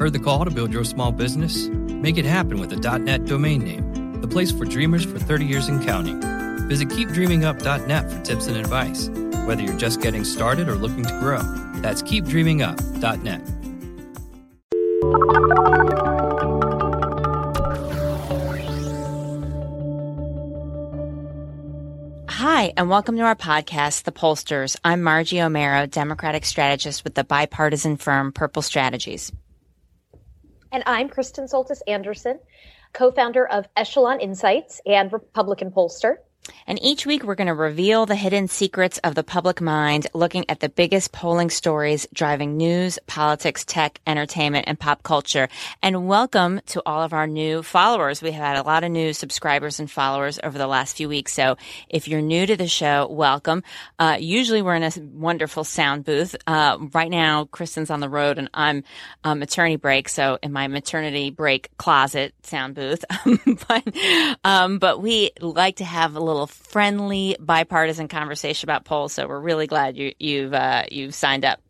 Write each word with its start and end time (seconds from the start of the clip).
Heard 0.00 0.14
the 0.14 0.18
call 0.18 0.46
to 0.46 0.50
build 0.50 0.72
your 0.72 0.84
small 0.84 1.12
business? 1.12 1.68
Make 1.68 2.16
it 2.16 2.24
happen 2.24 2.58
with 2.58 2.72
a 2.72 2.98
.net 2.98 3.26
domain 3.26 3.62
name, 3.62 4.22
the 4.22 4.28
place 4.28 4.50
for 4.50 4.64
dreamers 4.64 5.04
for 5.04 5.18
30 5.18 5.44
years 5.44 5.68
and 5.68 5.84
counting. 5.84 6.18
Visit 6.70 6.88
keepdreamingup.net 6.88 8.10
for 8.10 8.22
tips 8.22 8.46
and 8.46 8.56
advice, 8.56 9.10
whether 9.44 9.60
you're 9.60 9.76
just 9.76 10.00
getting 10.00 10.24
started 10.24 10.70
or 10.70 10.76
looking 10.76 11.04
to 11.04 11.12
grow. 11.20 11.42
That's 11.82 12.02
keepdreamingup.net. 12.02 13.42
Hi, 22.30 22.72
and 22.74 22.88
welcome 22.88 23.18
to 23.18 23.22
our 23.22 23.36
podcast, 23.36 24.04
The 24.04 24.12
Pollsters. 24.12 24.76
I'm 24.82 25.02
Margie 25.02 25.36
Omero, 25.36 25.90
Democratic 25.90 26.46
strategist 26.46 27.04
with 27.04 27.16
the 27.16 27.24
bipartisan 27.24 27.98
firm 27.98 28.32
Purple 28.32 28.62
Strategies. 28.62 29.30
And 30.72 30.84
I'm 30.86 31.08
Kristen 31.08 31.46
Soltis 31.46 31.82
Anderson, 31.88 32.38
co 32.92 33.10
founder 33.10 33.44
of 33.46 33.66
Echelon 33.76 34.20
Insights 34.20 34.80
and 34.86 35.12
Republican 35.12 35.72
Pollster. 35.72 36.18
And 36.66 36.82
each 36.82 37.06
week 37.06 37.24
we're 37.24 37.34
going 37.34 37.48
to 37.48 37.54
reveal 37.54 38.06
the 38.06 38.14
hidden 38.14 38.48
secrets 38.48 38.98
of 38.98 39.14
the 39.14 39.24
public 39.24 39.60
mind, 39.60 40.06
looking 40.14 40.48
at 40.48 40.60
the 40.60 40.68
biggest 40.68 41.12
polling 41.12 41.50
stories 41.50 42.06
driving 42.12 42.56
news, 42.56 42.98
politics, 43.06 43.64
tech, 43.64 44.00
entertainment, 44.06 44.66
and 44.68 44.78
pop 44.78 45.02
culture. 45.02 45.48
And 45.82 46.06
welcome 46.06 46.60
to 46.66 46.82
all 46.86 47.02
of 47.02 47.12
our 47.12 47.26
new 47.26 47.62
followers. 47.62 48.22
We 48.22 48.32
have 48.32 48.44
had 48.44 48.56
a 48.56 48.62
lot 48.62 48.84
of 48.84 48.90
new 48.90 49.12
subscribers 49.12 49.80
and 49.80 49.90
followers 49.90 50.38
over 50.42 50.56
the 50.56 50.66
last 50.66 50.96
few 50.96 51.08
weeks. 51.08 51.32
So 51.32 51.56
if 51.88 52.08
you're 52.08 52.22
new 52.22 52.46
to 52.46 52.56
the 52.56 52.68
show, 52.68 53.08
welcome. 53.10 53.62
Uh, 53.98 54.16
usually 54.20 54.62
we're 54.62 54.76
in 54.76 54.82
a 54.82 54.92
wonderful 55.12 55.64
sound 55.64 56.04
booth. 56.04 56.36
Uh, 56.46 56.78
right 56.92 57.10
now, 57.10 57.46
Kristen's 57.46 57.90
on 57.90 58.00
the 58.00 58.08
road 58.08 58.38
and 58.38 58.48
I'm 58.54 58.84
on 59.24 59.38
maternity 59.38 59.76
break. 59.76 60.08
So 60.08 60.38
in 60.42 60.52
my 60.52 60.68
maternity 60.68 61.30
break 61.30 61.76
closet 61.76 62.34
sound 62.42 62.74
booth. 62.74 63.04
but, 63.68 63.94
um, 64.44 64.78
but 64.78 65.02
we 65.02 65.30
like 65.40 65.76
to 65.76 65.84
have 65.84 66.14
a 66.14 66.20
little 66.30 66.46
friendly 66.46 67.36
bipartisan 67.40 68.08
conversation 68.08 68.66
about 68.66 68.84
polls. 68.84 69.12
So 69.12 69.26
we're 69.26 69.40
really 69.40 69.66
glad 69.66 69.96
you, 69.96 70.12
you've 70.18 70.54
uh, 70.54 70.84
you've 70.90 71.14
signed 71.14 71.44
up. 71.44 71.60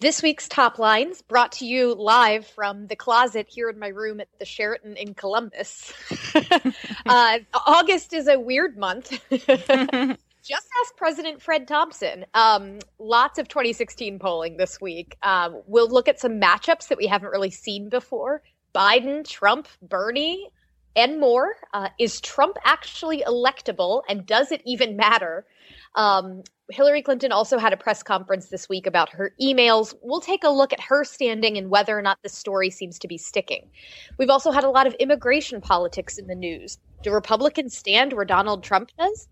This 0.00 0.22
week's 0.22 0.46
top 0.46 0.78
lines 0.78 1.22
brought 1.22 1.52
to 1.52 1.66
you 1.66 1.92
live 1.92 2.46
from 2.46 2.86
the 2.86 2.94
closet 2.94 3.48
here 3.48 3.68
in 3.68 3.80
my 3.80 3.88
room 3.88 4.20
at 4.20 4.28
the 4.38 4.44
Sheraton 4.44 4.96
in 4.96 5.12
Columbus. 5.14 5.92
uh, 7.06 7.38
August 7.66 8.12
is 8.12 8.28
a 8.28 8.38
weird 8.38 8.78
month. 8.78 9.10
Just 9.30 10.68
ask 10.80 10.96
President 10.96 11.42
Fred 11.42 11.66
Thompson. 11.66 12.26
Um, 12.32 12.78
lots 13.00 13.40
of 13.40 13.48
2016 13.48 14.20
polling 14.20 14.56
this 14.56 14.80
week. 14.80 15.16
Um, 15.24 15.62
we'll 15.66 15.90
look 15.90 16.06
at 16.06 16.20
some 16.20 16.40
matchups 16.40 16.88
that 16.88 16.98
we 16.98 17.08
haven't 17.08 17.30
really 17.30 17.50
seen 17.50 17.88
before. 17.88 18.42
Biden, 18.72 19.28
Trump, 19.28 19.66
Bernie, 19.82 20.48
and 20.96 21.20
more. 21.20 21.56
Uh, 21.72 21.88
is 21.98 22.20
Trump 22.20 22.56
actually 22.64 23.22
electable, 23.26 24.02
and 24.08 24.26
does 24.26 24.52
it 24.52 24.62
even 24.64 24.96
matter? 24.96 25.46
Um, 25.94 26.42
Hillary 26.70 27.02
Clinton 27.02 27.32
also 27.32 27.58
had 27.58 27.72
a 27.72 27.76
press 27.76 28.02
conference 28.02 28.48
this 28.48 28.68
week 28.68 28.86
about 28.86 29.08
her 29.10 29.34
emails. 29.40 29.94
We'll 30.02 30.20
take 30.20 30.44
a 30.44 30.50
look 30.50 30.72
at 30.72 30.80
her 30.80 31.02
standing 31.02 31.56
and 31.56 31.70
whether 31.70 31.98
or 31.98 32.02
not 32.02 32.18
the 32.22 32.28
story 32.28 32.70
seems 32.70 32.98
to 32.98 33.08
be 33.08 33.16
sticking. 33.16 33.70
We've 34.18 34.28
also 34.28 34.50
had 34.50 34.64
a 34.64 34.70
lot 34.70 34.86
of 34.86 34.94
immigration 34.94 35.60
politics 35.60 36.18
in 36.18 36.26
the 36.26 36.34
news. 36.34 36.78
Do 37.02 37.10
Republicans 37.10 37.76
stand 37.76 38.12
where 38.12 38.26
Donald 38.26 38.62
Trump 38.62 38.90
does? 38.98 39.28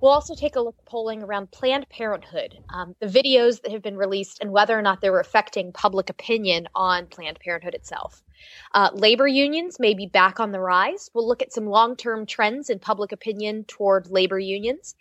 We'll 0.00 0.12
also 0.12 0.34
take 0.34 0.56
a 0.56 0.60
look 0.60 0.74
at 0.78 0.84
polling 0.84 1.22
around 1.22 1.50
Planned 1.52 1.88
Parenthood, 1.88 2.58
um, 2.68 2.94
the 3.00 3.06
videos 3.06 3.62
that 3.62 3.70
have 3.70 3.80
been 3.80 3.96
released, 3.96 4.38
and 4.40 4.50
whether 4.50 4.76
or 4.76 4.82
not 4.82 5.00
they 5.00 5.10
were 5.10 5.20
affecting 5.20 5.72
public 5.72 6.10
opinion 6.10 6.66
on 6.74 7.06
Planned 7.06 7.38
Parenthood 7.40 7.74
itself. 7.74 8.22
Uh, 8.72 8.90
labor 8.92 9.26
unions 9.26 9.78
may 9.78 9.94
be 9.94 10.06
back 10.06 10.40
on 10.40 10.52
the 10.52 10.60
rise. 10.60 11.10
We'll 11.14 11.26
look 11.26 11.42
at 11.42 11.52
some 11.52 11.66
long 11.66 11.96
term 11.96 12.26
trends 12.26 12.70
in 12.70 12.78
public 12.78 13.12
opinion 13.12 13.64
toward 13.64 14.10
labor 14.10 14.38
unions. 14.38 14.94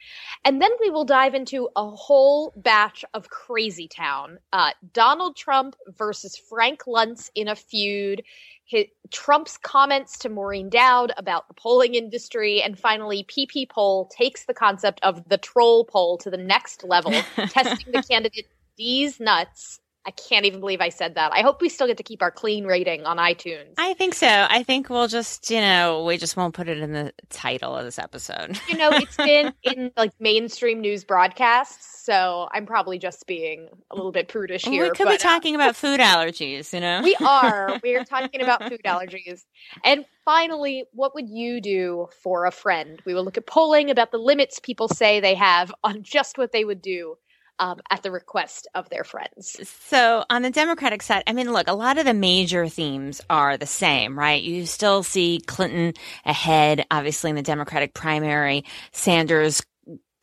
And 0.45 0.61
then 0.61 0.71
we 0.79 0.89
will 0.89 1.05
dive 1.05 1.33
into 1.33 1.69
a 1.75 1.89
whole 1.89 2.53
batch 2.55 3.03
of 3.13 3.29
crazy 3.29 3.87
town 3.87 4.39
uh, 4.51 4.71
Donald 4.93 5.35
Trump 5.35 5.75
versus 5.97 6.37
Frank 6.37 6.83
Luntz 6.87 7.29
in 7.35 7.47
a 7.47 7.55
feud. 7.55 8.23
His, 8.65 8.85
Trump's 9.11 9.57
comments 9.57 10.17
to 10.19 10.29
Maureen 10.29 10.69
Dowd 10.69 11.11
about 11.17 11.47
the 11.47 11.53
polling 11.53 11.95
industry, 11.95 12.61
and 12.61 12.79
finally, 12.79 13.25
PP 13.25 13.69
poll 13.69 14.09
takes 14.17 14.45
the 14.45 14.53
concept 14.53 14.99
of 15.03 15.27
the 15.27 15.37
troll 15.37 15.83
poll 15.83 16.17
to 16.19 16.29
the 16.29 16.37
next 16.37 16.83
level, 16.83 17.11
testing 17.35 17.91
the 17.91 18.01
candidate 18.01 18.47
Deez 18.79 19.19
Nuts 19.19 19.79
I 20.05 20.11
can't 20.11 20.45
even 20.45 20.59
believe 20.59 20.81
I 20.81 20.89
said 20.89 21.15
that. 21.15 21.31
I 21.31 21.41
hope 21.41 21.61
we 21.61 21.69
still 21.69 21.87
get 21.87 21.95
to 21.97 22.03
keep 22.03 22.21
our 22.21 22.31
clean 22.31 22.65
rating 22.65 23.05
on 23.05 23.17
iTunes. 23.17 23.73
I 23.77 23.93
think 23.93 24.13
so. 24.13 24.27
I 24.27 24.61
think 24.63 24.89
we'll 24.89 25.07
just, 25.07 25.49
you 25.49 25.61
know, 25.61 26.03
we 26.03 26.17
just 26.17 26.35
won't 26.35 26.53
put 26.53 26.67
it 26.67 26.79
in 26.79 26.91
the 26.91 27.13
title 27.29 27.75
of 27.75 27.85
this 27.85 27.97
episode. 27.97 28.59
you 28.67 28.77
know, 28.77 28.89
it's 28.91 29.15
been 29.15 29.53
in 29.63 29.91
like 29.95 30.11
mainstream 30.19 30.81
news 30.81 31.05
broadcasts, 31.05 32.03
so 32.03 32.49
I'm 32.51 32.65
probably 32.65 32.99
just 32.99 33.25
being 33.27 33.69
a 33.91 33.95
little 33.95 34.11
bit 34.11 34.27
prudish 34.27 34.65
here. 34.65 34.83
We 34.83 34.89
could 34.89 35.05
but, 35.05 35.13
be 35.13 35.17
talking 35.17 35.55
uh, 35.55 35.59
about 35.59 35.75
food 35.77 36.01
allergies, 36.01 36.73
you 36.73 36.81
know? 36.81 37.01
We 37.01 37.15
are. 37.21 37.79
We 37.83 37.95
are 37.95 38.05
talking 38.05 38.41
about 38.41 38.63
food 38.69 38.81
allergies. 38.85 39.43
And 39.83 40.05
finally, 40.23 40.85
what 40.93 41.13
would 41.15 41.29
you 41.29 41.59
do 41.59 42.07
for 42.21 42.45
a 42.45 42.51
friend? 42.51 43.01
We 43.05 43.13
will 43.13 43.23
look 43.23 43.37
at 43.37 43.45
polling 43.45 43.89
about 43.89 44.11
the 44.11 44.17
limits 44.17 44.59
people 44.59 44.87
say 44.87 45.19
they 45.19 45.35
have 45.35 45.73
on 45.83 46.03
just 46.03 46.37
what 46.37 46.51
they 46.51 46.63
would 46.63 46.81
do 46.81 47.17
um, 47.59 47.79
at 47.89 48.03
the 48.03 48.11
request 48.11 48.67
of 48.75 48.89
their 48.89 49.03
friends. 49.03 49.59
So, 49.87 50.25
on 50.29 50.41
the 50.41 50.49
Democratic 50.49 51.01
side, 51.01 51.23
I 51.27 51.33
mean, 51.33 51.51
look, 51.51 51.67
a 51.67 51.73
lot 51.73 51.97
of 51.97 52.05
the 52.05 52.13
major 52.13 52.67
themes 52.67 53.21
are 53.29 53.57
the 53.57 53.65
same, 53.65 54.17
right? 54.17 54.41
You 54.41 54.65
still 54.65 55.03
see 55.03 55.41
Clinton 55.45 55.93
ahead, 56.25 56.85
obviously, 56.91 57.29
in 57.29 57.35
the 57.35 57.41
Democratic 57.41 57.93
primary, 57.93 58.65
Sanders 58.91 59.61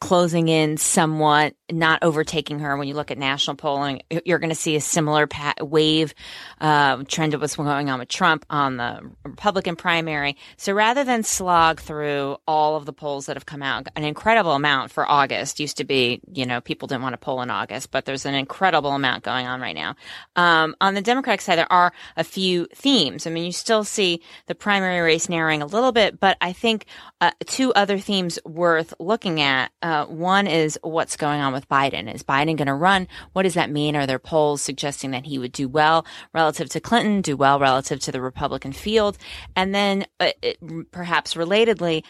closing 0.01 0.49
in 0.49 0.79
somewhat, 0.79 1.55
not 1.71 2.03
overtaking 2.03 2.59
her. 2.61 2.77
When 2.77 2.89
you 2.89 2.95
look 2.95 3.11
at 3.11 3.19
national 3.19 3.57
polling, 3.57 4.01
you're 4.25 4.39
going 4.39 4.51
to 4.51 4.57
see 4.57 4.75
a 4.75 4.81
similar 4.81 5.29
wave 5.61 6.15
uh, 6.59 7.05
trend 7.05 7.35
of 7.35 7.43
what's 7.43 7.57
going 7.57 7.91
on 7.91 7.99
with 7.99 8.09
Trump 8.09 8.47
on 8.49 8.79
the 8.79 9.11
Republican 9.25 9.77
primary. 9.77 10.39
So 10.57 10.73
rather 10.73 11.05
than 11.05 11.23
slog 11.23 11.81
through 11.81 12.39
all 12.49 12.77
of 12.77 12.87
the 12.87 12.95
polls 12.95 13.27
that 13.27 13.37
have 13.37 13.45
come 13.45 13.63
out, 13.63 13.89
an 13.95 14.05
incredible 14.05 14.53
amount 14.53 14.91
for 14.91 15.09
August 15.09 15.61
used 15.61 15.77
to 15.77 15.85
be, 15.85 16.23
you 16.33 16.47
know, 16.47 16.63
people 16.63 16.89
didn't 16.89 17.03
want 17.03 17.13
to 17.13 17.19
poll 17.19 17.43
in 17.43 17.51
August, 17.51 17.91
but 17.91 18.07
there's 18.07 18.25
an 18.25 18.35
incredible 18.35 18.93
amount 18.93 19.23
going 19.23 19.47
on 19.47 19.61
right 19.61 19.77
now. 19.77 19.97
Um, 20.35 20.75
on 20.81 20.95
the 20.95 21.03
Democratic 21.03 21.43
side, 21.43 21.59
there 21.59 21.71
are 21.71 21.93
a 22.17 22.25
few 22.25 22.67
themes. 22.75 23.27
I 23.27 23.31
mean, 23.31 23.45
you 23.45 23.53
still 23.53 23.85
see 23.85 24.23
the 24.47 24.55
primary 24.55 25.01
race 25.01 25.29
narrowing 25.29 25.61
a 25.61 25.67
little 25.67 25.93
bit, 25.93 26.19
but 26.19 26.39
I 26.41 26.55
think 26.55 26.87
uh, 27.21 27.33
two 27.45 27.75
other 27.75 27.99
themes 27.99 28.39
worth 28.47 28.95
looking 28.99 29.43
at. 29.43 29.71
Uh, 29.83 29.90
uh, 29.91 30.07
one 30.07 30.47
is 30.47 30.79
what's 30.83 31.17
going 31.17 31.41
on 31.41 31.53
with 31.53 31.69
Biden. 31.69 32.13
Is 32.15 32.23
Biden 32.23 32.57
going 32.57 32.67
to 32.67 32.75
run? 32.75 33.09
What 33.33 33.43
does 33.43 33.55
that 33.55 33.71
mean? 33.71 33.97
Are 33.97 34.07
there 34.07 34.21
polls 34.21 34.63
suggesting 34.63 35.11
that 35.11 35.27
he 35.27 35.37
would 35.37 35.51
do 35.51 35.69
well 35.69 36.07
relative 36.33 36.69
to 36.71 36.81
Clinton, 36.81 37.23
do 37.23 37.37
well 37.37 37.59
relative 37.59 37.99
to 38.01 38.13
the 38.13 38.21
Republican 38.21 38.73
field? 38.73 39.19
And 39.57 39.75
then 39.75 40.07
uh, 40.21 40.31
it, 40.43 40.59
perhaps 40.93 41.35
relatedly, 41.35 42.05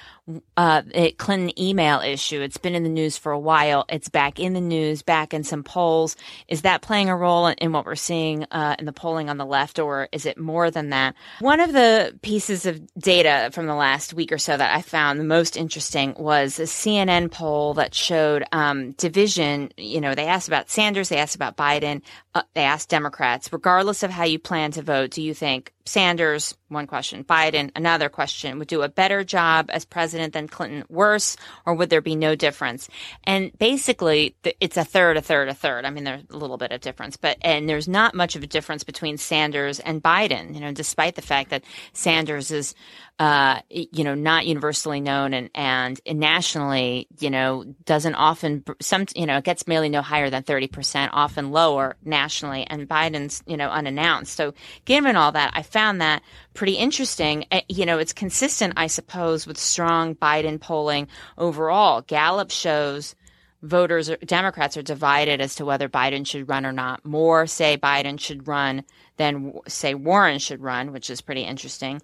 uh, 0.59 0.83
Clinton 1.17 1.59
email 1.59 2.01
issue. 2.01 2.43
It's 2.43 2.59
been 2.59 2.75
in 2.75 2.83
the 2.83 2.91
news 2.91 3.17
for 3.17 3.33
a 3.33 3.39
while. 3.39 3.87
It's 3.89 4.11
back 4.11 4.39
in 4.39 4.53
the 4.53 4.61
news, 4.61 5.01
back 5.01 5.33
in 5.33 5.43
some 5.43 5.63
polls. 5.63 6.17
Is 6.49 6.63
that 6.63 6.83
playing 6.83 7.09
a 7.09 7.17
role 7.17 7.47
in, 7.47 7.55
in 7.55 7.73
what 7.73 7.87
we're 7.87 7.95
seeing 7.95 8.45
uh, 8.51 8.77
in 8.79 8.85
the 8.85 8.93
polling 8.93 9.31
on 9.31 9.39
the 9.39 9.47
left, 9.47 9.79
or 9.79 10.09
is 10.13 10.27
it 10.27 10.39
more 10.39 10.71
than 10.71 10.91
that? 10.91 11.15
One 11.41 11.61
of 11.61 11.73
the 11.73 12.19
pieces 12.21 12.67
of 12.67 12.81
data 12.97 13.51
from 13.53 13.67
the 13.67 13.75
last 13.75 14.13
week 14.13 14.33
or 14.33 14.39
so 14.39 14.55
that 14.55 14.75
I 14.75 14.83
found 14.83 15.19
the 15.19 15.25
most 15.25 15.57
interesting 15.57 16.15
was 16.19 16.59
a 16.59 16.65
CNN 16.65 17.31
poll 17.31 17.70
that 17.75 17.95
showed 17.95 18.45
um, 18.53 18.93
division. 18.93 19.71
You 19.77 20.01
know, 20.01 20.15
they 20.15 20.27
asked 20.27 20.49
about 20.49 20.71
Sanders, 20.71 21.09
they 21.09 21.19
asked 21.19 21.37
about 21.37 21.57
Biden, 21.57 22.03
uh, 22.35 22.43
they 22.55 22.63
asked 22.63 22.89
Democrats, 22.89 23.53
regardless 23.53 24.03
of 24.03 24.11
how 24.11 24.25
you 24.25 24.39
plan 24.39 24.73
to 24.73 24.83
vote, 24.83 25.11
do 25.11 25.23
you 25.23 25.35
think 25.35 25.73
Sanders, 25.91 26.57
one 26.69 26.87
question. 26.87 27.25
Biden, 27.25 27.73
another 27.75 28.09
question. 28.09 28.61
Would 28.61 28.69
do 28.69 28.83
a 28.83 28.89
better 28.89 29.25
job 29.25 29.71
as 29.71 29.85
president 29.85 30.33
than 30.33 30.47
Clinton, 30.47 30.85
worse, 30.89 31.37
or 31.67 31.75
would 31.75 31.91
there 31.91 32.01
be 32.01 32.15
no 32.15 32.37
difference? 32.37 32.89
And 33.25 33.51
basically, 33.59 34.37
it's 34.61 34.77
a 34.77 34.85
third, 34.85 35.17
a 35.17 35.21
third, 35.21 35.49
a 35.49 35.55
third. 35.55 35.85
I 35.85 35.91
mean, 35.91 36.05
there's 36.05 36.23
a 36.31 36.37
little 36.37 36.59
bit 36.59 36.71
of 36.71 36.81
difference, 36.81 37.17
but 37.17 37.39
and 37.43 37.69
there's 37.69 37.89
not 37.89 38.15
much 38.15 38.37
of 38.37 38.45
a 38.45 38.47
difference 38.47 38.85
between 38.85 39.19
Sanders 39.19 39.81
and 39.81 40.01
Biden. 40.01 40.55
You 40.55 40.61
know, 40.61 40.71
despite 40.71 41.17
the 41.17 41.23
fact 41.23 41.51
that 41.51 41.65
Sanders 41.93 42.53
is 42.53 42.77
uh, 43.21 43.61
you 43.69 44.03
know, 44.03 44.15
not 44.15 44.47
universally 44.47 44.99
known 44.99 45.35
and, 45.35 45.51
and 45.55 46.01
nationally, 46.15 47.07
you 47.19 47.29
know, 47.29 47.65
doesn't 47.85 48.15
often, 48.15 48.65
some, 48.81 49.05
you 49.15 49.27
know, 49.27 49.43
gets 49.43 49.67
merely 49.67 49.91
no 49.91 50.01
higher 50.01 50.31
than 50.31 50.43
30%, 50.43 51.11
often 51.13 51.51
lower 51.51 51.97
nationally, 52.03 52.67
and 52.67 52.89
Biden's, 52.89 53.43
you 53.47 53.59
know, 53.59 53.69
unannounced. 53.69 54.35
So 54.35 54.55
given 54.87 55.17
all 55.17 55.33
that, 55.33 55.51
I 55.53 55.61
found 55.61 55.80
that 56.01 56.23
pretty 56.55 56.75
interesting. 56.75 57.45
Eh, 57.51 57.63
you 57.69 57.87
know, 57.87 57.99
it's 57.99 58.13
consistent, 58.13 58.75
I 58.77 58.87
suppose, 58.87 59.47
with 59.47 59.59
strong 59.59 60.15
Biden 60.15 60.61
polling 60.61 61.09
overall. 61.39 62.03
Gallup 62.03 62.51
shows 62.51 63.15
voters, 63.63 64.11
Democrats 64.25 64.77
are 64.77 64.83
divided 64.83 65.41
as 65.41 65.55
to 65.57 65.65
whether 65.65 65.89
Biden 65.89 66.27
should 66.27 66.49
run 66.49 66.65
or 66.65 66.73
not. 66.73 67.05
More 67.05 67.47
say 67.47 67.77
Biden 67.77 68.19
should 68.19 68.49
run 68.49 68.85
than 69.17 69.53
say 69.69 69.95
Warren 69.95 70.39
should 70.39 70.63
run, 70.63 70.93
which 70.93 71.11
is 71.11 71.21
pretty 71.21 71.43
interesting. 71.43 72.01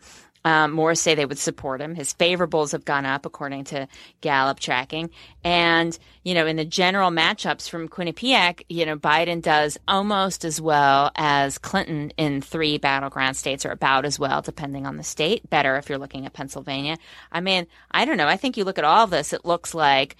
Um, 0.46 0.70
more 0.70 0.94
say 0.94 1.16
they 1.16 1.26
would 1.26 1.40
support 1.40 1.80
him. 1.80 1.96
His 1.96 2.14
favorables 2.14 2.70
have 2.70 2.84
gone 2.84 3.04
up 3.04 3.26
according 3.26 3.64
to 3.64 3.88
Gallup 4.20 4.60
tracking. 4.60 5.10
And, 5.42 5.98
you 6.22 6.34
know, 6.34 6.46
in 6.46 6.54
the 6.54 6.64
general 6.64 7.10
matchups 7.10 7.68
from 7.68 7.88
Quinnipiac, 7.88 8.62
you 8.68 8.86
know, 8.86 8.96
Biden 8.96 9.42
does 9.42 9.76
almost 9.88 10.44
as 10.44 10.60
well 10.60 11.10
as 11.16 11.58
Clinton 11.58 12.12
in 12.16 12.42
three 12.42 12.78
battleground 12.78 13.36
states 13.36 13.66
or 13.66 13.72
about 13.72 14.04
as 14.04 14.20
well, 14.20 14.40
depending 14.40 14.86
on 14.86 14.98
the 14.98 15.02
state. 15.02 15.50
Better 15.50 15.74
if 15.78 15.88
you're 15.88 15.98
looking 15.98 16.26
at 16.26 16.32
Pennsylvania. 16.32 16.96
I 17.32 17.40
mean, 17.40 17.66
I 17.90 18.04
don't 18.04 18.16
know. 18.16 18.28
I 18.28 18.36
think 18.36 18.56
you 18.56 18.62
look 18.62 18.78
at 18.78 18.84
all 18.84 19.08
this, 19.08 19.32
it 19.32 19.44
looks 19.44 19.74
like, 19.74 20.14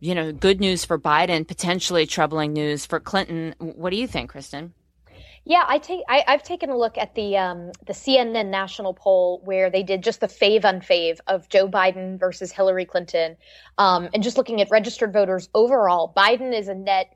you 0.00 0.14
know, 0.14 0.32
good 0.32 0.58
news 0.58 0.86
for 0.86 0.98
Biden, 0.98 1.46
potentially 1.46 2.06
troubling 2.06 2.54
news 2.54 2.86
for 2.86 2.98
Clinton. 2.98 3.54
What 3.58 3.90
do 3.90 3.96
you 3.96 4.06
think, 4.06 4.30
Kristen? 4.30 4.72
Yeah, 5.48 5.62
I 5.68 5.78
take 5.78 6.00
I, 6.08 6.24
have 6.26 6.42
taken 6.42 6.70
a 6.70 6.76
look 6.76 6.98
at 6.98 7.14
the 7.14 7.36
um, 7.36 7.70
the 7.86 7.92
CNN 7.92 8.48
national 8.48 8.94
poll 8.94 9.40
where 9.44 9.70
they 9.70 9.84
did 9.84 10.02
just 10.02 10.18
the 10.18 10.26
fave 10.26 10.62
unfave 10.62 11.20
of 11.28 11.48
Joe 11.48 11.68
Biden 11.68 12.18
versus 12.18 12.50
Hillary 12.50 12.84
Clinton, 12.84 13.36
um, 13.78 14.08
and 14.12 14.24
just 14.24 14.36
looking 14.36 14.60
at 14.60 14.68
registered 14.72 15.12
voters 15.12 15.48
overall, 15.54 16.12
Biden 16.16 16.52
is 16.52 16.66
a 16.66 16.74
net 16.74 17.14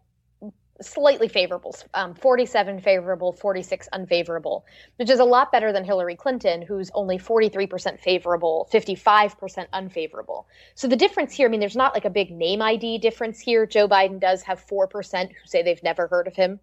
slightly 0.80 1.26
favorable, 1.26 1.74
um, 1.94 2.14
47 2.14 2.80
favorable, 2.80 3.32
46 3.32 3.88
unfavorable, 3.92 4.64
which 4.96 5.10
is 5.10 5.18
a 5.18 5.24
lot 5.24 5.50
better 5.50 5.72
than 5.72 5.84
Hillary 5.84 6.14
Clinton, 6.14 6.62
who's 6.62 6.90
only 6.94 7.18
43% 7.18 8.00
favorable, 8.00 8.68
55% 8.72 9.66
unfavorable. 9.72 10.46
So 10.76 10.86
the 10.86 10.96
difference 10.96 11.34
here, 11.34 11.48
I 11.48 11.50
mean, 11.50 11.60
there's 11.60 11.76
not 11.76 11.94
like 11.94 12.06
a 12.06 12.10
big 12.10 12.30
name 12.30 12.62
ID 12.62 12.98
difference 12.98 13.40
here. 13.40 13.66
Joe 13.66 13.88
Biden 13.88 14.20
does 14.20 14.40
have 14.42 14.64
4% 14.64 15.28
who 15.28 15.34
say 15.44 15.62
they've 15.62 15.82
never 15.82 16.06
heard 16.06 16.26
of 16.26 16.34
him. 16.34 16.60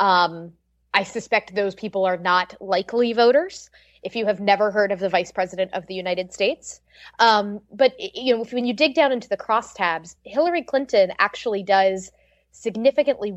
Um, 0.00 0.52
I 0.92 1.04
suspect 1.04 1.54
those 1.54 1.74
people 1.74 2.04
are 2.04 2.16
not 2.16 2.54
likely 2.60 3.12
voters 3.12 3.70
if 4.02 4.16
you 4.16 4.26
have 4.26 4.40
never 4.40 4.70
heard 4.70 4.92
of 4.92 4.98
the 4.98 5.08
vice 5.08 5.30
president 5.30 5.72
of 5.74 5.86
the 5.86 5.94
United 5.94 6.32
States. 6.32 6.80
Um, 7.18 7.60
but 7.72 7.94
you 7.98 8.36
know, 8.36 8.44
when 8.44 8.64
you 8.64 8.72
dig 8.72 8.94
down 8.94 9.12
into 9.12 9.28
the 9.28 9.36
crosstabs, 9.36 10.16
Hillary 10.24 10.62
Clinton 10.62 11.12
actually 11.18 11.62
does 11.62 12.10
significantly. 12.52 13.34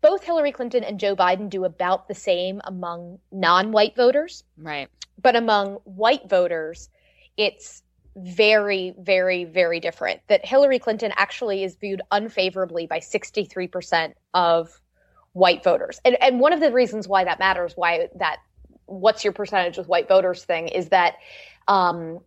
Both 0.00 0.24
Hillary 0.24 0.52
Clinton 0.52 0.84
and 0.84 0.98
Joe 0.98 1.14
Biden 1.14 1.48
do 1.48 1.64
about 1.64 2.08
the 2.08 2.14
same 2.14 2.60
among 2.64 3.18
non-white 3.30 3.94
voters, 3.94 4.44
right? 4.56 4.88
But 5.20 5.36
among 5.36 5.74
white 5.84 6.28
voters, 6.28 6.88
it's 7.36 7.82
very, 8.16 8.94
very, 8.98 9.44
very 9.44 9.80
different. 9.80 10.20
That 10.28 10.44
Hillary 10.44 10.78
Clinton 10.78 11.12
actually 11.16 11.64
is 11.64 11.76
viewed 11.76 12.02
unfavorably 12.10 12.86
by 12.86 12.98
63% 12.98 14.14
of 14.34 14.81
white 15.32 15.62
voters. 15.64 16.00
And 16.04 16.20
and 16.22 16.40
one 16.40 16.52
of 16.52 16.60
the 16.60 16.72
reasons 16.72 17.08
why 17.08 17.24
that 17.24 17.38
matters, 17.38 17.72
why 17.76 18.08
that 18.16 18.38
what's 18.86 19.24
your 19.24 19.32
percentage 19.32 19.78
with 19.78 19.88
white 19.88 20.08
voters 20.08 20.44
thing 20.44 20.68
is 20.68 20.88
that 20.88 21.14
um, 21.68 22.20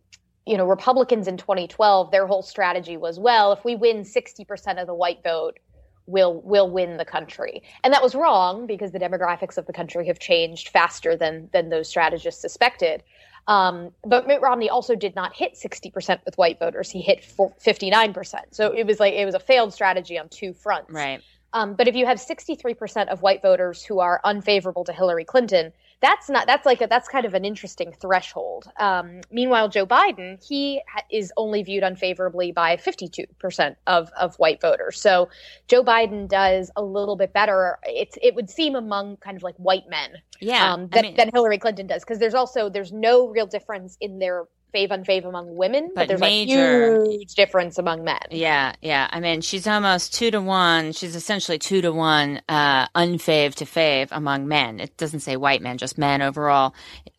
you 0.46 0.56
know, 0.56 0.64
Republicans 0.64 1.26
in 1.26 1.36
2012, 1.36 2.10
their 2.12 2.26
whole 2.26 2.42
strategy 2.42 2.96
was, 2.96 3.18
well, 3.18 3.52
if 3.52 3.64
we 3.64 3.74
win 3.74 4.02
60% 4.02 4.80
of 4.80 4.86
the 4.86 4.94
white 4.94 5.22
vote, 5.24 5.58
we'll 6.06 6.40
will 6.42 6.70
win 6.70 6.98
the 6.98 7.04
country. 7.04 7.64
And 7.82 7.92
that 7.92 8.00
was 8.00 8.14
wrong 8.14 8.66
because 8.66 8.92
the 8.92 9.00
demographics 9.00 9.58
of 9.58 9.66
the 9.66 9.72
country 9.72 10.06
have 10.06 10.20
changed 10.20 10.68
faster 10.68 11.16
than 11.16 11.50
than 11.52 11.68
those 11.68 11.88
strategists 11.88 12.40
suspected. 12.40 13.02
Um, 13.48 13.90
but 14.04 14.26
Mitt 14.26 14.40
Romney 14.40 14.68
also 14.68 14.96
did 14.96 15.14
not 15.14 15.34
hit 15.34 15.54
60% 15.54 16.18
with 16.24 16.36
white 16.36 16.58
voters. 16.58 16.90
He 16.90 17.00
hit 17.00 17.24
59%. 17.38 18.34
So 18.50 18.72
it 18.72 18.84
was 18.84 18.98
like 18.98 19.14
it 19.14 19.24
was 19.24 19.36
a 19.36 19.40
failed 19.40 19.72
strategy 19.72 20.18
on 20.18 20.28
two 20.28 20.52
fronts. 20.52 20.92
Right. 20.92 21.22
Um, 21.52 21.74
but 21.74 21.88
if 21.88 21.94
you 21.94 22.06
have 22.06 22.18
63% 22.18 23.08
of 23.08 23.22
white 23.22 23.42
voters 23.42 23.82
who 23.82 24.00
are 24.00 24.20
unfavorable 24.24 24.84
to 24.84 24.92
Hillary 24.92 25.24
Clinton, 25.24 25.72
that's 26.00 26.28
not 26.28 26.46
that's 26.46 26.66
like 26.66 26.82
a, 26.82 26.86
that's 26.86 27.08
kind 27.08 27.24
of 27.24 27.34
an 27.34 27.44
interesting 27.44 27.92
threshold. 27.92 28.70
Um, 28.78 29.22
meanwhile, 29.30 29.68
Joe 29.68 29.86
Biden 29.86 30.44
he 30.46 30.82
ha- 30.88 31.02
is 31.10 31.32
only 31.36 31.62
viewed 31.62 31.82
unfavorably 31.82 32.52
by 32.52 32.76
52% 32.76 33.76
of 33.86 34.10
of 34.18 34.36
white 34.36 34.60
voters. 34.60 35.00
So 35.00 35.28
Joe 35.68 35.82
Biden 35.82 36.28
does 36.28 36.70
a 36.76 36.82
little 36.82 37.16
bit 37.16 37.32
better. 37.32 37.78
It's 37.84 38.18
it 38.20 38.34
would 38.34 38.50
seem 38.50 38.74
among 38.74 39.16
kind 39.18 39.36
of 39.36 39.42
like 39.42 39.56
white 39.56 39.88
men, 39.88 40.10
yeah, 40.40 40.72
um, 40.72 40.88
than, 40.88 40.98
I 40.98 41.08
mean, 41.08 41.16
than 41.16 41.30
Hillary 41.32 41.58
Clinton 41.58 41.86
does 41.86 42.02
because 42.02 42.18
there's 42.18 42.34
also 42.34 42.68
there's 42.68 42.92
no 42.92 43.28
real 43.28 43.46
difference 43.46 43.96
in 44.00 44.18
their 44.18 44.44
fave 44.74 44.90
unfave 44.90 45.26
among 45.26 45.56
women, 45.56 45.90
but, 45.94 46.02
but 46.02 46.08
there's 46.08 46.20
major, 46.20 47.02
a 47.02 47.08
huge 47.08 47.34
difference 47.34 47.78
among 47.78 48.04
men. 48.04 48.20
Yeah, 48.30 48.74
yeah. 48.82 49.08
I 49.10 49.20
mean, 49.20 49.40
she's 49.40 49.66
almost 49.66 50.14
two 50.14 50.30
to 50.30 50.40
one. 50.40 50.92
She's 50.92 51.16
essentially 51.16 51.58
two 51.58 51.80
to 51.82 51.92
one 51.92 52.40
uh, 52.48 52.88
unfave 52.88 53.54
to 53.56 53.64
fave 53.64 54.08
among 54.10 54.48
men. 54.48 54.80
It 54.80 54.96
doesn't 54.96 55.20
say 55.20 55.36
white 55.36 55.62
men, 55.62 55.78
just 55.78 55.98
men 55.98 56.22
overall. 56.22 56.74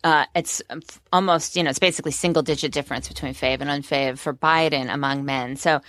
Uh, 0.07 0.25
it's 0.33 0.61
almost, 1.11 1.57
you 1.57 1.63
know, 1.63 1.69
it's 1.69 1.79
basically 1.79 2.13
single 2.13 2.41
digit 2.41 2.71
difference 2.71 3.09
between 3.09 3.33
fave 3.33 3.59
and 3.59 3.69
unfave 3.69 4.17
for 4.17 4.33
Biden 4.33 4.89
among 4.89 5.25
men. 5.25 5.57
So, 5.57 5.81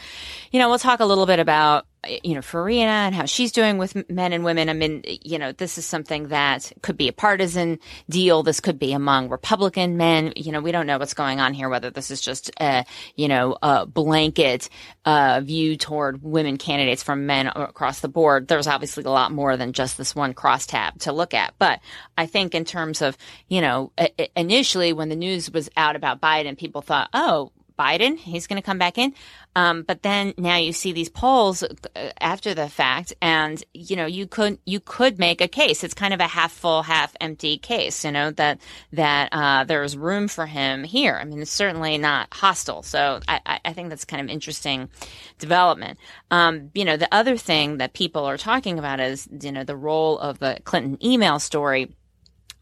you 0.50 0.58
know, 0.58 0.68
we'll 0.68 0.80
talk 0.80 0.98
a 0.98 1.04
little 1.04 1.24
bit 1.24 1.38
about 1.38 1.86
you 2.22 2.34
know, 2.34 2.40
Fiorina 2.40 3.06
and 3.06 3.14
how 3.14 3.24
she's 3.24 3.50
doing 3.50 3.76
with 3.76 4.08
men 4.08 4.32
and 4.32 4.44
women. 4.44 4.68
I 4.68 4.72
mean, 4.72 5.02
you 5.04 5.38
know, 5.38 5.52
this 5.52 5.78
is 5.78 5.84
something 5.84 6.28
that 6.28 6.72
could 6.80 6.96
be 6.96 7.08
a 7.08 7.12
partisan 7.12 7.78
deal. 8.08 8.42
This 8.42 8.60
could 8.60 8.78
be 8.78 8.92
among 8.92 9.28
Republican 9.28 9.96
men. 9.96 10.32
You 10.36 10.52
know, 10.52 10.60
we 10.60 10.70
don't 10.70 10.86
know 10.86 10.98
what's 10.98 11.14
going 11.14 11.40
on 11.40 11.54
here, 11.54 11.68
whether 11.68 11.90
this 11.90 12.10
is 12.10 12.20
just 12.20 12.50
a, 12.60 12.84
you 13.16 13.26
know, 13.26 13.58
a 13.62 13.84
blanket 13.84 14.68
uh, 15.04 15.40
view 15.42 15.76
toward 15.76 16.22
women 16.22 16.56
candidates 16.56 17.02
from 17.02 17.26
men 17.26 17.48
across 17.48 18.00
the 18.00 18.08
board. 18.08 18.46
There's 18.46 18.68
obviously 18.68 19.04
a 19.04 19.10
lot 19.10 19.32
more 19.32 19.56
than 19.56 19.72
just 19.72 19.98
this 19.98 20.14
one 20.14 20.34
crosstab 20.34 21.00
to 21.00 21.12
look 21.12 21.34
at. 21.34 21.54
But 21.58 21.80
I 22.16 22.26
think 22.26 22.54
in 22.54 22.64
terms 22.64 23.02
of, 23.02 23.16
you 23.48 23.60
know, 23.60 23.92
initially 24.37 24.92
when 24.92 25.09
the 25.09 25.16
news 25.16 25.50
was 25.50 25.68
out 25.76 25.97
about 25.97 26.21
Biden, 26.21 26.56
people 26.56 26.82
thought, 26.82 27.09
oh, 27.12 27.52
Biden, 27.78 28.18
he's 28.18 28.47
going 28.47 28.61
to 28.61 28.66
come 28.66 28.78
back 28.78 28.99
in. 28.99 29.14
Um, 29.54 29.82
but 29.82 30.02
then 30.02 30.35
now 30.37 30.56
you 30.56 30.73
see 30.73 30.92
these 30.92 31.09
polls 31.09 31.62
uh, 31.62 32.11
after 32.21 32.54
the 32.54 32.68
fact, 32.68 33.14
and 33.23 33.62
you 33.73 33.97
know 33.97 34.06
you 34.06 34.26
could 34.26 34.59
you 34.64 34.78
could 34.80 35.18
make 35.18 35.40
a 35.40 35.49
case. 35.49 35.82
It's 35.82 35.94
kind 35.94 36.12
of 36.12 36.21
a 36.21 36.26
half 36.26 36.52
full, 36.52 36.82
half 36.82 37.14
empty 37.21 37.56
case. 37.59 38.04
You 38.04 38.12
know 38.12 38.30
that 38.32 38.61
that 38.92 39.28
uh, 39.32 39.64
there's 39.64 39.97
room 39.97 40.28
for 40.28 40.47
him 40.47 40.85
here. 40.85 41.16
I 41.16 41.25
mean, 41.25 41.40
it's 41.40 41.50
certainly 41.50 41.99
not 41.99 42.28
hostile. 42.32 42.82
So 42.82 43.21
I, 43.26 43.61
I 43.64 43.73
think 43.73 43.88
that's 43.88 44.04
kind 44.04 44.23
of 44.23 44.32
interesting 44.32 44.90
development. 45.38 45.99
Um, 46.30 46.71
you 46.75 46.85
know, 46.85 46.97
the 46.97 47.12
other 47.12 47.37
thing 47.37 47.78
that 47.78 47.94
people 47.94 48.25
are 48.25 48.37
talking 48.38 48.78
about 48.78 49.00
is 49.00 49.28
you 49.40 49.52
know 49.52 49.64
the 49.64 49.76
role 49.76 50.18
of 50.18 50.38
the 50.38 50.59
Clinton 50.64 50.99
email 51.04 51.38
story, 51.38 51.92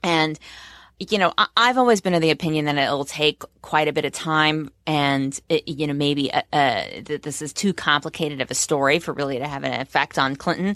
and 0.02 0.38
you 0.98 1.18
know, 1.18 1.34
I've 1.56 1.76
always 1.76 2.00
been 2.00 2.14
of 2.14 2.22
the 2.22 2.30
opinion 2.30 2.64
that 2.64 2.78
it'll 2.78 3.04
take 3.04 3.42
quite 3.60 3.86
a 3.86 3.92
bit 3.92 4.06
of 4.06 4.12
time 4.12 4.70
and, 4.86 5.38
it, 5.48 5.68
you 5.68 5.86
know, 5.86 5.92
maybe 5.92 6.32
uh, 6.32 6.42
uh, 6.52 6.84
that 7.04 7.22
this 7.22 7.42
is 7.42 7.52
too 7.52 7.74
complicated 7.74 8.40
of 8.40 8.50
a 8.50 8.54
story 8.54 8.98
for 8.98 9.12
really 9.12 9.38
to 9.38 9.46
have 9.46 9.62
an 9.64 9.78
effect 9.78 10.18
on 10.18 10.36
Clinton. 10.36 10.74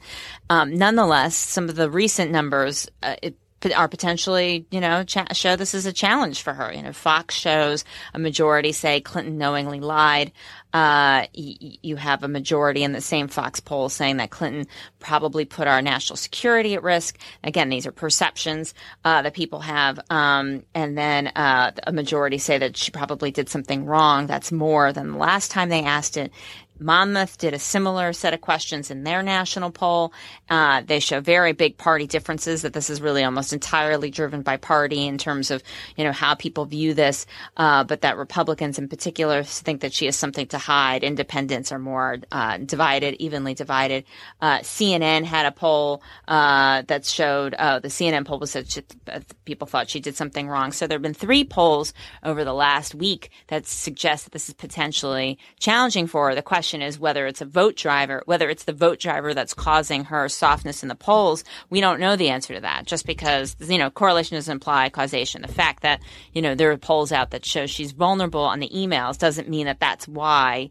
Um, 0.51 0.75
nonetheless, 0.75 1.35
some 1.35 1.71
of 1.71 1.77
the 1.77 1.89
recent 1.89 2.31
numbers, 2.31 2.89
uh, 3.03 3.17
it, 3.23 3.35
are 3.77 3.89
potentially, 3.89 4.67
you 4.71 4.81
know, 4.81 5.05
cha- 5.05 5.33
show 5.33 5.55
this 5.57 5.75
is 5.75 5.87
a 5.87 5.93
challenge 5.93 6.43
for 6.43 6.55
her. 6.55 6.73
You 6.73 6.83
know, 6.83 6.93
Fox 6.93 7.35
shows 7.35 7.85
a 8.15 8.19
majority 8.19 8.73
say 8.73 9.01
Clinton 9.01 9.39
knowingly 9.39 9.81
lied. 9.81 10.33
Uh, 10.73 11.27
y- 11.37 11.79
you 11.83 11.97
have 11.97 12.23
a 12.23 12.29
majority 12.29 12.83
in 12.83 12.93
the 12.93 13.01
same 13.01 13.29
Fox 13.29 13.61
poll 13.61 13.89
saying 13.89 14.19
that 14.19 14.31
Clinton 14.31 14.67
probably 14.99 15.45
put 15.45 15.67
our 15.69 15.83
national 15.83 16.17
security 16.17 16.75
at 16.75 16.83
risk. 16.83 17.19
Again, 17.43 17.69
these 17.69 17.87
are 17.87 17.93
perceptions 17.93 18.75
uh, 19.05 19.23
that 19.23 19.35
people 19.35 19.61
have. 19.61 19.99
Um, 20.11 20.63
and 20.75 20.97
then 20.97 21.29
uh, 21.29 21.73
a 21.87 21.93
majority 21.93 22.39
say 22.39 22.59
that 22.59 22.77
she 22.77 22.91
probably 22.91 23.31
did 23.31 23.49
something 23.49 23.85
wrong. 23.85 24.27
That's 24.27 24.53
more 24.53 24.93
than 24.93 25.13
the 25.13 25.19
last 25.19 25.51
time 25.51 25.69
they 25.69 25.83
asked 25.83 26.17
it 26.17 26.33
Monmouth 26.81 27.39
did 27.39 27.55
a 27.55 27.59
similar 27.59 28.13
set 28.13 28.35
of 28.35 28.41
questions 28.41 28.91
in 28.91 29.05
their 29.05 29.23
national 29.23 29.71
poll. 29.71 30.13
Uh, 30.49 30.83
they 30.87 31.01
show 31.01 31.21
very 31.21 31.53
big 31.53 31.77
party 31.77 32.07
differences. 32.07 32.63
That 32.63 32.73
this 32.73 32.91
is 32.91 33.01
really 33.01 33.23
almost 33.25 33.53
entirely 33.53 34.11
driven 34.11 34.43
by 34.43 34.57
party 34.57 35.07
in 35.07 35.19
terms 35.19 35.51
of 35.51 35.63
you 35.97 36.05
know 36.05 36.13
how 36.13 36.35
people 36.35 36.65
view 36.65 36.95
this, 36.95 37.27
uh, 37.57 37.85
but 37.85 38.01
that 38.03 38.17
Republicans 38.17 38.79
in 38.79 38.89
particular 38.89 39.43
think 39.43 39.81
that 39.83 39.93
she 39.93 40.07
has 40.07 40.17
something 40.17 40.47
to 40.49 40.59
hide. 40.59 41.05
Independents 41.05 41.73
are 41.73 41.79
more 41.79 42.19
uh, 42.33 42.57
divided, 42.59 43.15
evenly 43.21 43.55
divided. 43.55 44.05
Uh, 44.41 44.59
CNN 44.59 45.25
had 45.25 45.47
a 45.47 45.53
poll 45.53 46.03
uh, 46.29 46.83
that 46.87 47.05
showed 47.05 47.55
uh, 47.55 47.79
the 47.79 47.89
CNN 47.89 48.25
poll 48.25 48.39
was 48.39 48.53
that 48.53 48.71
she, 48.71 48.83
people 49.45 49.67
thought 49.67 49.91
she 49.91 50.01
did 50.01 50.17
something 50.17 50.49
wrong. 50.49 50.73
So 50.73 50.87
there 50.87 50.97
have 50.97 51.03
been 51.03 51.15
three 51.15 51.45
polls 51.45 51.93
over 52.23 52.45
the 52.45 52.55
last 52.55 52.95
week 52.95 53.31
that 53.49 53.67
suggest 53.67 54.25
that 54.25 54.33
this 54.33 54.49
is 54.49 54.55
potentially 54.55 55.39
challenging 55.59 56.07
for 56.07 56.29
her. 56.29 56.35
The 56.35 56.43
question 56.43 56.70
is 56.75 56.99
whether 56.99 57.27
it's 57.27 57.41
a 57.41 57.45
vote 57.45 57.77
driver, 57.77 58.23
whether 58.27 58.49
it's 58.49 58.65
the 58.65 58.73
vote 58.73 58.99
driver 58.99 59.35
that's 59.35 59.55
causing 59.55 60.05
her 60.05 60.29
softness 60.29 60.83
in 60.83 60.89
the 60.89 60.95
polls. 60.95 61.45
We 61.69 61.81
don't 61.81 62.01
know 62.01 62.17
the 62.17 62.31
answer 62.31 62.55
to 62.55 62.61
that 62.61 62.87
just 62.87 63.07
because, 63.07 63.57
you 63.61 63.79
know, 63.79 63.91
correlation 63.91 64.37
doesn't 64.37 64.53
imply 64.53 64.89
causation. 64.89 65.43
The 65.43 65.49
fact 65.49 65.83
that, 65.83 66.01
you 66.33 66.43
know, 66.43 66.55
there 66.55 66.71
are 66.71 66.79
polls 66.79 67.13
out 67.13 67.31
that 67.31 67.45
show 67.45 67.67
she's 67.67 67.93
vulnerable 67.93 68.45
on 68.45 68.61
the 68.61 68.71
emails 68.71 69.19
doesn't 69.19 69.49
mean 69.49 69.67
that 69.67 69.81
that's 69.81 70.09
why 70.09 70.71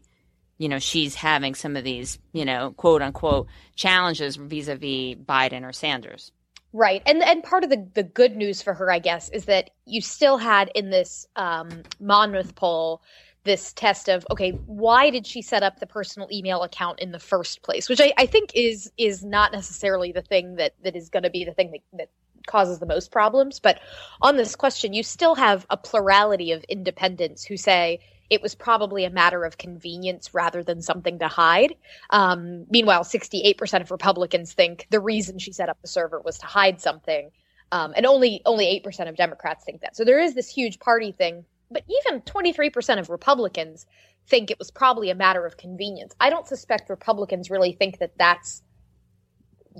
you 0.60 0.68
know, 0.68 0.78
she's 0.78 1.14
having 1.14 1.54
some 1.54 1.74
of 1.74 1.84
these, 1.84 2.18
you 2.34 2.44
know, 2.44 2.72
quote 2.76 3.00
unquote 3.00 3.46
challenges 3.76 4.36
vis-a-vis 4.36 5.16
Biden 5.16 5.66
or 5.66 5.72
Sanders. 5.72 6.32
Right. 6.72 7.02
And 7.06 7.22
and 7.22 7.42
part 7.42 7.64
of 7.64 7.70
the, 7.70 7.88
the 7.94 8.02
good 8.02 8.36
news 8.36 8.62
for 8.62 8.74
her, 8.74 8.92
I 8.92 9.00
guess, 9.00 9.30
is 9.30 9.46
that 9.46 9.70
you 9.86 10.02
still 10.02 10.36
had 10.36 10.70
in 10.74 10.90
this 10.90 11.26
um, 11.34 11.82
Monmouth 11.98 12.54
poll 12.54 13.02
this 13.44 13.72
test 13.72 14.08
of 14.08 14.26
okay 14.30 14.50
why 14.66 15.10
did 15.10 15.26
she 15.26 15.42
set 15.42 15.62
up 15.62 15.80
the 15.80 15.86
personal 15.86 16.28
email 16.30 16.62
account 16.62 17.00
in 17.00 17.12
the 17.12 17.18
first 17.18 17.62
place 17.62 17.88
which 17.88 18.00
i, 18.00 18.12
I 18.18 18.26
think 18.26 18.50
is 18.54 18.90
is 18.96 19.24
not 19.24 19.52
necessarily 19.52 20.12
the 20.12 20.22
thing 20.22 20.56
that 20.56 20.74
that 20.84 20.96
is 20.96 21.08
going 21.08 21.22
to 21.22 21.30
be 21.30 21.44
the 21.44 21.54
thing 21.54 21.70
that, 21.72 21.80
that 21.94 22.08
causes 22.46 22.78
the 22.78 22.86
most 22.86 23.10
problems 23.10 23.60
but 23.60 23.80
on 24.22 24.36
this 24.36 24.56
question 24.56 24.92
you 24.92 25.02
still 25.02 25.34
have 25.34 25.66
a 25.70 25.76
plurality 25.76 26.52
of 26.52 26.64
independents 26.64 27.44
who 27.44 27.56
say 27.56 28.00
it 28.30 28.40
was 28.40 28.54
probably 28.54 29.04
a 29.04 29.10
matter 29.10 29.44
of 29.44 29.58
convenience 29.58 30.32
rather 30.32 30.62
than 30.62 30.80
something 30.80 31.18
to 31.18 31.26
hide. 31.26 31.74
Um, 32.10 32.64
meanwhile, 32.70 33.02
68% 33.02 33.80
of 33.80 33.90
Republicans 33.90 34.52
think 34.52 34.86
the 34.90 35.00
reason 35.00 35.40
she 35.40 35.52
set 35.52 35.68
up 35.68 35.82
the 35.82 35.88
server 35.88 36.20
was 36.20 36.38
to 36.38 36.46
hide 36.46 36.80
something. 36.80 37.32
Um, 37.72 37.92
and 37.96 38.06
only 38.06 38.40
only 38.46 38.82
8% 38.84 39.08
of 39.08 39.16
Democrats 39.16 39.64
think 39.64 39.80
that. 39.82 39.96
So 39.96 40.04
there 40.04 40.20
is 40.20 40.34
this 40.34 40.48
huge 40.48 40.78
party 40.78 41.12
thing 41.12 41.44
but 41.70 41.84
even 42.06 42.20
23% 42.22 42.98
of 42.98 43.10
Republicans 43.10 43.86
think 44.26 44.50
it 44.50 44.58
was 44.58 44.70
probably 44.70 45.10
a 45.10 45.14
matter 45.14 45.46
of 45.46 45.56
convenience. 45.56 46.14
I 46.20 46.30
don't 46.30 46.46
suspect 46.46 46.90
Republicans 46.90 47.50
really 47.50 47.72
think 47.72 47.98
that 47.98 48.12
that's, 48.18 48.62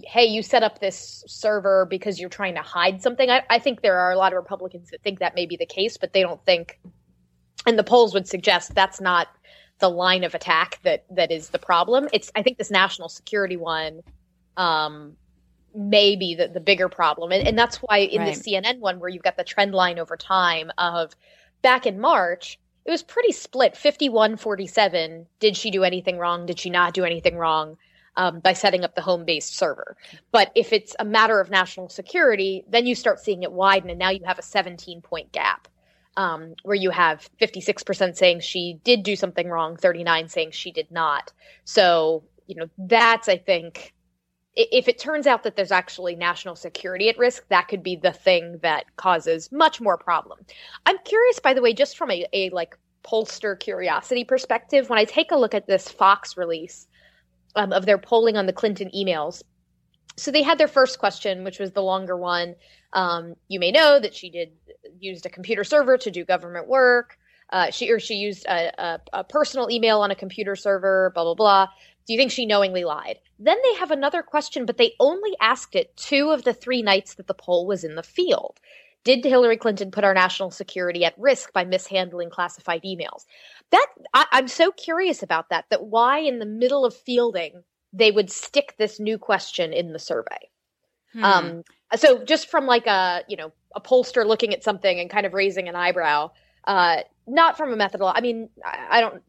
hey, 0.04 0.24
you 0.24 0.42
set 0.42 0.62
up 0.62 0.80
this 0.80 1.24
server 1.26 1.86
because 1.86 2.20
you're 2.20 2.30
trying 2.30 2.54
to 2.54 2.62
hide 2.62 3.02
something. 3.02 3.30
I, 3.30 3.42
I 3.50 3.58
think 3.58 3.82
there 3.82 3.98
are 3.98 4.12
a 4.12 4.16
lot 4.16 4.32
of 4.32 4.36
Republicans 4.36 4.90
that 4.90 5.02
think 5.02 5.18
that 5.18 5.34
may 5.34 5.46
be 5.46 5.56
the 5.56 5.66
case, 5.66 5.96
but 5.96 6.12
they 6.12 6.22
don't 6.22 6.44
think, 6.44 6.80
and 7.66 7.78
the 7.78 7.84
polls 7.84 8.14
would 8.14 8.28
suggest 8.28 8.74
that's 8.74 9.00
not 9.00 9.28
the 9.80 9.90
line 9.90 10.24
of 10.24 10.34
attack 10.34 10.78
that 10.84 11.04
that 11.10 11.32
is 11.32 11.48
the 11.48 11.58
problem. 11.58 12.08
It's 12.12 12.30
I 12.36 12.42
think 12.42 12.58
this 12.58 12.70
national 12.70 13.08
security 13.08 13.56
one 13.56 14.02
um, 14.56 15.16
may 15.74 16.16
be 16.16 16.34
the, 16.34 16.48
the 16.48 16.60
bigger 16.60 16.88
problem, 16.88 17.32
and, 17.32 17.46
and 17.46 17.58
that's 17.58 17.78
why 17.78 17.98
in 17.98 18.20
right. 18.20 18.34
the 18.34 18.40
CNN 18.40 18.78
one 18.78 19.00
where 19.00 19.08
you've 19.08 19.22
got 19.22 19.36
the 19.36 19.44
trend 19.44 19.74
line 19.74 19.98
over 19.98 20.16
time 20.16 20.70
of 20.78 21.14
back 21.62 21.86
in 21.86 22.00
March, 22.00 22.58
it 22.84 22.90
was 22.90 23.02
pretty 23.02 23.32
split 23.32 23.76
51 23.76 24.36
47. 24.36 25.26
Did 25.38 25.56
she 25.56 25.70
do 25.70 25.84
anything 25.84 26.18
wrong? 26.18 26.46
Did 26.46 26.58
she 26.58 26.70
not 26.70 26.94
do 26.94 27.04
anything 27.04 27.36
wrong 27.36 27.76
um, 28.16 28.40
by 28.40 28.52
setting 28.52 28.84
up 28.84 28.94
the 28.94 29.02
home 29.02 29.24
based 29.24 29.56
server? 29.56 29.96
But 30.32 30.50
if 30.54 30.72
it's 30.72 30.96
a 30.98 31.04
matter 31.04 31.40
of 31.40 31.50
national 31.50 31.88
security, 31.88 32.64
then 32.68 32.86
you 32.86 32.94
start 32.94 33.20
seeing 33.20 33.42
it 33.42 33.52
widen, 33.52 33.90
and 33.90 33.98
now 33.98 34.10
you 34.10 34.24
have 34.24 34.38
a 34.38 34.42
17 34.42 35.02
point 35.02 35.32
gap. 35.32 35.68
Um, 36.16 36.54
where 36.64 36.74
you 36.74 36.90
have 36.90 37.30
56% 37.40 38.16
saying 38.16 38.40
she 38.40 38.78
did 38.82 39.04
do 39.04 39.14
something 39.14 39.48
wrong, 39.48 39.76
39 39.76 40.28
saying 40.28 40.50
she 40.50 40.72
did 40.72 40.90
not. 40.90 41.32
So, 41.64 42.24
you 42.48 42.56
know, 42.56 42.68
that's, 42.76 43.28
I 43.28 43.38
think, 43.38 43.94
if 44.56 44.88
it 44.88 44.98
turns 44.98 45.26
out 45.26 45.44
that 45.44 45.56
there's 45.56 45.72
actually 45.72 46.16
national 46.16 46.56
security 46.56 47.08
at 47.08 47.18
risk, 47.18 47.46
that 47.48 47.68
could 47.68 47.82
be 47.82 47.96
the 47.96 48.12
thing 48.12 48.58
that 48.62 48.84
causes 48.96 49.50
much 49.52 49.80
more 49.80 49.96
problem. 49.96 50.40
I'm 50.86 50.98
curious, 51.04 51.38
by 51.38 51.54
the 51.54 51.62
way, 51.62 51.72
just 51.72 51.96
from 51.96 52.10
a, 52.10 52.26
a 52.32 52.50
like 52.50 52.76
pollster 53.04 53.58
curiosity 53.58 54.24
perspective, 54.24 54.88
when 54.88 54.98
I 54.98 55.04
take 55.04 55.30
a 55.30 55.36
look 55.36 55.54
at 55.54 55.66
this 55.66 55.88
Fox 55.88 56.36
release 56.36 56.86
um, 57.54 57.72
of 57.72 57.86
their 57.86 57.98
polling 57.98 58.36
on 58.36 58.46
the 58.46 58.52
Clinton 58.52 58.90
emails, 58.94 59.42
so 60.16 60.30
they 60.30 60.42
had 60.42 60.58
their 60.58 60.68
first 60.68 60.98
question, 60.98 61.44
which 61.44 61.58
was 61.58 61.72
the 61.72 61.82
longer 61.82 62.16
one. 62.16 62.54
Um, 62.92 63.36
you 63.48 63.58
may 63.60 63.70
know 63.70 63.98
that 63.98 64.14
she 64.14 64.30
did 64.30 64.50
used 64.98 65.24
a 65.24 65.30
computer 65.30 65.64
server 65.64 65.96
to 65.98 66.10
do 66.10 66.24
government 66.24 66.68
work. 66.68 67.16
Uh, 67.50 67.70
she 67.70 67.90
or 67.90 67.98
she 67.98 68.14
used 68.14 68.44
a, 68.46 68.72
a, 68.78 69.00
a, 69.12 69.24
personal 69.24 69.70
email 69.70 70.00
on 70.00 70.10
a 70.10 70.14
computer 70.14 70.54
server. 70.54 71.10
Blah 71.14 71.24
blah 71.24 71.34
blah. 71.34 71.66
Do 72.06 72.12
you 72.12 72.18
think 72.18 72.32
she 72.32 72.46
knowingly 72.46 72.84
lied? 72.84 73.18
Then 73.38 73.58
they 73.62 73.74
have 73.74 73.90
another 73.90 74.22
question, 74.22 74.66
but 74.66 74.76
they 74.76 74.94
only 74.98 75.36
asked 75.40 75.76
it 75.76 75.96
two 75.96 76.30
of 76.30 76.44
the 76.44 76.54
three 76.54 76.82
nights 76.82 77.14
that 77.14 77.26
the 77.26 77.34
poll 77.34 77.66
was 77.66 77.84
in 77.84 77.94
the 77.94 78.02
field. 78.02 78.58
Did 79.02 79.24
Hillary 79.24 79.56
Clinton 79.56 79.90
put 79.90 80.04
our 80.04 80.12
national 80.12 80.50
security 80.50 81.04
at 81.04 81.18
risk 81.18 81.52
by 81.52 81.64
mishandling 81.64 82.30
classified 82.30 82.82
emails? 82.82 83.24
That 83.70 83.86
I, 84.12 84.26
I'm 84.32 84.48
so 84.48 84.70
curious 84.72 85.22
about 85.22 85.48
that. 85.48 85.64
That 85.70 85.84
why 85.84 86.18
in 86.18 86.38
the 86.38 86.46
middle 86.46 86.84
of 86.84 86.94
fielding 86.94 87.64
they 87.92 88.10
would 88.10 88.30
stick 88.30 88.74
this 88.78 89.00
new 89.00 89.18
question 89.18 89.72
in 89.72 89.92
the 89.92 89.98
survey. 89.98 90.48
Hmm. 91.12 91.24
Um, 91.24 91.64
so 91.96 92.24
just 92.24 92.48
from 92.48 92.66
like 92.66 92.86
a 92.86 93.24
you 93.26 93.36
know 93.36 93.52
a 93.74 93.80
pollster 93.80 94.26
looking 94.26 94.52
at 94.52 94.62
something 94.62 95.00
and 95.00 95.10
kind 95.10 95.26
of 95.26 95.32
raising 95.32 95.68
an 95.68 95.76
eyebrow, 95.76 96.30
uh, 96.64 96.98
not 97.26 97.56
from 97.56 97.72
a 97.72 97.76
methodology. 97.76 98.18
I 98.18 98.20
mean, 98.20 98.48
I, 98.64 98.98
I 98.98 99.00
don't 99.00 99.22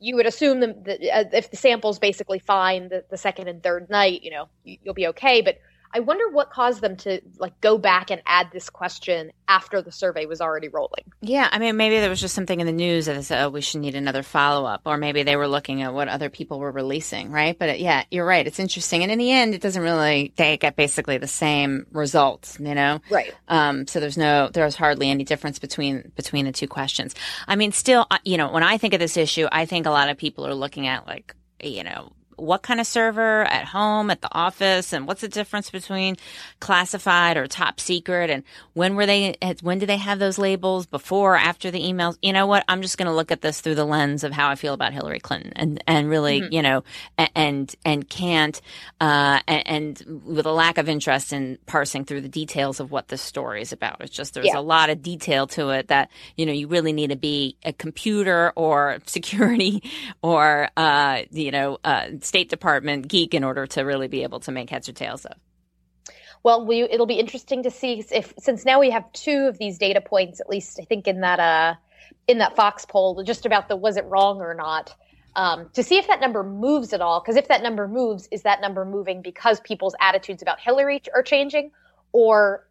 you 0.00 0.16
would 0.16 0.26
assume 0.26 0.60
that 0.60 0.88
uh, 0.88 1.24
if 1.32 1.50
the 1.50 1.56
sample's 1.56 1.98
basically 1.98 2.38
fine 2.38 2.88
the, 2.88 3.04
the 3.10 3.16
second 3.16 3.48
and 3.48 3.62
third 3.62 3.88
night, 3.90 4.22
you 4.22 4.30
know, 4.30 4.48
you'll 4.64 4.94
be 4.94 5.08
okay. 5.08 5.40
But 5.40 5.58
I 5.92 6.00
wonder 6.00 6.28
what 6.28 6.50
caused 6.50 6.80
them 6.80 6.96
to 6.98 7.20
like 7.38 7.60
go 7.60 7.78
back 7.78 8.10
and 8.10 8.22
add 8.26 8.50
this 8.52 8.70
question 8.70 9.32
after 9.48 9.80
the 9.80 9.92
survey 9.92 10.26
was 10.26 10.40
already 10.40 10.68
rolling. 10.68 11.04
Yeah, 11.20 11.48
I 11.50 11.58
mean, 11.58 11.76
maybe 11.76 11.98
there 12.00 12.10
was 12.10 12.20
just 12.20 12.34
something 12.34 12.60
in 12.60 12.66
the 12.66 12.72
news 12.72 13.06
that 13.06 13.22
said, 13.24 13.44
"Oh, 13.44 13.48
we 13.48 13.60
should 13.60 13.80
need 13.80 13.94
another 13.94 14.22
follow 14.22 14.66
up," 14.66 14.82
or 14.84 14.96
maybe 14.96 15.22
they 15.22 15.36
were 15.36 15.48
looking 15.48 15.82
at 15.82 15.94
what 15.94 16.08
other 16.08 16.30
people 16.30 16.58
were 16.58 16.70
releasing, 16.70 17.30
right? 17.30 17.58
But 17.58 17.80
yeah, 17.80 18.04
you're 18.10 18.26
right. 18.26 18.46
It's 18.46 18.58
interesting, 18.58 19.02
and 19.02 19.10
in 19.10 19.18
the 19.18 19.32
end, 19.32 19.54
it 19.54 19.60
doesn't 19.60 19.82
really 19.82 20.32
they 20.36 20.56
get 20.56 20.76
basically 20.76 21.18
the 21.18 21.26
same 21.26 21.86
results, 21.92 22.58
you 22.60 22.74
know? 22.74 23.00
Right. 23.10 23.34
Um, 23.48 23.86
so 23.86 24.00
there's 24.00 24.18
no 24.18 24.50
there's 24.52 24.76
hardly 24.76 25.10
any 25.10 25.24
difference 25.24 25.58
between 25.58 26.12
between 26.16 26.44
the 26.44 26.52
two 26.52 26.68
questions. 26.68 27.14
I 27.46 27.56
mean, 27.56 27.72
still, 27.72 28.06
uh, 28.10 28.18
you 28.24 28.36
know, 28.36 28.50
when 28.50 28.62
I 28.62 28.78
think 28.78 28.94
of 28.94 29.00
this 29.00 29.16
issue, 29.16 29.46
I 29.50 29.66
think 29.66 29.86
a 29.86 29.90
lot 29.90 30.08
of 30.08 30.16
people 30.16 30.46
are 30.46 30.54
looking 30.54 30.86
at 30.86 31.06
like 31.06 31.34
you 31.62 31.82
know 31.82 32.12
what 32.38 32.62
kind 32.62 32.80
of 32.80 32.86
server 32.86 33.42
at 33.44 33.64
home, 33.64 34.10
at 34.10 34.20
the 34.20 34.32
office, 34.32 34.92
and 34.92 35.06
what's 35.06 35.20
the 35.20 35.28
difference 35.28 35.70
between 35.70 36.16
classified 36.60 37.36
or 37.36 37.46
top 37.46 37.80
secret, 37.80 38.30
and 38.30 38.44
when 38.74 38.94
were 38.94 39.06
they, 39.06 39.36
when 39.62 39.78
do 39.78 39.86
they 39.86 39.96
have 39.96 40.18
those 40.18 40.38
labels 40.38 40.86
before, 40.86 41.36
after 41.36 41.70
the 41.70 41.80
emails? 41.80 42.16
You 42.22 42.32
know 42.32 42.46
what? 42.46 42.64
I'm 42.68 42.82
just 42.82 42.98
going 42.98 43.06
to 43.06 43.14
look 43.14 43.30
at 43.30 43.40
this 43.40 43.60
through 43.60 43.74
the 43.74 43.84
lens 43.84 44.24
of 44.24 44.32
how 44.32 44.48
I 44.48 44.54
feel 44.54 44.74
about 44.74 44.92
Hillary 44.92 45.20
Clinton, 45.20 45.52
and 45.56 45.82
and 45.86 46.08
really, 46.08 46.40
mm-hmm. 46.40 46.52
you 46.52 46.62
know, 46.62 46.84
and 47.34 47.74
and 47.84 48.08
can't, 48.08 48.60
uh, 49.00 49.40
and, 49.46 49.66
and, 49.66 50.22
with 50.24 50.46
a 50.46 50.52
lack 50.52 50.78
of 50.78 50.88
interest 50.88 51.32
in 51.32 51.58
parsing 51.66 52.04
through 52.04 52.20
the 52.20 52.28
details 52.28 52.80
of 52.80 52.90
what 52.90 53.08
this 53.08 53.22
story 53.22 53.62
is 53.62 53.72
about. 53.72 54.00
It's 54.00 54.14
just 54.14 54.34
there's 54.34 54.46
yeah. 54.46 54.58
a 54.58 54.60
lot 54.60 54.90
of 54.90 55.02
detail 55.02 55.46
to 55.48 55.70
it 55.70 55.88
that 55.88 56.10
you 56.36 56.46
know 56.46 56.52
you 56.52 56.68
really 56.68 56.92
need 56.92 57.10
to 57.10 57.16
be 57.16 57.56
a 57.64 57.72
computer 57.72 58.52
or 58.56 58.98
security 59.06 59.82
or 60.22 60.68
uh, 60.76 61.22
you 61.30 61.50
know. 61.50 61.78
Uh, 61.84 62.08
State 62.28 62.50
Department 62.50 63.08
geek 63.08 63.34
in 63.34 63.42
order 63.42 63.66
to 63.66 63.82
really 63.82 64.06
be 64.06 64.22
able 64.22 64.40
to 64.40 64.52
make 64.52 64.70
heads 64.70 64.88
or 64.88 64.92
tails 64.92 65.24
of. 65.24 65.36
Well, 66.44 66.64
we, 66.66 66.82
it'll 66.82 67.06
be 67.06 67.18
interesting 67.18 67.64
to 67.64 67.70
see 67.70 68.04
if 68.12 68.32
since 68.38 68.64
now 68.64 68.78
we 68.78 68.90
have 68.90 69.10
two 69.12 69.46
of 69.48 69.58
these 69.58 69.78
data 69.78 70.00
points, 70.00 70.40
at 70.40 70.48
least 70.48 70.78
I 70.80 70.84
think 70.84 71.08
in 71.08 71.22
that 71.22 71.40
uh, 71.40 71.74
in 72.28 72.38
that 72.38 72.54
Fox 72.54 72.84
poll, 72.84 73.22
just 73.24 73.46
about 73.46 73.68
the 73.68 73.76
was 73.76 73.96
it 73.96 74.04
wrong 74.04 74.40
or 74.40 74.54
not. 74.54 74.94
Um, 75.34 75.70
to 75.74 75.82
see 75.82 75.98
if 75.98 76.06
that 76.08 76.20
number 76.20 76.42
moves 76.42 76.92
at 76.92 77.00
all. 77.00 77.20
Because 77.20 77.36
if 77.36 77.48
that 77.48 77.62
number 77.62 77.86
moves, 77.86 78.28
is 78.30 78.42
that 78.42 78.60
number 78.60 78.84
moving 78.84 79.22
because 79.22 79.60
people's 79.60 79.94
attitudes 80.00 80.42
about 80.42 80.58
Hillary 80.60 81.00
are 81.14 81.22
changing, 81.22 81.70
or 82.12 82.68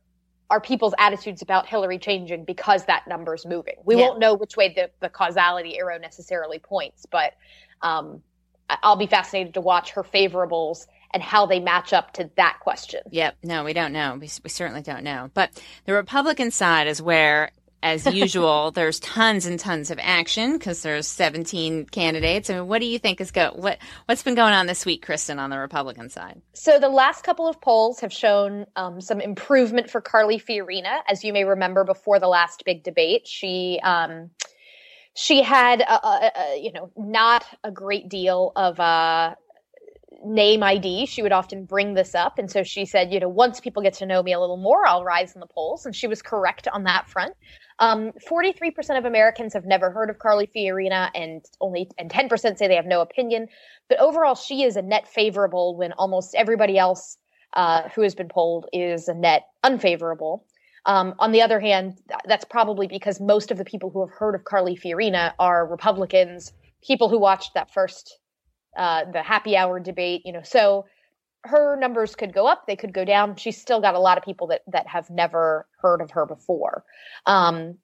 are 0.49 0.61
people's 0.61 0.93
attitudes 0.97 1.41
about 1.41 1.65
Hillary 1.65 1.99
changing 1.99 2.45
because 2.45 2.85
that 2.85 3.07
number's 3.07 3.45
moving? 3.45 3.75
We 3.85 3.95
yeah. 3.95 4.01
won't 4.01 4.19
know 4.19 4.33
which 4.33 4.55
way 4.57 4.73
the, 4.73 4.89
the 4.99 5.09
causality 5.09 5.77
arrow 5.77 5.97
necessarily 5.97 6.59
points, 6.59 7.05
but 7.05 7.33
um, 7.81 8.21
I'll 8.69 8.95
be 8.95 9.07
fascinated 9.07 9.53
to 9.55 9.62
watch 9.62 9.91
her 9.91 10.03
favorables 10.03 10.88
and 11.13 11.24
how 11.24 11.45
they 11.45 11.59
match 11.59 11.93
up 11.93 12.13
to 12.13 12.29
that 12.36 12.57
question. 12.62 13.01
Yep. 13.12 13.38
No, 13.43 13.63
we 13.63 13.74
don't 13.74 13.93
know. 13.93 14.17
We, 14.19 14.29
we 14.43 14.50
certainly 14.50 14.81
don't 14.81 15.03
know. 15.03 15.31
But 15.33 15.51
the 15.86 15.93
Republican 15.93 16.51
side 16.51 16.88
is 16.88 17.01
where 17.01 17.51
as 17.83 18.05
usual, 18.13 18.71
there's 18.71 19.00
tons 19.00 19.45
and 19.45 19.59
tons 19.59 19.91
of 19.91 20.00
action 20.01 20.53
because 20.53 20.81
there's 20.81 21.07
17 21.07 21.86
candidates. 21.86 22.50
I 22.50 22.55
mean, 22.55 22.67
what 22.67 22.79
do 22.79 22.88
you 22.88 23.00
think 23.00 23.21
is 23.21 23.31
go 23.31 23.51
what 23.55 23.77
what's 24.05 24.24
been 24.24 24.36
going 24.36 24.53
on 24.53 24.67
this 24.67 24.86
week, 24.86 25.05
Kristen, 25.05 25.39
on 25.39 25.50
the 25.50 25.57
Republican 25.57 26.09
side? 26.09 26.41
So 26.53 26.79
the 26.79 26.89
last 26.89 27.24
couple 27.24 27.47
of 27.47 27.62
polls 27.62 28.00
have 28.01 28.12
shown 28.12 28.65
um, 28.75 29.00
some 29.01 29.21
improvement 29.21 29.89
for 29.89 30.01
Carly 30.01 30.39
Fiorina. 30.39 31.00
As 31.07 31.24
you 31.24 31.33
may 31.33 31.43
remember, 31.43 31.83
before 31.83 32.19
the 32.19 32.27
last 32.27 32.63
big 32.65 32.83
debate, 32.83 33.27
she 33.27 33.79
um, 33.83 34.31
she 35.17 35.41
had 35.41 35.81
a, 35.81 36.07
a, 36.07 36.31
a, 36.36 36.59
you 36.62 36.71
know 36.71 36.91
not 36.95 37.43
a 37.63 37.71
great 37.71 38.07
deal 38.07 38.51
of 38.55 38.79
uh, 38.79 39.33
name 40.24 40.63
ID. 40.63 41.05
She 41.05 41.21
would 41.21 41.31
often 41.31 41.65
bring 41.65 41.93
this 41.93 42.15
up. 42.15 42.38
And 42.38 42.50
so 42.50 42.63
she 42.63 42.86
said, 42.86 43.12
you 43.12 43.19
know, 43.19 43.29
once 43.29 43.59
people 43.59 43.81
get 43.81 43.93
to 43.95 44.05
know 44.05 44.21
me 44.24 44.33
a 44.33 44.39
little 44.39 44.57
more, 44.57 44.86
I'll 44.88 45.03
rise 45.03 45.33
in 45.33 45.39
the 45.39 45.47
polls. 45.47 45.86
And 45.86 45.95
she 45.95 46.07
was 46.07 46.21
correct 46.21 46.67
on 46.67 46.83
that 46.83 47.09
front. 47.09 47.33
Um, 47.79 48.12
43% 48.29 48.97
of 48.97 49.05
Americans 49.05 49.53
have 49.53 49.65
never 49.65 49.91
heard 49.91 50.09
of 50.09 50.19
Carly 50.19 50.50
Fiorina 50.55 51.09
and 51.13 51.43
only 51.62 51.89
and 51.97 52.09
10% 52.09 52.57
say 52.57 52.67
they 52.67 52.75
have 52.75 52.86
no 52.86 53.01
opinion. 53.01 53.47
But 53.89 54.00
overall, 54.00 54.36
she 54.36 54.63
is 54.63 54.75
a 54.75 54.81
net 54.81 55.07
favorable 55.07 55.77
when 55.77 55.93
almost 55.93 56.36
everybody 56.36 56.77
else 56.77 57.17
uh, 57.53 57.89
who 57.89 58.01
has 58.01 58.15
been 58.15 58.29
polled 58.29 58.67
is 58.74 59.07
a 59.07 59.13
net 59.13 59.43
unfavorable. 59.63 60.45
Um, 60.88 61.13
on 61.20 61.32
the 61.34 61.41
other 61.41 61.60
hand, 61.60 62.00
that's 62.25 62.46
probably 62.46 62.88
because 62.88 63.20
most 63.20 63.51
of 63.51 63.58
the 63.58 63.65
people 63.65 63.89
who 63.89 64.00
have 64.00 64.10
heard 64.10 64.36
of 64.36 64.46
Carly 64.46 64.75
Fiorina 64.75 65.34
are 65.38 65.67
Republicans, 65.67 66.53
people 66.82 67.10
who 67.10 67.20
watched 67.20 67.53
that 67.53 67.74
first 67.74 68.20
uh, 68.77 69.03
the 69.12 69.22
happy 69.22 69.58
hour 69.58 69.79
debate, 69.79 70.22
you 70.24 70.32
know, 70.32 70.44
so 70.44 70.86
her 71.44 71.75
numbers 71.75 72.15
could 72.15 72.34
go 72.34 72.48
up, 72.48 72.67
they 72.67 72.75
could 72.75 72.94
go 72.94 73.03
down. 73.03 73.36
She's 73.36 73.60
still 73.60 73.82
got 73.82 73.96
a 73.96 74.00
lot 74.00 74.17
of 74.17 74.24
people 74.24 74.48
that 74.48 74.62
that 74.67 74.88
have 74.88 75.10
never 75.10 75.67
heard 75.82 76.01
of 76.01 76.12
her 76.12 76.25
before. 76.25 76.84
Um, 77.25 77.77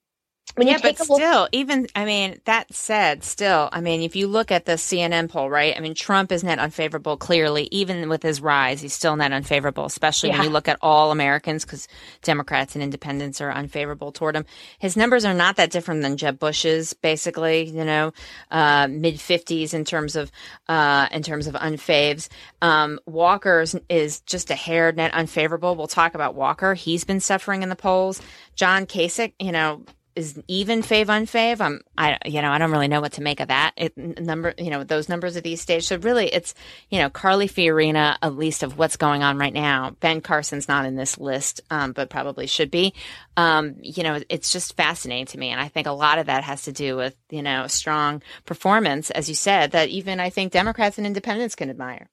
when 0.56 0.68
yeah, 0.68 0.78
but 0.82 0.98
still, 0.98 1.18
look- 1.18 1.50
even 1.52 1.88
I 1.96 2.06
mean, 2.06 2.40
that 2.46 2.74
said, 2.74 3.24
still, 3.24 3.70
I 3.72 3.82
mean, 3.82 4.04
if 4.04 4.16
you 4.16 4.28
look 4.28 4.52
at 4.52 4.66
the 4.66 4.74
CNN 4.74 5.30
poll, 5.30 5.50
right? 5.50 5.76
I 5.76 5.80
mean, 5.80 5.96
Trump 5.96 6.32
is 6.32 6.44
net 6.44 6.60
unfavorable. 6.60 7.18
Clearly, 7.18 7.68
even 7.72 8.08
with 8.08 8.22
his 8.22 8.40
rise, 8.40 8.82
he's 8.82 8.94
still 8.94 9.16
net 9.16 9.32
unfavorable. 9.32 9.86
Especially 9.86 10.30
yeah. 10.30 10.38
when 10.38 10.48
you 10.48 10.54
look 10.54 10.68
at 10.68 10.78
all 10.82 11.12
Americans, 11.12 11.66
because 11.66 11.88
Democrats 12.22 12.76
and 12.76 12.84
Independents 12.84 13.42
are 13.42 13.52
unfavorable 13.52 14.12
toward 14.12 14.36
him. 14.36 14.46
His 14.78 14.96
numbers 14.96 15.26
are 15.26 15.34
not 15.34 15.56
that 15.56 15.72
different 15.72 16.04
than 16.04 16.18
Jeb 16.18 16.38
Bush's, 16.38 16.94
basically. 16.94 17.64
You 17.64 17.86
know, 17.86 18.14
uh, 18.52 18.88
mid 18.88 19.20
fifties 19.20 19.74
in 19.74 19.86
terms 19.86 20.16
of 20.16 20.32
uh, 20.70 21.08
in 21.12 21.24
terms 21.24 21.48
of 21.48 21.56
unfaves. 21.56 22.30
Um, 22.62 23.00
Walker's 23.08 23.76
is 23.90 24.22
just 24.22 24.52
a 24.52 24.56
hair 24.56 24.92
net 24.92 25.14
unfavorable. 25.16 25.76
We'll 25.76 25.88
talk 25.88 26.14
about 26.14 26.36
Walker. 26.36 26.76
He's 26.76 27.04
been 27.04 27.20
suffering 27.20 27.64
in 27.64 27.70
the 27.70 27.76
polls. 27.76 28.22
John 28.56 28.86
Kasich, 28.86 29.34
you 29.40 29.52
know 29.52 29.84
is 30.16 30.42
even 30.48 30.82
fave 30.82 31.08
unfave. 31.08 31.60
I'm 31.62 31.82
I 31.98 32.18
you 32.26 32.42
know 32.42 32.52
I 32.52 32.58
don't 32.58 32.72
really 32.72 32.88
know 32.88 33.02
what 33.02 33.14
to 33.14 33.22
make 33.22 33.40
of 33.40 33.48
that. 33.48 33.74
It 33.78 33.98
number 33.98 34.54
you 34.58 34.70
know 34.70 34.84
those 34.84 35.10
numbers 35.10 35.36
at 35.36 35.44
these 35.44 35.62
stages. 35.62 35.88
So 35.88 35.98
really, 35.98 36.28
it's 36.28 36.54
you 36.90 37.00
know 37.00 37.10
Carly 37.10 37.48
Fiorina 37.48 38.18
at 38.22 38.36
least 38.36 38.64
of 38.64 38.78
what's 38.78 38.98
going 38.98 39.24
on 39.24 39.38
right 39.38 39.54
now. 39.54 39.96
Ben 40.00 40.22
Carson's 40.22 40.68
not 40.68 40.86
in 40.86 40.96
this 40.96 41.18
list, 41.18 41.62
um, 41.70 41.92
but 41.94 42.10
probably 42.10 42.48
should 42.48 42.72
be. 42.72 42.94
Um, 43.38 43.76
you 43.82 44.04
know, 44.04 44.20
it's 44.30 44.52
just 44.52 44.76
fascinating 44.76 45.26
to 45.28 45.38
me, 45.38 45.50
and 45.50 45.60
I 45.60 45.68
think 45.68 45.88
a 45.88 45.92
lot 45.92 46.20
of 46.20 46.28
that 46.28 46.44
has 46.44 46.64
to 46.64 46.72
do 46.72 46.96
with 46.96 47.16
you 47.30 47.42
know 47.42 47.68
strong 47.68 48.22
performance, 48.46 49.10
as 49.12 49.30
you 49.30 49.36
said, 49.36 49.72
that 49.72 49.90
even 49.90 50.20
I 50.20 50.30
think 50.30 50.52
Democrats 50.52 50.98
and 50.98 51.08
Independents 51.08 51.56
can 51.56 51.70
admire. 51.70 52.10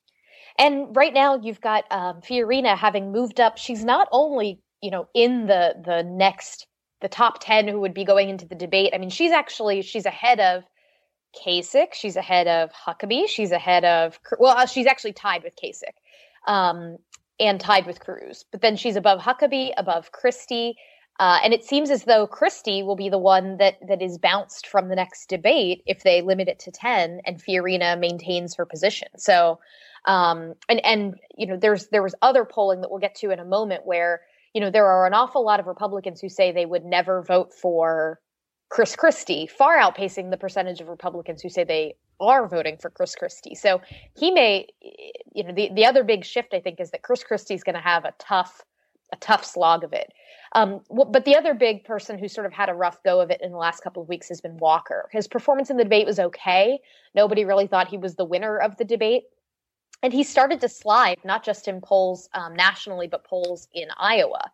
And 0.59 0.95
right 0.95 1.14
now, 1.14 1.37
you've 1.37 1.61
got 1.61 1.85
um, 1.90 2.21
Fiorina 2.21 2.76
having 2.76 3.12
moved 3.12 3.40
up. 3.40 3.57
She's 3.57 3.85
not 3.85 4.09
only 4.12 4.61
you 4.83 4.90
know 4.90 5.09
in 5.14 5.47
the 5.47 5.75
the 5.85 6.02
next 6.02 6.66
the 7.00 7.09
top 7.09 7.42
10 7.42 7.69
who 7.69 7.80
would 7.80 7.95
be 7.95 8.04
going 8.04 8.28
into 8.28 8.47
the 8.47 8.54
debate. 8.54 8.92
I 8.95 8.99
mean, 8.99 9.11
she's 9.11 9.33
actually 9.33 9.83
she's 9.83 10.07
ahead 10.07 10.40
of 10.40 10.64
Kasich, 11.45 11.95
she's 11.95 12.16
ahead 12.16 12.49
of 12.49 12.71
Huckabee, 12.73 13.28
she's 13.28 13.52
ahead 13.52 13.85
of 13.85 14.19
well, 14.38 14.57
uh, 14.57 14.66
she's 14.66 14.87
actually 14.87 15.12
tied 15.12 15.42
with 15.42 15.54
Kasich. 15.57 15.97
Um, 16.47 16.99
and 17.40 17.59
tied 17.59 17.87
with 17.87 18.00
Cruz. 18.00 18.45
But 18.52 18.61
then 18.61 18.76
she's 18.76 18.97
above 18.97 19.21
Huckabee, 19.21 19.73
above 19.78 20.12
Christie, 20.12 20.76
uh, 21.19 21.38
and 21.42 21.52
it 21.52 21.64
seems 21.64 21.90
as 21.90 22.04
though 22.04 22.26
Christie 22.26 22.83
will 22.83 22.97
be 22.97 23.09
the 23.09 23.19
one 23.19 23.59
that 23.59 23.76
that 23.88 24.00
is 24.00 24.16
bounced 24.16 24.66
from 24.66 24.88
the 24.88 24.97
next 24.97 25.28
debate 25.28 25.83
if 25.87 26.02
they 26.02 26.23
limit 26.23 26.49
it 26.49 26.59
to 26.61 26.71
ten, 26.71 27.21
and 27.26 27.42
Fiorina 27.42 27.99
maintains 27.99 28.54
her 28.54 28.64
position. 28.64 29.09
So, 29.19 29.59
um, 30.07 30.54
and 30.69 30.85
and 30.85 31.16
you 31.37 31.47
know, 31.47 31.57
there's 31.57 31.88
there 31.88 32.02
was 32.02 32.14
other 32.23 32.45
polling 32.45 32.80
that 32.80 32.90
we'll 32.90 33.00
get 33.00 33.16
to 33.16 33.30
in 33.30 33.38
a 33.38 33.45
moment 33.45 33.85
where 33.85 34.23
you 34.54 34.61
know, 34.61 34.71
there 34.71 34.87
are 34.87 35.07
an 35.07 35.14
awful 35.14 35.45
lot 35.45 35.61
of 35.61 35.66
Republicans 35.66 36.21
who 36.21 36.28
say 36.28 36.52
they 36.52 36.66
would 36.66 36.85
never 36.85 37.23
vote 37.23 37.52
for 37.54 38.21
Chris 38.69 38.97
Christie, 38.97 39.47
far 39.47 39.78
outpacing 39.78 40.30
the 40.30 40.36
percentage 40.36 40.80
of 40.80 40.89
Republicans 40.89 41.43
who 41.43 41.49
say 41.49 41.65
they 41.65 41.95
are 42.21 42.47
voting 42.47 42.76
for 42.76 42.91
Chris 42.91 43.15
Christie. 43.15 43.54
So 43.54 43.80
he 44.17 44.30
may, 44.30 44.67
you 45.34 45.45
know, 45.45 45.52
the, 45.52 45.71
the 45.75 45.86
other 45.86 46.04
big 46.04 46.25
shift 46.25 46.54
I 46.54 46.60
think 46.60 46.80
is 46.80 46.91
that 46.91 47.02
Chris 47.02 47.25
Christie 47.25 47.54
is 47.54 47.65
going 47.65 47.75
to 47.75 47.80
have 47.80 48.04
a 48.04 48.13
tough, 48.19 48.63
a 49.13 49.17
tough 49.17 49.45
slog 49.45 49.82
of 49.84 49.93
it. 49.93 50.13
Um, 50.54 50.80
but 50.91 51.25
the 51.25 51.36
other 51.36 51.54
big 51.54 51.84
person 51.84 52.19
who 52.19 52.28
sort 52.28 52.47
of 52.47 52.52
had 52.52 52.69
a 52.69 52.75
rough 52.75 53.02
go 53.04 53.21
of 53.21 53.30
it 53.30 53.41
in 53.41 53.52
the 53.52 53.56
last 53.56 53.82
couple 53.82 54.02
of 54.02 54.08
weeks 54.08 54.28
has 54.28 54.41
been 54.41 54.56
Walker. 54.58 55.08
His 55.13 55.28
performance 55.28 55.71
in 55.71 55.76
the 55.76 55.84
debate 55.84 56.06
was 56.06 56.19
okay. 56.19 56.80
Nobody 57.15 57.45
really 57.45 57.69
thought 57.69 57.89
he 57.89 57.99
was 57.99 58.17
the 58.17 58.25
winner 58.25 58.58
of 58.58 58.76
the 58.76 58.84
debate 58.84 59.25
and 60.02 60.13
he 60.13 60.23
started 60.23 60.60
to 60.60 60.69
slide 60.69 61.19
not 61.25 61.45
just 61.45 61.69
in 61.69 61.80
polls 61.80 62.28
um, 62.34 62.54
nationally 62.54 63.06
but 63.06 63.25
polls 63.25 63.69
in 63.73 63.89
iowa. 63.99 64.50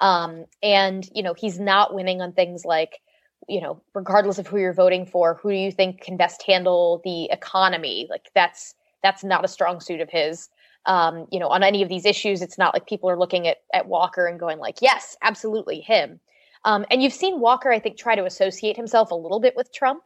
Um, 0.00 0.44
and 0.62 1.08
you 1.14 1.22
know 1.22 1.34
he's 1.34 1.58
not 1.58 1.94
winning 1.94 2.20
on 2.20 2.32
things 2.32 2.64
like 2.64 3.00
you 3.48 3.60
know 3.60 3.80
regardless 3.94 4.38
of 4.38 4.46
who 4.46 4.58
you're 4.58 4.72
voting 4.72 5.06
for 5.06 5.34
who 5.34 5.50
do 5.50 5.56
you 5.56 5.72
think 5.72 6.00
can 6.00 6.16
best 6.16 6.42
handle 6.42 7.00
the 7.04 7.24
economy? 7.30 8.06
Like 8.10 8.30
that's 8.34 8.74
that's 9.02 9.24
not 9.24 9.44
a 9.44 9.48
strong 9.48 9.80
suit 9.80 10.00
of 10.00 10.10
his. 10.10 10.48
Um, 10.86 11.26
you 11.30 11.38
know 11.38 11.48
on 11.48 11.62
any 11.62 11.82
of 11.82 11.88
these 11.88 12.06
issues 12.06 12.40
it's 12.40 12.56
not 12.56 12.72
like 12.72 12.86
people 12.86 13.10
are 13.10 13.18
looking 13.18 13.46
at 13.46 13.58
at 13.74 13.88
walker 13.88 14.26
and 14.26 14.40
going 14.40 14.58
like 14.58 14.80
yes 14.80 15.16
absolutely 15.22 15.80
him. 15.80 16.20
Um, 16.64 16.84
and 16.90 17.02
you've 17.02 17.12
seen 17.12 17.40
walker 17.40 17.70
i 17.70 17.78
think 17.78 17.96
try 17.96 18.16
to 18.16 18.24
associate 18.24 18.76
himself 18.76 19.10
a 19.10 19.14
little 19.14 19.38
bit 19.38 19.54
with 19.56 19.72
trump 19.72 20.04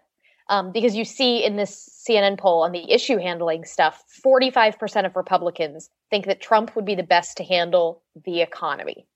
um, 0.48 0.72
because 0.72 0.94
you 0.94 1.04
see 1.04 1.44
in 1.44 1.56
this 1.56 2.04
CNN 2.08 2.38
poll 2.38 2.62
on 2.62 2.72
the 2.72 2.90
issue 2.90 3.18
handling 3.18 3.64
stuff, 3.64 4.04
45% 4.24 5.06
of 5.06 5.16
Republicans 5.16 5.90
think 6.10 6.26
that 6.26 6.40
Trump 6.40 6.74
would 6.76 6.84
be 6.84 6.94
the 6.94 7.02
best 7.02 7.36
to 7.38 7.44
handle 7.44 8.02
the 8.24 8.40
economy. 8.42 9.06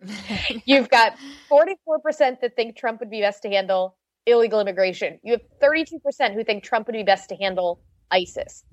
You've 0.64 0.90
got 0.90 1.16
44% 1.50 2.40
that 2.40 2.54
think 2.54 2.76
Trump 2.76 3.00
would 3.00 3.10
be 3.10 3.20
best 3.20 3.42
to 3.42 3.48
handle 3.48 3.96
illegal 4.26 4.60
immigration. 4.60 5.18
You 5.22 5.32
have 5.32 5.42
32% 5.62 6.34
who 6.34 6.44
think 6.44 6.62
Trump 6.62 6.86
would 6.86 6.94
be 6.94 7.02
best 7.02 7.28
to 7.30 7.36
handle 7.36 7.80
ISIS. 8.10 8.64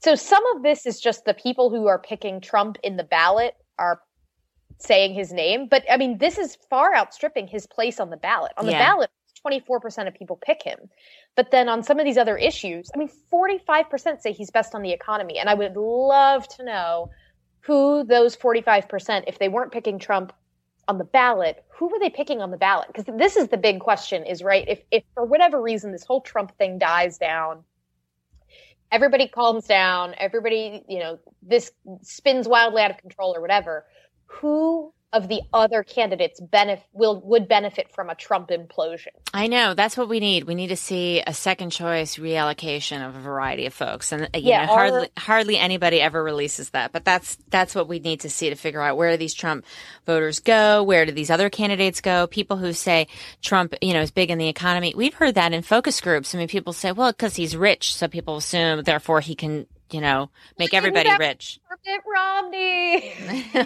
So 0.00 0.14
some 0.14 0.44
of 0.54 0.62
this 0.62 0.86
is 0.86 1.00
just 1.00 1.24
the 1.24 1.34
people 1.34 1.70
who 1.70 1.88
are 1.88 1.98
picking 1.98 2.40
Trump 2.40 2.78
in 2.82 2.96
the 2.96 3.04
ballot 3.04 3.54
are 3.78 4.00
saying 4.78 5.14
his 5.14 5.32
name. 5.32 5.66
But 5.68 5.84
I 5.90 5.96
mean, 5.96 6.18
this 6.18 6.38
is 6.38 6.56
far 6.70 6.94
outstripping 6.94 7.48
his 7.48 7.66
place 7.66 7.98
on 7.98 8.10
the 8.10 8.16
ballot. 8.16 8.52
On 8.56 8.66
the 8.66 8.72
yeah. 8.72 8.78
ballot, 8.78 9.10
24% 9.44 10.08
of 10.08 10.14
people 10.14 10.36
pick 10.36 10.62
him. 10.62 10.78
But 11.36 11.50
then 11.50 11.68
on 11.68 11.82
some 11.82 11.98
of 11.98 12.04
these 12.04 12.18
other 12.18 12.36
issues, 12.36 12.90
I 12.94 12.98
mean, 12.98 13.10
45% 13.32 14.20
say 14.20 14.32
he's 14.32 14.50
best 14.50 14.74
on 14.74 14.82
the 14.82 14.92
economy. 14.92 15.38
And 15.38 15.48
I 15.48 15.54
would 15.54 15.76
love 15.76 16.48
to 16.56 16.64
know 16.64 17.10
who 17.60 18.04
those 18.04 18.36
45%, 18.36 19.24
if 19.26 19.38
they 19.38 19.48
weren't 19.48 19.72
picking 19.72 19.98
Trump 19.98 20.32
on 20.88 20.98
the 20.98 21.04
ballot, 21.04 21.64
who 21.68 21.88
were 21.88 21.98
they 21.98 22.10
picking 22.10 22.40
on 22.40 22.50
the 22.50 22.56
ballot? 22.56 22.88
Because 22.88 23.04
this 23.18 23.36
is 23.36 23.48
the 23.48 23.58
big 23.58 23.80
question 23.80 24.24
is, 24.24 24.42
right, 24.42 24.64
if, 24.66 24.80
if 24.90 25.04
for 25.14 25.24
whatever 25.24 25.60
reason 25.60 25.92
this 25.92 26.04
whole 26.04 26.22
Trump 26.22 26.56
thing 26.56 26.78
dies 26.78 27.18
down, 27.18 27.62
everybody 28.90 29.28
calms 29.28 29.66
down, 29.66 30.14
everybody, 30.18 30.82
you 30.88 30.98
know, 30.98 31.18
this 31.42 31.70
spins 32.02 32.48
wildly 32.48 32.82
out 32.82 32.90
of 32.90 32.96
control 32.96 33.36
or 33.36 33.40
whatever, 33.40 33.84
who 34.26 34.92
of 35.12 35.28
the 35.28 35.40
other 35.54 35.82
candidates 35.82 36.40
benef- 36.40 36.82
will 36.92 37.20
would 37.22 37.48
benefit 37.48 37.90
from 37.94 38.10
a 38.10 38.14
Trump 38.14 38.50
implosion. 38.50 39.08
I 39.32 39.46
know 39.46 39.72
that's 39.74 39.96
what 39.96 40.08
we 40.08 40.20
need. 40.20 40.44
We 40.44 40.54
need 40.54 40.68
to 40.68 40.76
see 40.76 41.22
a 41.26 41.32
second 41.32 41.70
choice 41.70 42.16
reallocation 42.16 43.06
of 43.06 43.16
a 43.16 43.20
variety 43.20 43.64
of 43.66 43.72
folks, 43.72 44.12
and 44.12 44.24
uh, 44.24 44.28
yeah, 44.34 44.66
know, 44.66 44.72
hardly 44.72 45.08
hardly 45.16 45.56
anybody 45.56 46.00
ever 46.00 46.22
releases 46.22 46.70
that. 46.70 46.92
But 46.92 47.04
that's 47.04 47.38
that's 47.48 47.74
what 47.74 47.88
we 47.88 48.00
need 48.00 48.20
to 48.20 48.30
see 48.30 48.50
to 48.50 48.56
figure 48.56 48.82
out 48.82 48.96
where 48.98 49.12
do 49.12 49.16
these 49.16 49.34
Trump 49.34 49.64
voters 50.04 50.40
go, 50.40 50.82
where 50.82 51.06
do 51.06 51.12
these 51.12 51.30
other 51.30 51.48
candidates 51.48 52.02
go? 52.02 52.26
People 52.26 52.58
who 52.58 52.74
say 52.74 53.08
Trump, 53.40 53.74
you 53.80 53.94
know, 53.94 54.02
is 54.02 54.10
big 54.10 54.30
in 54.30 54.38
the 54.38 54.48
economy. 54.48 54.92
We've 54.94 55.14
heard 55.14 55.36
that 55.36 55.54
in 55.54 55.62
focus 55.62 56.00
groups. 56.02 56.34
I 56.34 56.38
mean, 56.38 56.48
people 56.48 56.74
say, 56.74 56.92
well, 56.92 57.12
because 57.12 57.36
he's 57.36 57.56
rich, 57.56 57.94
so 57.94 58.08
people 58.08 58.36
assume 58.36 58.82
therefore 58.82 59.20
he 59.20 59.34
can 59.34 59.66
you 59.90 60.00
know, 60.00 60.30
make 60.58 60.74
everybody 60.74 61.10
rich. 61.18 61.60
Mitt 61.86 62.02
Romney. 62.06 63.14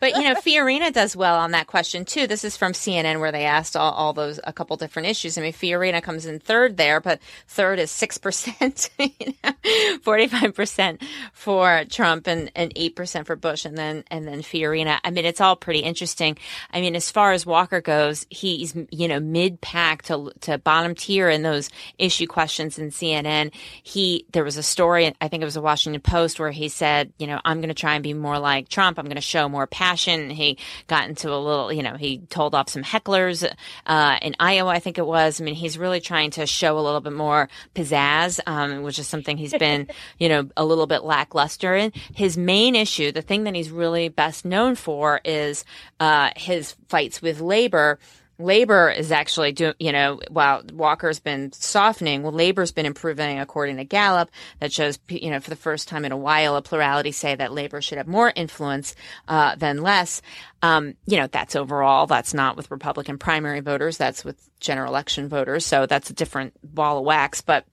but 0.00 0.14
you 0.14 0.22
know, 0.22 0.34
Fiorina 0.34 0.92
does 0.92 1.16
well 1.16 1.36
on 1.36 1.50
that 1.52 1.66
question 1.66 2.04
too. 2.04 2.26
This 2.26 2.44
is 2.44 2.56
from 2.56 2.72
CNN 2.72 3.20
where 3.20 3.32
they 3.32 3.44
asked 3.44 3.76
all, 3.76 3.92
all 3.92 4.12
those 4.12 4.38
a 4.44 4.52
couple 4.52 4.76
different 4.76 5.08
issues. 5.08 5.36
I 5.36 5.40
mean, 5.40 5.52
Fiorina 5.52 6.02
comes 6.02 6.26
in 6.26 6.38
third 6.38 6.76
there, 6.76 7.00
but 7.00 7.20
third 7.48 7.78
is 7.78 7.90
six 7.90 8.18
percent, 8.18 8.90
forty 10.02 10.26
five 10.28 10.54
percent 10.54 11.02
for 11.32 11.84
Trump 11.88 12.26
and 12.26 12.52
and 12.54 12.72
eight 12.76 12.94
percent 12.94 13.26
for 13.26 13.36
Bush, 13.36 13.64
and 13.64 13.76
then 13.76 14.04
and 14.10 14.28
then 14.28 14.42
Fiorina. 14.42 14.98
I 15.02 15.10
mean, 15.10 15.24
it's 15.24 15.40
all 15.40 15.56
pretty 15.56 15.80
interesting. 15.80 16.38
I 16.72 16.80
mean, 16.80 16.94
as 16.94 17.10
far 17.10 17.32
as 17.32 17.46
Walker 17.46 17.80
goes, 17.80 18.26
he's 18.30 18.74
you 18.90 19.08
know 19.08 19.18
mid 19.18 19.60
pack 19.60 20.02
to 20.02 20.30
to 20.42 20.58
bottom 20.58 20.94
tier 20.94 21.28
in 21.28 21.42
those 21.42 21.70
issue 21.98 22.26
questions 22.26 22.78
in 22.78 22.90
CNN. 22.90 23.52
He 23.82 24.26
there 24.32 24.44
was 24.44 24.56
a 24.56 24.62
story, 24.62 25.12
I 25.20 25.28
think 25.28 25.39
it 25.42 25.46
was 25.46 25.56
a 25.56 25.60
Washington 25.60 26.00
Post, 26.00 26.38
where 26.38 26.50
he 26.50 26.68
said, 26.68 27.12
you 27.18 27.26
know, 27.26 27.40
I'm 27.44 27.58
going 27.58 27.68
to 27.68 27.74
try 27.74 27.94
and 27.94 28.02
be 28.02 28.14
more 28.14 28.38
like 28.38 28.68
Trump. 28.68 28.98
I'm 28.98 29.06
going 29.06 29.16
to 29.16 29.20
show 29.20 29.48
more 29.48 29.66
passion. 29.66 30.30
He 30.30 30.58
got 30.86 31.08
into 31.08 31.32
a 31.32 31.36
little, 31.36 31.72
you 31.72 31.82
know, 31.82 31.94
he 31.94 32.18
told 32.18 32.54
off 32.54 32.68
some 32.68 32.82
hecklers 32.82 33.48
uh, 33.86 34.18
in 34.22 34.36
Iowa, 34.38 34.70
I 34.70 34.78
think 34.78 34.98
it 34.98 35.06
was. 35.06 35.40
I 35.40 35.44
mean, 35.44 35.54
he's 35.54 35.78
really 35.78 36.00
trying 36.00 36.30
to 36.32 36.46
show 36.46 36.78
a 36.78 36.80
little 36.80 37.00
bit 37.00 37.12
more 37.12 37.48
pizzazz, 37.74 38.40
um, 38.46 38.82
which 38.82 38.98
is 38.98 39.06
something 39.06 39.36
he's 39.36 39.54
been, 39.54 39.88
you 40.18 40.28
know, 40.28 40.48
a 40.56 40.64
little 40.64 40.86
bit 40.86 41.04
lackluster 41.04 41.74
in. 41.74 41.92
His 42.14 42.36
main 42.36 42.74
issue, 42.74 43.12
the 43.12 43.22
thing 43.22 43.44
that 43.44 43.54
he's 43.54 43.70
really 43.70 44.08
best 44.08 44.44
known 44.44 44.74
for, 44.74 45.20
is 45.24 45.64
uh, 45.98 46.30
his 46.36 46.74
fights 46.88 47.22
with 47.22 47.40
labor 47.40 47.98
labor 48.40 48.90
is 48.90 49.12
actually 49.12 49.52
doing, 49.52 49.74
you 49.78 49.92
know, 49.92 50.20
while 50.30 50.62
Walker's 50.72 51.20
been 51.20 51.52
softening, 51.52 52.22
well, 52.22 52.32
labor's 52.32 52.72
been 52.72 52.86
improving 52.86 53.38
according 53.38 53.76
to 53.76 53.84
Gallup. 53.84 54.30
That 54.60 54.72
shows, 54.72 54.98
you 55.08 55.30
know, 55.30 55.40
for 55.40 55.50
the 55.50 55.56
first 55.56 55.88
time 55.88 56.04
in 56.04 56.12
a 56.12 56.16
while, 56.16 56.56
a 56.56 56.62
plurality 56.62 57.12
say 57.12 57.34
that 57.34 57.52
labor 57.52 57.80
should 57.80 57.98
have 57.98 58.06
more 58.06 58.32
influence 58.34 58.94
uh, 59.28 59.54
than 59.56 59.82
less. 59.82 60.22
Um, 60.62 60.94
you 61.06 61.18
know, 61.18 61.26
that's 61.26 61.56
overall. 61.56 62.06
That's 62.06 62.34
not 62.34 62.56
with 62.56 62.70
Republican 62.70 63.18
primary 63.18 63.60
voters. 63.60 63.96
That's 63.96 64.24
with 64.24 64.36
general 64.60 64.92
election 64.92 65.28
voters. 65.28 65.64
So 65.64 65.86
that's 65.86 66.10
a 66.10 66.14
different 66.14 66.54
ball 66.62 66.98
of 66.98 67.04
wax. 67.04 67.40
But 67.40 67.66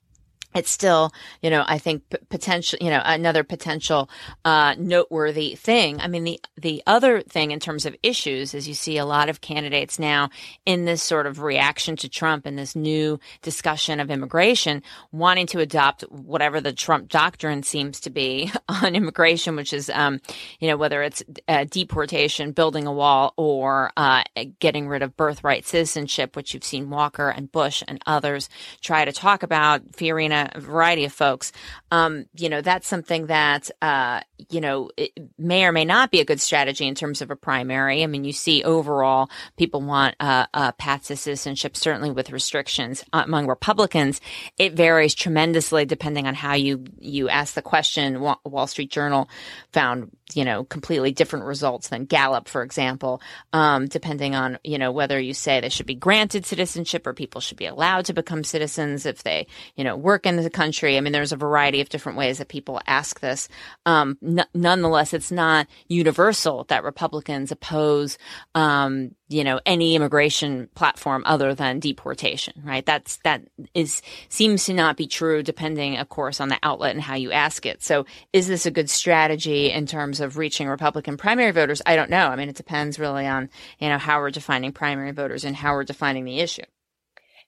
it's 0.55 0.71
still, 0.71 1.11
you 1.41 1.49
know, 1.49 1.63
I 1.67 1.77
think 1.77 2.09
p- 2.09 2.17
potential, 2.29 2.79
you 2.81 2.89
know, 2.89 3.01
another 3.03 3.43
potential 3.43 4.09
uh, 4.43 4.75
noteworthy 4.77 5.55
thing. 5.55 5.99
I 5.99 6.07
mean, 6.07 6.23
the 6.23 6.39
the 6.57 6.81
other 6.87 7.21
thing 7.21 7.51
in 7.51 7.59
terms 7.59 7.85
of 7.85 7.95
issues 8.01 8.53
is 8.53 8.67
you 8.67 8.73
see 8.73 8.97
a 8.97 9.05
lot 9.05 9.29
of 9.29 9.41
candidates 9.41 9.99
now 9.99 10.29
in 10.65 10.85
this 10.85 11.03
sort 11.03 11.27
of 11.27 11.41
reaction 11.41 11.95
to 11.97 12.09
Trump 12.09 12.45
and 12.45 12.57
this 12.57 12.75
new 12.75 13.19
discussion 13.41 13.99
of 13.99 14.09
immigration, 14.09 14.81
wanting 15.11 15.47
to 15.47 15.59
adopt 15.59 16.01
whatever 16.03 16.59
the 16.59 16.73
Trump 16.73 17.09
doctrine 17.09 17.61
seems 17.61 17.99
to 18.01 18.09
be 18.09 18.51
on 18.69 18.95
immigration, 18.95 19.55
which 19.55 19.73
is, 19.73 19.89
um, 19.91 20.19
you 20.59 20.67
know, 20.67 20.77
whether 20.77 21.03
it's 21.03 21.23
uh, 21.47 21.65
deportation, 21.69 22.51
building 22.51 22.87
a 22.87 22.91
wall, 22.91 23.33
or 23.37 23.91
uh, 23.97 24.23
getting 24.59 24.87
rid 24.87 25.03
of 25.03 25.15
birthright 25.17 25.65
citizenship, 25.65 26.35
which 26.35 26.53
you've 26.53 26.63
seen 26.63 26.89
Walker 26.89 27.29
and 27.29 27.51
Bush 27.51 27.83
and 27.87 28.01
others 28.07 28.49
try 28.81 29.05
to 29.05 29.11
talk 29.11 29.43
about. 29.43 29.91
Fiorina 29.91 30.46
a 30.53 30.59
variety 30.59 31.05
of 31.05 31.13
folks. 31.13 31.51
Um, 31.91 32.25
you 32.35 32.49
know, 32.49 32.61
that's 32.61 32.87
something 32.87 33.27
that, 33.27 33.71
uh, 33.81 34.21
you 34.49 34.61
know, 34.61 34.89
may 35.37 35.65
or 35.65 35.71
may 35.71 35.85
not 35.85 36.11
be 36.11 36.19
a 36.19 36.25
good 36.25 36.41
strategy 36.41 36.85
in 36.87 36.95
terms 36.95 37.21
of 37.21 37.31
a 37.31 37.35
primary. 37.35 38.03
I 38.03 38.07
mean, 38.07 38.23
you 38.23 38.33
see 38.33 38.63
overall 38.63 39.29
people 39.57 39.81
want 39.81 40.15
uh, 40.19 40.47
a 40.53 40.73
path 40.73 41.07
to 41.07 41.15
citizenship, 41.15 41.75
certainly 41.75 42.11
with 42.11 42.31
restrictions 42.31 43.03
among 43.13 43.47
Republicans. 43.47 44.21
It 44.57 44.73
varies 44.73 45.15
tremendously 45.15 45.85
depending 45.85 46.27
on 46.27 46.35
how 46.35 46.53
you, 46.53 46.85
you 46.99 47.29
ask 47.29 47.55
the 47.55 47.61
question. 47.61 48.19
Wall 48.19 48.67
Street 48.67 48.91
Journal 48.91 49.29
found, 49.71 50.11
you 50.33 50.45
know, 50.45 50.63
completely 50.65 51.11
different 51.11 51.45
results 51.45 51.89
than 51.89 52.05
Gallup, 52.05 52.47
for 52.47 52.61
example, 52.61 53.21
um, 53.53 53.87
depending 53.87 54.35
on, 54.35 54.59
you 54.63 54.77
know, 54.77 54.91
whether 54.91 55.19
you 55.19 55.33
say 55.33 55.59
they 55.59 55.69
should 55.69 55.85
be 55.85 55.95
granted 55.95 56.45
citizenship 56.45 57.07
or 57.07 57.13
people 57.13 57.41
should 57.41 57.57
be 57.57 57.65
allowed 57.65 58.05
to 58.05 58.13
become 58.13 58.43
citizens 58.43 59.05
if 59.05 59.23
they, 59.23 59.47
you 59.75 59.83
know, 59.83 59.95
work 59.95 60.26
in 60.27 60.43
the 60.43 60.49
country. 60.49 60.97
I 60.97 61.01
mean, 61.01 61.13
there's 61.13 61.31
a 61.31 61.37
variety 61.37 61.81
of 61.81 61.89
different 61.89 62.17
ways 62.17 62.37
that 62.37 62.47
people 62.47 62.81
ask 62.85 63.19
this. 63.19 63.49
Um, 63.85 64.17
n- 64.23 64.45
nonetheless, 64.53 65.13
it's 65.13 65.31
not 65.31 65.67
universal 65.87 66.65
that 66.65 66.83
Republicans 66.83 67.51
oppose, 67.51 68.17
um, 68.53 69.15
you 69.29 69.43
know, 69.43 69.59
any 69.65 69.95
immigration 69.95 70.69
platform 70.75 71.23
other 71.25 71.55
than 71.55 71.79
deportation, 71.79 72.61
right? 72.63 72.85
That's, 72.85 73.17
that 73.23 73.41
is, 73.73 74.01
seems 74.29 74.65
to 74.65 74.73
not 74.73 74.97
be 74.97 75.07
true 75.07 75.43
depending, 75.43 75.97
of 75.97 76.09
course, 76.09 76.39
on 76.39 76.49
the 76.49 76.59
outlet 76.63 76.91
and 76.91 77.01
how 77.01 77.15
you 77.15 77.31
ask 77.31 77.65
it. 77.65 77.83
So 77.83 78.05
is 78.33 78.47
this 78.47 78.65
a 78.65 78.71
good 78.71 78.89
strategy 78.89 79.71
in 79.71 79.85
terms 79.85 80.19
of 80.19 80.37
reaching 80.37 80.67
Republican 80.67 81.17
primary 81.17 81.51
voters? 81.51 81.81
I 81.85 81.95
don't 81.95 82.09
know. 82.09 82.27
I 82.27 82.35
mean, 82.35 82.49
it 82.49 82.55
depends 82.55 82.99
really 82.99 83.27
on, 83.27 83.49
you 83.79 83.89
know, 83.89 83.97
how 83.97 84.19
we're 84.19 84.31
defining 84.31 84.71
primary 84.71 85.11
voters 85.11 85.43
and 85.43 85.55
how 85.55 85.73
we're 85.73 85.83
defining 85.83 86.25
the 86.25 86.39
issue. 86.39 86.63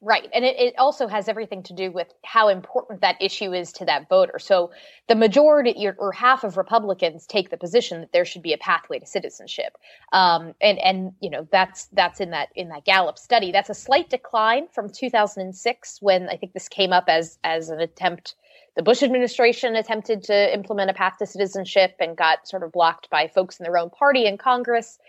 Right. 0.01 0.29
And 0.33 0.45
it, 0.45 0.57
it, 0.57 0.79
also 0.79 1.07
has 1.07 1.27
everything 1.27 1.61
to 1.63 1.73
do 1.73 1.91
with 1.91 2.07
how 2.23 2.47
important 2.47 3.01
that 3.01 3.17
issue 3.19 3.51
is 3.51 3.73
to 3.73 3.85
that 3.85 4.07
voter. 4.07 4.39
So 4.39 4.71
the 5.09 5.15
majority 5.15 5.89
or 5.97 6.13
half 6.13 6.45
of 6.45 6.55
Republicans 6.55 7.27
take 7.27 7.49
the 7.49 7.57
position 7.57 7.99
that 7.99 8.13
there 8.13 8.23
should 8.23 8.41
be 8.41 8.53
a 8.53 8.57
pathway 8.57 8.99
to 8.99 9.05
citizenship. 9.05 9.77
Um, 10.13 10.53
and, 10.61 10.79
and, 10.79 11.11
you 11.19 11.29
know, 11.29 11.45
that's, 11.51 11.87
that's 11.87 12.21
in 12.21 12.29
that, 12.29 12.47
in 12.55 12.69
that 12.69 12.85
Gallup 12.85 13.17
study. 13.17 13.51
That's 13.51 13.69
a 13.69 13.73
slight 13.73 14.09
decline 14.09 14.69
from 14.71 14.89
2006 14.89 16.01
when 16.01 16.29
I 16.29 16.37
think 16.37 16.53
this 16.53 16.69
came 16.69 16.93
up 16.93 17.09
as, 17.09 17.37
as 17.43 17.67
an 17.67 17.81
attempt. 17.81 18.35
The 18.75 18.83
Bush 18.83 19.03
administration 19.03 19.75
attempted 19.75 20.23
to 20.23 20.53
implement 20.53 20.89
a 20.89 20.93
path 20.93 21.17
to 21.19 21.25
citizenship 21.25 21.95
and 21.99 22.15
got 22.15 22.47
sort 22.47 22.63
of 22.63 22.71
blocked 22.71 23.09
by 23.09 23.27
folks 23.27 23.59
in 23.59 23.63
their 23.63 23.77
own 23.77 23.89
party 23.89 24.25
in 24.25 24.37
Congress. 24.37 24.99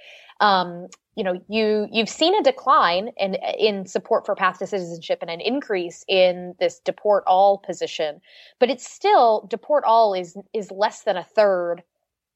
Um, 0.41 0.89
you 1.17 1.25
know 1.25 1.41
you 1.49 1.87
you've 1.93 2.09
seen 2.09 2.35
a 2.35 2.43
decline 2.43 3.11
in 3.19 3.35
in 3.59 3.85
support 3.87 4.25
for 4.25 4.35
path 4.35 4.59
to 4.59 4.67
citizenship 4.67 5.19
and 5.21 5.31
an 5.31 5.41
increase 5.41 6.05
in 6.09 6.55
this 6.61 6.79
deport 6.81 7.25
all 7.27 7.59
position 7.59 8.23
but 8.59 8.71
it's 8.71 8.91
still 8.91 9.47
deport 9.51 9.85
all 9.85 10.15
is 10.15 10.37
is 10.55 10.71
less 10.71 11.03
than 11.03 11.19
a 11.19 11.25
third 11.25 11.83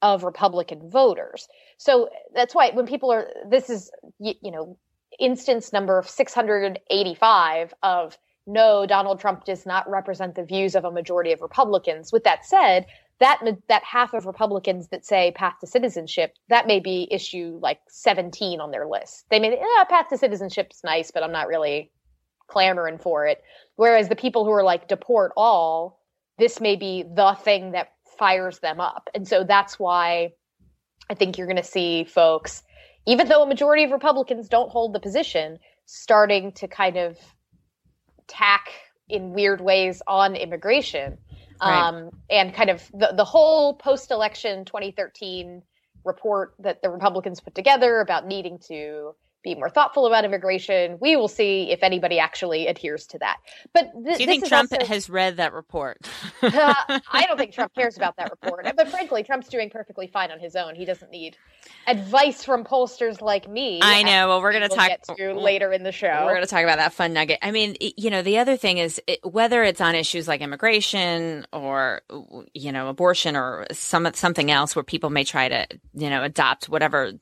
of 0.03 0.23
republican 0.23 0.91
voters 0.91 1.49
so 1.79 2.11
that's 2.35 2.55
why 2.55 2.71
when 2.73 2.87
people 2.87 3.11
are 3.11 3.29
this 3.49 3.71
is 3.71 3.91
you, 4.19 4.35
you 4.43 4.51
know 4.51 4.77
instance 5.19 5.73
number 5.73 6.03
685 6.05 7.75
of 7.83 8.19
no 8.47 8.87
donald 8.87 9.21
trump 9.21 9.45
does 9.45 9.67
not 9.67 9.89
represent 9.89 10.35
the 10.35 10.45
views 10.45 10.75
of 10.75 10.85
a 10.85 10.91
majority 10.91 11.33
of 11.33 11.41
republicans 11.41 12.13
with 12.13 12.25
that 12.25 12.45
said 12.45 12.87
that 13.21 13.41
that 13.69 13.85
half 13.85 14.13
of 14.13 14.27
Republicans 14.27 14.89
that 14.89 15.07
say 15.07 15.33
path 15.37 15.55
to 15.61 15.67
citizenship, 15.67 16.35
that 16.49 16.67
may 16.67 16.81
be 16.81 17.09
issue 17.11 17.59
like 17.63 17.79
17 17.89 18.61
on 18.61 18.71
their 18.71 18.87
list. 18.87 19.25
They 19.31 19.39
may, 19.39 19.51
yeah, 19.51 19.85
path 19.85 20.09
to 20.11 20.19
citizenship's 20.19 20.83
nice, 20.83 21.11
but 21.11 21.23
I'm 21.23 21.33
not 21.33 21.47
really 21.47 21.91
clamoring 22.49 22.99
for 22.99 23.27
it. 23.27 23.43
Whereas 23.77 24.09
the 24.09 24.17
people 24.17 24.45
who 24.45 24.51
are 24.51 24.65
like 24.65 24.89
deport 24.89 25.33
all, 25.37 26.01
this 26.39 26.61
may 26.61 26.77
be 26.77 27.03
the 27.03 27.35
thing 27.35 27.73
that 27.73 27.93
fires 28.19 28.59
them 28.59 28.81
up. 28.81 29.09
And 29.15 29.27
so 29.27 29.45
that's 29.45 29.79
why 29.79 30.33
I 31.09 31.15
think 31.15 31.39
you're 31.39 31.47
going 31.47 31.57
to 31.57 31.63
see 31.63 32.05
folks, 32.05 32.63
even 33.07 33.29
though 33.29 33.43
a 33.43 33.47
majority 33.47 33.85
of 33.85 33.93
Republicans 33.93 34.49
don't 34.49 34.71
hold 34.71 34.93
the 34.93 35.01
position, 35.01 35.59
starting 35.87 36.53
to 36.53 36.67
kind 36.67 36.97
of 36.97 37.17
tack 38.27 38.69
in 39.09 39.33
weird 39.33 39.61
ways 39.61 40.03
on 40.07 40.35
immigration 40.35 41.19
Right. 41.61 41.89
Um, 41.89 42.11
and 42.31 42.53
kind 42.55 42.71
of 42.71 42.83
the, 42.93 43.13
the 43.17 43.25
whole 43.25 43.75
post 43.75 44.11
election 44.11 44.65
2013 44.65 45.63
report 46.05 46.55
that 46.59 46.83
the 46.83 46.91
Republicans 46.91 47.41
put 47.41 47.55
together 47.55 48.01
about 48.01 48.27
needing 48.27 48.59
to 48.69 49.15
be 49.45 49.55
more 49.55 49.69
thoughtful 49.69 50.07
about 50.07 50.25
immigration. 50.25 50.99
We 51.01 51.15
will 51.17 51.29
see 51.29 51.71
if 51.71 51.83
anybody 51.83 52.19
actually 52.19 52.67
adheres 52.67 53.07
to 53.09 53.19
that. 53.19 53.37
But 53.73 53.91
th- 54.05 54.17
do 54.17 54.23
you 54.23 54.27
think 54.27 54.49
Trump 54.49 54.73
also, 54.73 54.87
has 54.87 55.11
read 55.11 55.37
that 55.37 55.53
report? 55.53 55.99
uh, 56.43 56.75
I 57.13 57.27
don't 57.27 57.37
think 57.37 57.53
Trump 57.53 57.75
cares 57.75 57.97
about 57.97 58.17
that 58.17 58.31
report. 58.31 58.67
But 58.75 58.89
frankly, 58.89 59.23
Trump's 59.23 59.49
doing 59.49 59.69
perfectly 59.71 60.07
fine 60.07 60.31
on 60.31 60.41
his 60.41 60.57
own. 60.57 60.75
He 60.75 60.87
doesn't 60.87 61.11
need 61.11 61.37
advice 61.87 62.43
from 62.43 62.65
pollsters 62.65 63.21
like 63.21 63.49
me. 63.49 63.81
I 63.83 64.03
know. 64.03 64.29
Well, 64.29 64.41
we're 64.41 64.53
going 64.53 64.69
to 64.69 64.75
talk 64.75 64.91
to 65.17 65.35
later 65.35 65.73
in 65.73 65.83
the 65.83 65.93
show. 65.93 66.23
We're 66.25 66.35
going 66.35 66.43
to 66.43 66.51
talk 66.51 66.63
about 66.63 66.79
that 66.79 66.95
fun 66.95 67.13
nugget. 67.13 67.39
I 67.43 67.51
mean, 67.51 67.77
you 67.81 68.09
know, 68.11 68.23
the 68.23 68.39
other 68.39 68.57
thing 68.57 68.79
is 68.79 69.01
it, 69.07 69.21
whether 69.23 69.63
it's 69.63 69.81
on 69.83 69.95
issues 69.95 70.27
like 70.27 70.41
immigration 70.41 71.47
or 71.53 72.01
you 72.55 72.73
know 72.73 72.89
abortion 72.89 73.37
or 73.37 73.67
some 73.73 74.09
something 74.15 74.51
else 74.51 74.75
where 74.75 74.83
people 74.83 75.11
may 75.11 75.25
try 75.25 75.49
to 75.49 75.67
you 75.93 76.09
know 76.09 76.23
adopt 76.23 76.69
whatever 76.69 77.13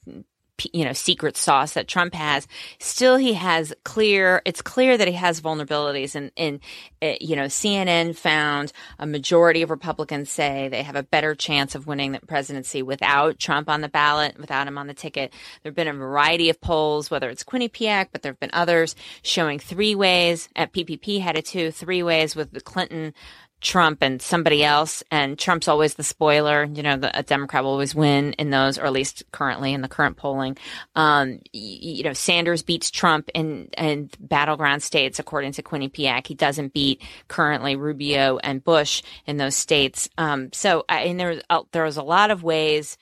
you 0.73 0.85
know 0.85 0.93
secret 0.93 1.37
sauce 1.37 1.75
that 1.75 1.89
Trump 1.89 2.15
has, 2.15 2.47
still 2.79 3.17
he 3.17 3.35
has 3.35 3.75
clear. 3.85 4.43
It's 4.45 4.63
clear 4.63 4.97
that 4.97 5.09
he 5.09 5.15
has 5.15 5.41
vulnerabilities, 5.41 6.15
and 6.15 6.31
in 6.37 6.61
uh, 7.01 7.15
you 7.21 7.37
know 7.37 7.47
CNN 7.47 8.17
found 8.17 8.73
a 8.99 9.07
majority 9.07 9.63
of 9.63 9.71
Republicans 9.71 10.31
say 10.31 10.69
they 10.69 10.83
have 10.83 10.97
a 10.97 11.03
better 11.03 11.35
chance 11.35 11.75
of 11.75 11.87
winning 11.87 12.13
the 12.13 12.21
presidency 12.21 12.83
without 12.83 13.39
Trump 13.39 13.69
on 13.69 13.81
the 13.81 13.89
ballot, 13.89 14.39
without 14.39 14.67
him 14.67 14.79
on 14.79 14.87
the 14.87 14.95
ticket. 14.95 15.33
There 15.63 15.71
have 15.71 15.77
been 15.77 15.89
a 15.89 15.93
variety 15.93 16.51
of 16.51 16.61
polls, 16.61 17.11
whether 17.11 17.29
it's 17.29 17.45
Quinnipiac, 17.45 18.09
but 18.13 18.23
there 18.23 18.33
have 18.33 18.41
been 18.41 18.51
others 18.53 18.95
showing 19.23 19.59
three 19.59 19.95
ways. 19.95 20.49
At 20.57 20.73
PPP 20.73 21.21
had 21.21 21.37
it 21.37 21.47
too, 21.47 21.71
three 21.71 22.03
ways 22.03 22.37
with 22.37 22.53
the 22.53 22.61
Clinton 22.61 23.15
Trump 23.63 23.99
and 24.03 24.21
somebody 24.21 24.65
else, 24.65 25.03
and 25.11 25.39
Trump's 25.39 25.69
always 25.69 25.95
the 25.95 26.03
spoiler. 26.03 26.65
You 26.65 26.83
know, 26.83 26.97
the, 26.97 27.17
a 27.17 27.23
Democrat 27.23 27.63
will 27.63 27.71
always 27.71 27.95
win 27.95 28.33
in 28.35 28.51
those, 28.51 28.77
or 28.79 28.85
at 28.85 28.93
least 28.93 29.23
currently 29.33 29.73
in 29.73 29.81
the 29.81 29.89
current 29.89 30.17
polling. 30.17 30.59
Um, 30.97 31.39
you, 31.53 31.97
you 31.97 32.03
know, 32.03 32.13
Sanders 32.13 32.63
beats 32.63 32.91
Trump 32.91 33.31
in, 33.35 33.69
in 33.79 34.11
battleground 34.19 34.83
states, 34.83 35.19
according 35.19 35.53
to 35.53 35.63
Quinnipiac. 35.63 36.27
He 36.27 36.35
doesn't 36.35 36.73
beat 36.73 37.01
currently 37.29 37.77
Rubio 37.77 38.39
and 38.39 38.63
Bush 38.63 39.03
in 39.27 39.37
those 39.37 39.55
states. 39.55 40.09
Um, 40.19 40.53
so, 40.53 40.85
I, 40.89 41.03
and 41.03 41.21
there, 41.21 41.41
uh, 41.49 41.63
there 41.71 41.85
was 41.85 41.97
a 41.97 42.03
lot 42.03 42.31
of 42.31 42.43
ways 42.43 42.99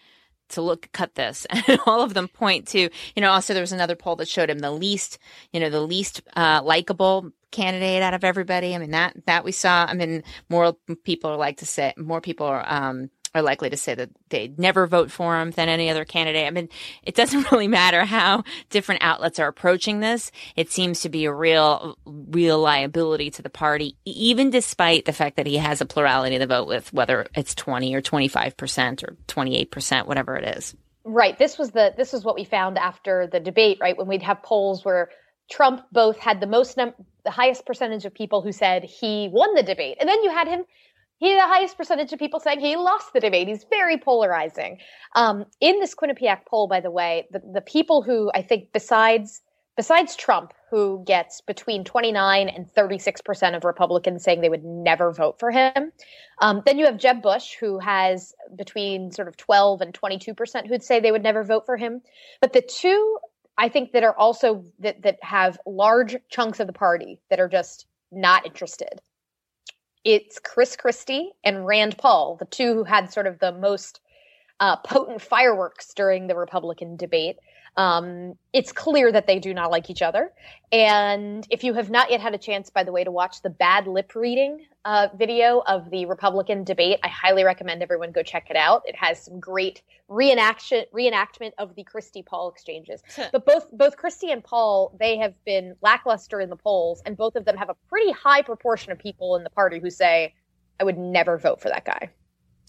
to 0.51 0.63
look 0.63 0.91
cut 0.93 1.15
this 1.15 1.47
and 1.51 1.81
all 1.87 2.03
of 2.03 2.13
them 2.13 2.29
point 2.29 2.67
to 2.67 2.81
you 2.81 3.23
know 3.23 3.31
also 3.31 3.55
there 3.55 3.63
was 3.63 3.73
another 3.73 3.95
poll 3.95 4.17
that 4.17 4.29
showed 4.29 4.51
him 4.51 4.59
the 4.59 4.71
least 4.73 5.19
you 5.53 5.61
know 5.61 5.71
the 5.71 5.81
least 5.81 6.23
uh, 6.37 6.61
likable 6.65 7.31
candidate 7.51 8.03
out 8.03 8.15
of 8.15 8.25
everybody 8.25 8.75
i 8.75 8.79
mean 8.79 8.91
that 8.91 9.15
that 9.27 9.45
we 9.45 9.53
saw 9.53 9.85
i 9.85 9.95
mean 9.95 10.23
more 10.49 10.75
people 11.05 11.31
are 11.31 11.37
like 11.37 11.59
to 11.59 11.67
say 11.67 11.93
more 11.97 12.21
people 12.21 12.47
are 12.47 12.65
um 12.67 13.11
are 13.35 13.43
likely 13.43 13.71
to 13.71 13.77
say 13.77 13.95
that 13.95 14.11
they'd 14.29 14.59
never 14.59 14.87
vote 14.87 15.11
for 15.11 15.41
him 15.41 15.53
than 15.53 15.69
any 15.69 15.89
other 15.89 16.05
candidate. 16.05 16.47
I 16.47 16.51
mean, 16.51 16.69
it 17.03 17.15
doesn't 17.15 17.51
really 17.53 17.69
matter 17.69 18.05
how 18.05 18.45
different 18.71 19.03
outlets 19.03 19.39
are 19.39 19.49
approaching 19.49 20.01
this. 20.01 20.33
It 20.57 20.71
seems 20.71 21.01
to 21.01 21.09
be 21.09 21.25
a 21.25 21.33
real, 21.33 21.97
real 22.05 22.59
liability 22.59 23.31
to 23.33 23.43
the 23.43 23.51
party, 23.51 23.97
even 24.05 24.51
despite 24.51 25.05
the 25.05 25.13
fact 25.13 25.37
that 25.37 25.47
he 25.47 25.57
has 25.57 25.81
a 25.81 25.87
plurality 25.87 26.37
of 26.37 26.41
the 26.41 26.47
vote 26.47 26.67
with 26.67 26.93
whether 26.93 27.27
it's 27.35 27.55
20 27.55 27.95
or 27.95 28.03
25% 28.03 29.05
or 29.05 29.17
28%, 29.29 30.07
whatever 30.07 30.37
it 30.37 30.57
is. 30.57 30.75
Right. 31.05 31.39
This 31.39 31.57
was 31.57 31.71
the, 31.71 31.95
this 31.97 32.13
was 32.13 32.25
what 32.25 32.35
we 32.35 32.45
found 32.45 32.79
after 32.79 33.27
the 33.27 33.41
debate, 33.41 33.79
right? 33.81 33.97
When 33.97 34.07
we'd 34.07 34.23
have 34.23 34.43
polls 34.43 34.85
where 34.85 35.09
Trump 35.51 35.83
both 35.93 36.19
had 36.19 36.41
the 36.41 36.47
most, 36.47 36.77
num- 36.77 36.95
the 37.25 37.31
highest 37.31 37.67
percentage 37.67 38.05
of 38.05 38.15
people 38.15 38.41
who 38.41 38.53
said 38.53 38.85
he 38.85 39.29
won 39.33 39.55
the 39.55 39.63
debate. 39.63 39.97
And 40.01 40.09
then 40.09 40.23
you 40.23 40.31
had 40.31 40.49
him 40.49 40.65
he 41.21 41.29
had 41.29 41.39
the 41.39 41.53
highest 41.53 41.77
percentage 41.77 42.13
of 42.15 42.19
people 42.19 42.41
saying 42.41 42.61
he 42.61 42.77
lost 42.77 43.13
the 43.13 43.21
debate. 43.21 43.47
He's 43.47 43.65
very 43.69 43.99
polarizing. 43.99 44.79
Um, 45.15 45.45
in 45.61 45.79
this 45.79 45.95
Quinnipiac 45.95 46.47
poll, 46.47 46.67
by 46.67 46.81
the 46.81 46.91
way, 46.91 47.29
the, 47.31 47.43
the 47.53 47.61
people 47.61 48.03
who 48.03 48.31
I 48.35 48.41
think 48.43 48.73
besides 48.73 49.43
besides 49.77 50.17
Trump, 50.17 50.53
who 50.71 51.03
gets 51.07 51.41
between 51.43 51.85
29 51.85 52.49
and 52.49 52.71
36 52.71 53.21
percent 53.21 53.55
of 53.55 53.65
Republicans 53.65 54.25
saying 54.25 54.41
they 54.41 54.49
would 54.49 54.65
never 54.65 55.13
vote 55.13 55.39
for 55.39 55.51
him, 55.51 55.93
um, 56.41 56.63
then 56.65 56.79
you 56.79 56.87
have 56.87 56.97
Jeb 56.97 57.21
Bush, 57.21 57.55
who 57.61 57.79
has 57.79 58.35
between 58.57 59.11
sort 59.11 59.29
of 59.29 59.37
12 59.37 59.83
and 59.83 59.93
22 59.93 60.33
percent 60.33 60.69
who'd 60.69 60.83
say 60.83 61.01
they 61.01 61.13
would 61.13 61.23
never 61.23 61.45
vote 61.45 61.67
for 61.67 61.77
him. 61.77 62.01
But 62.41 62.55
the 62.55 62.63
two 62.63 63.19
I 63.61 63.69
think 63.69 63.93
that 63.93 64.03
are 64.03 64.17
also 64.17 64.65
that 64.81 65.03
that 65.03 65.19
have 65.23 65.61
large 65.67 66.17
chunks 66.31 66.59
of 66.59 66.67
the 66.67 66.73
party 66.73 67.21
that 67.29 67.39
are 67.39 67.49
just 67.49 67.87
not 68.11 68.45
interested 68.45 69.01
it's 70.05 70.39
Chris 70.39 70.77
Christie 70.77 71.33
and 71.45 71.67
Rand 71.67 71.99
Paul, 71.99 72.37
the 72.37 72.47
two 72.47 72.75
who 72.75 72.85
had 72.85 73.13
sort 73.13 73.27
of 73.27 73.39
the 73.39 73.53
most 73.53 74.01
uh, 74.59 74.77
potent 74.77 75.21
fireworks 75.21 75.93
during 75.95 76.27
the 76.27 76.37
Republican 76.37 76.97
debate. 76.97 77.37
Um, 77.81 78.35
it's 78.53 78.73
clear 78.73 79.11
that 79.11 79.27
they 79.27 79.39
do 79.39 79.55
not 79.55 79.71
like 79.71 79.89
each 79.89 80.03
other. 80.03 80.33
And 80.71 81.47
if 81.49 81.65
you 81.65 81.73
have 81.73 81.89
not 81.89 82.11
yet 82.11 82.21
had 82.21 82.35
a 82.35 82.39
chance, 82.39 82.69
by 82.69 82.85
the 82.85 82.93
way, 82.93 83.05
to 83.05 83.11
watch 83.11 83.41
the 83.41 83.49
bad 83.49 83.87
lip 83.87 84.15
reading 84.15 84.67
uh, 84.85 85.09
video 85.17 85.63
of 85.67 85.89
the 85.89 86.05
Republican 86.05 86.63
debate, 86.63 86.99
I 87.03 87.09
highly 87.09 87.43
recommend 87.43 87.83
everyone 87.83 88.13
go 88.13 88.23
check 88.23 88.49
it 88.51 88.57
out. 88.57 88.83
It 88.85 88.97
has 88.97 89.25
some 89.25 89.41
great 89.41 89.81
reenaction 90.11 90.85
reenactment 90.93 91.53
of 91.57 91.75
the 91.75 91.85
Christie 91.85 92.23
Paul 92.23 92.51
exchanges. 92.51 93.03
but 93.33 93.47
both 93.47 93.69
both 93.73 93.97
Christie 93.97 94.31
and 94.31 94.45
Paul, 94.45 94.95
they 95.01 95.17
have 95.17 95.33
been 95.47 95.75
lackluster 95.81 96.39
in 96.39 96.51
the 96.51 96.57
polls, 96.57 97.01
and 97.07 97.17
both 97.17 97.35
of 97.35 97.47
them 97.47 97.57
have 97.57 97.71
a 97.71 97.77
pretty 97.89 98.13
high 98.13 98.43
proportion 98.43 98.93
of 98.93 98.99
people 98.99 99.37
in 99.37 99.43
the 99.45 99.51
party 99.51 99.79
who 99.79 99.89
say, 99.89 100.35
"I 100.79 100.85
would 100.85 100.99
never 100.99 101.39
vote 101.39 101.63
for 101.63 101.71
that 101.71 101.87
guy." 101.87 102.11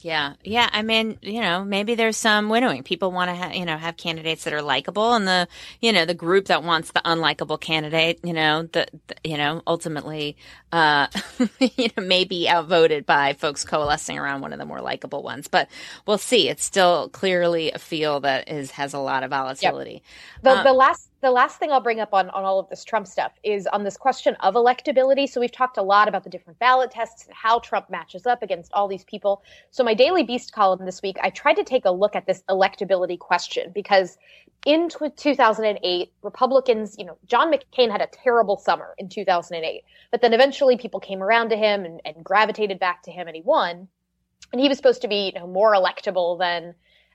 Yeah. 0.04 0.34
Yeah. 0.44 0.68
I 0.72 0.82
mean, 0.82 1.20
you 1.22 1.42
know, 1.42 1.64
maybe 1.64 1.96
there's 1.96 2.18
some 2.18 2.50
winnowing. 2.50 2.84
People 2.84 3.12
want 3.12 3.30
to 3.30 3.36
have, 3.36 3.56
you 3.56 3.66
know, 3.66 3.78
have 3.78 3.98
candidates 3.98 4.44
that 4.46 4.54
are 4.54 4.62
likable 4.62 5.14
and 5.14 5.28
the, 5.28 5.48
you 5.80 5.92
know, 5.94 6.06
the 6.06 6.16
group 6.16 6.46
that 6.46 6.64
wants 6.64 6.92
the 6.92 7.02
unlikable 7.06 7.60
candidate, 7.60 8.20
you 8.24 8.34
know, 8.34 8.64
the, 8.64 8.88
the 9.08 9.16
you 9.24 9.38
know, 9.38 9.62
ultimately, 9.68 10.36
uh, 10.72 11.08
you 11.60 11.90
know, 11.96 12.04
maybe 12.04 12.50
outvoted 12.50 13.06
by 13.06 13.34
folks 13.34 13.64
coalescing 13.64 14.18
around 14.18 14.42
one 14.42 14.54
of 14.54 14.60
the 14.60 14.66
more 14.66 14.82
likable 14.82 15.22
ones, 15.22 15.48
but 15.48 15.70
we'll 16.08 16.18
see. 16.18 16.50
It's 16.50 16.66
still 16.66 17.10
clearly 17.10 17.72
a 17.72 17.80
field 17.80 18.24
that 18.24 18.50
is, 18.50 18.72
has 18.72 18.94
a 18.94 19.00
lot 19.00 19.24
of 19.24 19.30
volatility. 19.30 19.92
Yep. 19.94 20.44
The, 20.44 20.58
um, 20.58 20.64
the 20.64 20.74
last 20.74 21.11
the 21.22 21.30
last 21.30 21.60
thing 21.60 21.72
I'll 21.72 21.82
bring 21.82 22.00
up 22.00 22.14
on, 22.14 22.32
on 22.32 22.44
all 22.44 22.60
of 22.60 22.68
this 22.70 22.84
Trump 22.84 23.06
stuff 23.06 23.34
is 23.44 23.68
on 23.68 23.84
this 23.84 23.96
question 23.96 24.36
of 24.40 24.56
electability. 24.56 25.30
So 25.30 25.40
we've 25.40 25.52
talked 25.52 25.78
a 25.78 25.84
lot 25.84 26.08
about 26.08 26.24
the 26.24 26.32
different 26.32 26.58
ballot 26.58 26.90
tests 26.90 27.26
and 27.28 27.36
how 27.36 27.60
Trump 27.60 27.92
matches 27.92 28.26
up 28.26 28.42
against 28.42 28.74
all 28.74 28.88
these 28.88 29.04
people. 29.04 29.44
So 29.70 29.84
my 29.84 29.94
Daily 29.94 30.24
Beast 30.24 30.52
column 30.52 30.84
this 30.84 31.02
week, 31.04 31.18
I 31.22 31.30
tried 31.30 31.56
to 31.56 31.64
take 31.64 31.86
a 31.86 31.92
look 31.92 32.16
at 32.16 32.26
this 32.26 32.44
electability 32.50 33.20
question 33.20 33.72
because 33.74 34.18
in 34.66 34.90
t- 34.90 35.10
2008, 35.16 36.12
Republicans, 36.24 36.96
you 36.98 37.06
know, 37.06 37.18
John 37.28 37.54
McCain 37.54 37.92
had 37.92 38.02
a 38.02 38.08
terrible 38.08 38.58
summer 38.58 38.96
in 38.98 39.08
2008, 39.08 39.84
but 40.10 40.22
then 40.22 40.34
eventually 40.34 40.76
people 40.76 41.00
came 41.00 41.22
around 41.22 41.50
to 41.50 41.56
him 41.56 41.86
and, 41.86 42.02
and 42.04 42.24
gravitated 42.24 42.80
back 42.80 43.04
to 43.04 43.12
him 43.12 43.28
and 43.28 43.36
he 43.36 43.44
won. 43.44 43.88
And 44.52 44.60
he 44.60 44.68
was 44.68 44.78
supposed 44.78 45.04
to 45.04 45.08
be, 45.08 45.32
you 45.34 45.40
know, 45.40 45.48
more 45.48 45.74
electable 45.74 46.38
than, 46.40 46.74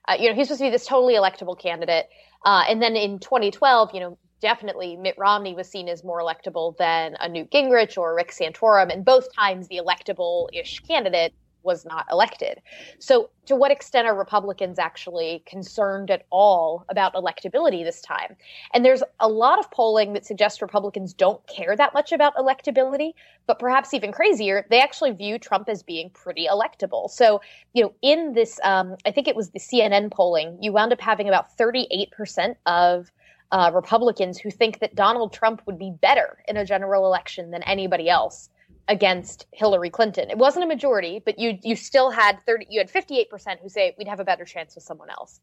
uh, 0.09 0.16
you 0.19 0.29
know, 0.29 0.35
he's 0.35 0.49
supposed 0.49 0.61
to 0.61 0.66
be 0.66 0.71
this 0.71 0.87
totally 0.87 1.14
electable 1.14 1.59
candidate. 1.59 2.07
Uh, 2.45 2.64
and 2.69 2.81
then 2.81 2.97
in 2.97 3.19
2012, 3.19 3.90
you 3.95 4.01
know, 4.01 4.19
definitely 4.40 4.97
Mitt 4.97 5.16
Romney 5.19 5.55
was 5.55 5.69
seen 5.69 5.88
as 5.88 6.05
more 6.05 6.21
electable 6.21 6.77
than 6.77 7.16
a 7.21 7.29
Newt 7.29 7.51
Gingrich 7.51 7.99
or 7.99 8.14
Rick 8.14 8.31
Santorum. 8.31 8.92
And 8.92 9.05
both 9.05 9.35
times 9.35 9.69
the 9.69 9.81
electable 9.85 10.49
ish 10.53 10.81
candidate 10.81 11.35
was 11.67 11.85
not 11.85 12.07
elected. 12.11 12.63
So, 12.99 13.29
to 13.45 13.55
what 13.55 13.71
extent 13.71 14.09
are 14.09 14.17
Republicans 14.17 14.79
actually 14.79 15.43
concerned 15.47 16.11
at 16.11 16.25
all 16.31 16.85
about 16.89 17.15
electability 17.15 17.85
this 17.85 18.01
time? 18.01 18.37
And 18.73 18.85
there's 18.85 19.03
a 19.21 19.29
lot 19.29 19.59
of 19.59 19.71
polling 19.71 20.15
that 20.15 20.25
suggests 20.25 20.63
Republicans 20.63 21.13
don't 21.13 21.47
care 21.47 21.77
that 21.77 21.93
much 21.93 22.13
about 22.13 22.35
electability, 22.37 23.13
but 23.47 23.59
perhaps 23.59 23.93
even 23.93 24.13
crazier, 24.13 24.67
they 24.71 24.81
actually 24.81 25.13
view 25.13 25.39
Trump 25.39 25.69
as 25.69 25.83
being 25.83 26.09
pretty 26.11 26.47
electable. 26.47 27.11
So, 27.11 27.43
you 27.75 27.83
know, 27.83 27.93
in 28.01 28.33
this, 28.33 28.59
um, 28.65 28.97
I 29.05 29.11
think 29.11 29.29
it 29.29 29.37
was 29.37 29.51
the 29.51 29.61
CNN 29.61 30.11
polling, 30.11 30.59
you 30.63 30.73
wound 30.73 30.93
up 30.93 31.01
having 31.01 31.29
about 31.29 31.57
38% 31.59 32.57
of 32.65 33.13
uh, 33.53 33.71
Republicans 33.73 34.39
who 34.39 34.51
think 34.51 34.81
that 34.81 34.95
Donald 34.95 35.33
Trump 35.33 35.63
would 35.67 35.79
be 35.79 35.91
better 35.91 36.39
in 36.49 36.57
a 36.57 36.65
general 36.65 37.07
election 37.07 37.51
than 37.51 37.63
anybody 37.63 38.09
else 38.09 38.51
against 38.88 39.46
Hillary 39.53 39.90
Clinton. 39.90 40.31
It 40.31 40.38
wasn't 40.38 40.64
a 40.64 40.68
majority, 40.68 41.20
but 41.25 41.38
you 41.38 41.59
you 41.62 41.77
still 41.77 42.11
had 42.11 42.40
30 42.46 42.66
you 42.70 42.81
had 42.81 42.90
58% 42.90 43.61
who 43.61 43.68
say 43.68 43.94
we'd 43.99 44.09
have 44.09 44.20
a 44.20 44.25
better 44.25 44.44
chance 44.44 44.75
with 44.75 44.85
someone 44.85 45.11
else. 45.11 45.40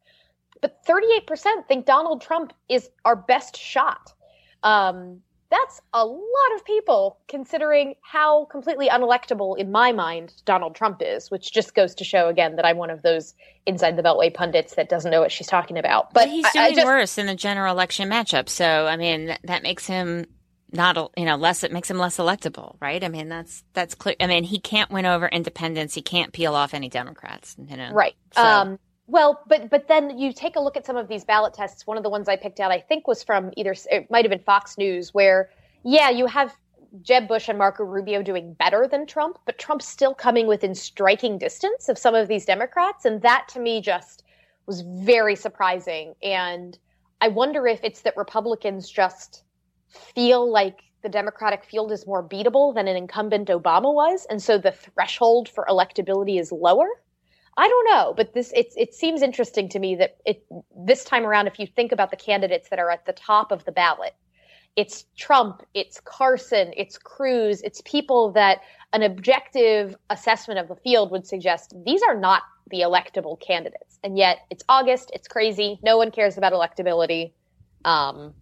But 0.61 0.85
38% 0.85 1.67
think 1.67 1.85
Donald 1.85 2.21
Trump 2.21 2.53
is 2.69 2.89
our 3.03 3.15
best 3.15 3.57
shot. 3.57 4.13
Um, 4.61 5.21
that's 5.49 5.81
a 5.93 6.03
lot 6.03 6.55
of 6.55 6.65
people 6.65 7.19
considering 7.27 7.93
how 8.01 8.45
completely 8.45 8.89
unelectable 8.89 9.55
in 9.55 9.71
my 9.71 9.91
mind 9.91 10.33
Donald 10.45 10.73
Trump 10.73 11.01
is, 11.01 11.29
which 11.29 11.53
just 11.53 11.75
goes 11.75 11.93
to 11.95 12.03
show 12.03 12.27
again 12.27 12.55
that 12.55 12.65
I'm 12.65 12.77
one 12.77 12.89
of 12.89 13.03
those 13.03 13.35
inside 13.67 13.95
the 13.95 14.01
beltway 14.01 14.33
pundits 14.33 14.75
that 14.75 14.89
doesn't 14.89 15.11
know 15.11 15.21
what 15.21 15.31
she's 15.31 15.45
talking 15.45 15.77
about. 15.77 16.11
But, 16.11 16.21
but 16.21 16.29
he's 16.29 16.45
doing 16.53 16.65
I, 16.65 16.67
I 16.69 16.73
just, 16.73 16.85
worse 16.87 17.17
in 17.19 17.27
the 17.27 17.35
general 17.35 17.71
election 17.71 18.09
matchup. 18.09 18.49
So 18.49 18.87
I 18.87 18.97
mean 18.97 19.37
that 19.43 19.61
makes 19.61 19.85
him 19.85 20.25
not 20.73 21.11
you 21.15 21.25
know 21.25 21.35
less 21.35 21.63
it 21.63 21.71
makes 21.71 21.89
him 21.89 21.97
less 21.97 22.17
electable 22.17 22.75
right? 22.81 23.03
I 23.03 23.07
mean 23.07 23.29
that's 23.29 23.63
that's 23.73 23.95
clear. 23.95 24.15
I 24.19 24.27
mean 24.27 24.43
he 24.43 24.59
can't 24.59 24.91
win 24.91 25.05
over 25.05 25.27
independents. 25.27 25.93
He 25.93 26.01
can't 26.01 26.33
peel 26.33 26.55
off 26.55 26.73
any 26.73 26.89
democrats 26.89 27.55
you 27.67 27.77
know? 27.77 27.91
Right. 27.91 28.15
So. 28.33 28.43
um 28.43 28.79
well 29.07 29.43
but 29.47 29.69
but 29.69 29.87
then 29.87 30.17
you 30.17 30.33
take 30.33 30.55
a 30.55 30.59
look 30.59 30.77
at 30.77 30.85
some 30.85 30.97
of 30.97 31.07
these 31.07 31.23
ballot 31.23 31.53
tests. 31.53 31.85
One 31.85 31.97
of 31.97 32.03
the 32.03 32.09
ones 32.09 32.27
i 32.27 32.35
picked 32.35 32.59
out 32.59 32.71
i 32.71 32.79
think 32.79 33.07
was 33.07 33.23
from 33.23 33.51
either 33.55 33.75
it 33.91 34.09
might 34.09 34.25
have 34.25 34.31
been 34.31 34.39
fox 34.39 34.77
news 34.77 35.13
where 35.13 35.49
yeah 35.83 36.09
you 36.09 36.25
have 36.25 36.55
jeb 37.01 37.27
bush 37.27 37.49
and 37.49 37.57
marco 37.57 37.83
rubio 37.83 38.21
doing 38.21 38.53
better 38.53 38.87
than 38.87 39.05
trump 39.05 39.39
but 39.45 39.57
trump's 39.57 39.87
still 39.87 40.13
coming 40.13 40.47
within 40.47 40.75
striking 40.75 41.37
distance 41.37 41.89
of 41.89 41.97
some 41.97 42.15
of 42.15 42.27
these 42.27 42.45
democrats. 42.45 43.05
And 43.05 43.21
that 43.21 43.47
to 43.49 43.59
me 43.59 43.81
just 43.81 44.23
was 44.65 44.81
very 44.81 45.35
surprising. 45.35 46.15
And 46.23 46.77
i 47.21 47.27
wonder 47.27 47.67
if 47.67 47.79
it's 47.83 48.01
that 48.01 48.15
republicans 48.17 48.89
just 48.89 49.43
feel 49.93 50.51
like 50.51 50.81
the 51.03 51.09
Democratic 51.09 51.63
field 51.63 51.91
is 51.91 52.07
more 52.07 52.27
beatable 52.27 52.73
than 52.73 52.87
an 52.87 52.95
incumbent 52.95 53.49
Obama 53.49 53.93
was, 53.93 54.25
and 54.29 54.41
so 54.41 54.57
the 54.57 54.71
threshold 54.71 55.49
for 55.49 55.65
electability 55.69 56.39
is 56.39 56.51
lower. 56.51 56.87
I 57.57 57.67
don't 57.67 57.89
know, 57.91 58.13
but 58.15 58.33
this 58.33 58.51
it 58.53 58.73
it 58.75 58.93
seems 58.93 59.21
interesting 59.21 59.69
to 59.69 59.79
me 59.79 59.95
that 59.95 60.17
it 60.25 60.43
this 60.75 61.03
time 61.03 61.25
around, 61.25 61.47
if 61.47 61.59
you 61.59 61.67
think 61.67 61.91
about 61.91 62.09
the 62.09 62.17
candidates 62.17 62.69
that 62.69 62.79
are 62.79 62.89
at 62.89 63.05
the 63.05 63.13
top 63.13 63.51
of 63.51 63.63
the 63.65 63.71
ballot, 63.71 64.15
it's 64.75 65.05
Trump, 65.17 65.61
it's 65.73 65.99
Carson, 65.99 66.73
it's 66.75 66.97
Cruz, 66.97 67.61
it's 67.61 67.81
people 67.85 68.31
that 68.31 68.61
an 68.93 69.03
objective 69.03 69.95
assessment 70.09 70.59
of 70.59 70.67
the 70.67 70.75
field 70.75 71.11
would 71.11 71.27
suggest 71.27 71.75
these 71.85 72.01
are 72.01 72.15
not 72.17 72.43
the 72.71 72.79
electable 72.79 73.39
candidates, 73.39 73.99
and 74.03 74.17
yet 74.17 74.39
it's 74.49 74.63
August, 74.69 75.11
it's 75.13 75.27
crazy, 75.27 75.79
no 75.83 75.97
one 75.97 76.09
cares 76.09 76.37
about 76.37 76.53
electability. 76.53 77.33
Um, 77.85 78.33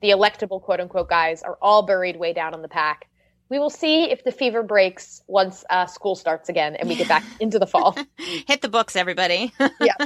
the 0.00 0.10
electable 0.10 0.62
quote 0.62 0.80
unquote 0.80 1.08
guys 1.10 1.42
are 1.42 1.58
all 1.60 1.82
buried 1.82 2.16
way 2.16 2.32
down 2.32 2.54
in 2.54 2.62
the 2.62 2.68
pack. 2.68 3.09
We 3.50 3.58
will 3.58 3.70
see 3.70 4.04
if 4.04 4.22
the 4.22 4.30
fever 4.30 4.62
breaks 4.62 5.22
once 5.26 5.64
uh, 5.70 5.84
school 5.86 6.14
starts 6.14 6.48
again 6.48 6.76
and 6.76 6.88
we 6.88 6.94
get 6.94 7.08
back 7.08 7.24
into 7.40 7.58
the 7.58 7.66
fall. 7.66 7.96
Hit 8.46 8.62
the 8.62 8.68
books, 8.68 8.94
everybody. 8.94 9.52
yeah, 9.80 9.96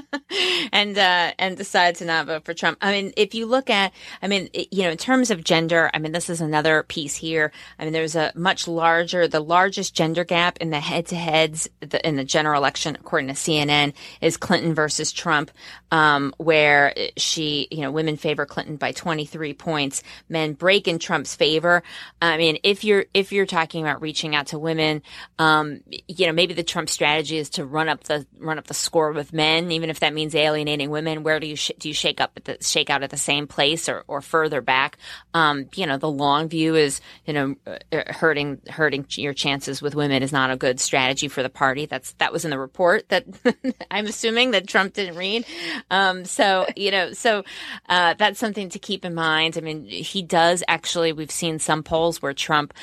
and 0.72 0.96
uh, 0.96 1.32
and 1.38 1.56
decide 1.56 1.96
to 1.96 2.06
not 2.06 2.26
vote 2.26 2.44
for 2.46 2.54
Trump. 2.54 2.78
I 2.80 2.90
mean, 2.90 3.12
if 3.18 3.34
you 3.34 3.44
look 3.44 3.68
at, 3.68 3.92
I 4.22 4.28
mean, 4.28 4.48
you 4.54 4.84
know, 4.84 4.90
in 4.90 4.96
terms 4.96 5.30
of 5.30 5.44
gender, 5.44 5.90
I 5.92 5.98
mean, 5.98 6.12
this 6.12 6.30
is 6.30 6.40
another 6.40 6.84
piece 6.84 7.14
here. 7.14 7.52
I 7.78 7.84
mean, 7.84 7.92
there's 7.92 8.16
a 8.16 8.32
much 8.34 8.66
larger, 8.66 9.28
the 9.28 9.40
largest 9.40 9.94
gender 9.94 10.24
gap 10.24 10.56
in 10.58 10.70
the 10.70 10.80
head-to-heads 10.80 11.68
in 12.02 12.16
the 12.16 12.24
general 12.24 12.58
election, 12.58 12.96
according 12.98 13.28
to 13.28 13.34
CNN, 13.34 13.92
is 14.22 14.38
Clinton 14.38 14.74
versus 14.74 15.12
Trump, 15.12 15.50
um, 15.90 16.34
where 16.38 16.94
she, 17.18 17.68
you 17.70 17.82
know, 17.82 17.90
women 17.90 18.16
favor 18.16 18.46
Clinton 18.46 18.76
by 18.76 18.92
23 18.92 19.52
points, 19.52 20.02
men 20.30 20.54
break 20.54 20.88
in 20.88 20.98
Trump's 20.98 21.36
favor. 21.36 21.82
I 22.22 22.38
mean, 22.38 22.58
if 22.62 22.84
you're 22.84 23.04
if 23.12 23.33
you're 23.34 23.46
talking 23.46 23.82
about 23.82 24.00
reaching 24.00 24.34
out 24.34 24.48
to 24.48 24.58
women, 24.58 25.02
um, 25.38 25.80
you 26.08 26.26
know, 26.26 26.32
maybe 26.32 26.54
the 26.54 26.62
Trump 26.62 26.88
strategy 26.88 27.36
is 27.36 27.50
to 27.50 27.64
run 27.64 27.88
up 27.88 28.04
the 28.04 28.26
run 28.38 28.58
up 28.58 28.66
the 28.66 28.74
score 28.74 29.12
with 29.12 29.32
men, 29.32 29.70
even 29.72 29.90
if 29.90 30.00
that 30.00 30.14
means 30.14 30.34
alienating 30.34 30.90
women. 30.90 31.22
Where 31.22 31.40
do 31.40 31.46
you 31.46 31.56
sh- 31.56 31.72
do 31.78 31.88
you 31.88 31.94
shake 31.94 32.20
up 32.20 32.32
at 32.36 32.44
the 32.44 32.58
shake 32.62 32.90
out 32.90 33.02
at 33.02 33.10
the 33.10 33.16
same 33.16 33.46
place 33.46 33.88
or, 33.88 34.04
or 34.06 34.20
further 34.20 34.60
back? 34.60 34.98
Um, 35.34 35.68
you 35.74 35.86
know, 35.86 35.98
the 35.98 36.10
long 36.10 36.48
view 36.48 36.74
is 36.74 37.00
you 37.26 37.32
know 37.32 37.56
uh, 37.66 38.12
hurting 38.12 38.60
hurting 38.68 39.06
your 39.10 39.34
chances 39.34 39.82
with 39.82 39.94
women 39.94 40.22
is 40.22 40.32
not 40.32 40.50
a 40.50 40.56
good 40.56 40.80
strategy 40.80 41.28
for 41.28 41.42
the 41.42 41.50
party. 41.50 41.86
That's 41.86 42.12
that 42.14 42.32
was 42.32 42.44
in 42.44 42.50
the 42.50 42.58
report 42.58 43.08
that 43.08 43.26
I'm 43.90 44.06
assuming 44.06 44.52
that 44.52 44.66
Trump 44.66 44.94
didn't 44.94 45.16
read. 45.16 45.44
Um, 45.90 46.24
so 46.24 46.66
you 46.76 46.90
know, 46.90 47.12
so 47.12 47.44
uh, 47.88 48.14
that's 48.14 48.38
something 48.38 48.68
to 48.70 48.78
keep 48.78 49.04
in 49.04 49.14
mind. 49.14 49.58
I 49.58 49.60
mean, 49.60 49.84
he 49.84 50.22
does 50.22 50.62
actually. 50.68 51.12
We've 51.12 51.30
seen 51.30 51.58
some 51.58 51.82
polls 51.82 52.22
where 52.22 52.32
Trump 52.32 52.74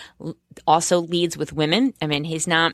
also 0.68 1.00
leads 1.00 1.38
with 1.38 1.54
women. 1.54 1.94
I 2.02 2.08
mean, 2.08 2.24
he's 2.24 2.48
not 2.48 2.74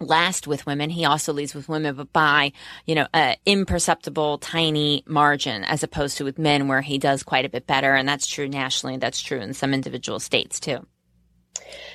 last 0.00 0.46
with 0.46 0.66
women. 0.66 0.90
He 0.90 1.04
also 1.04 1.32
leads 1.32 1.54
with 1.54 1.68
women, 1.68 1.94
but 1.94 2.12
by, 2.12 2.52
you 2.86 2.94
know, 2.94 3.06
imperceptible, 3.46 4.38
tiny 4.38 5.04
margin, 5.06 5.64
as 5.64 5.82
opposed 5.82 6.18
to 6.18 6.24
with 6.24 6.38
men 6.38 6.68
where 6.68 6.82
he 6.82 6.98
does 6.98 7.22
quite 7.22 7.44
a 7.44 7.48
bit 7.48 7.66
better. 7.66 7.94
And 7.94 8.08
that's 8.08 8.26
true 8.26 8.48
nationally. 8.48 8.96
That's 8.96 9.20
true 9.20 9.40
in 9.40 9.54
some 9.54 9.74
individual 9.74 10.20
states 10.20 10.60
too. 10.60 10.86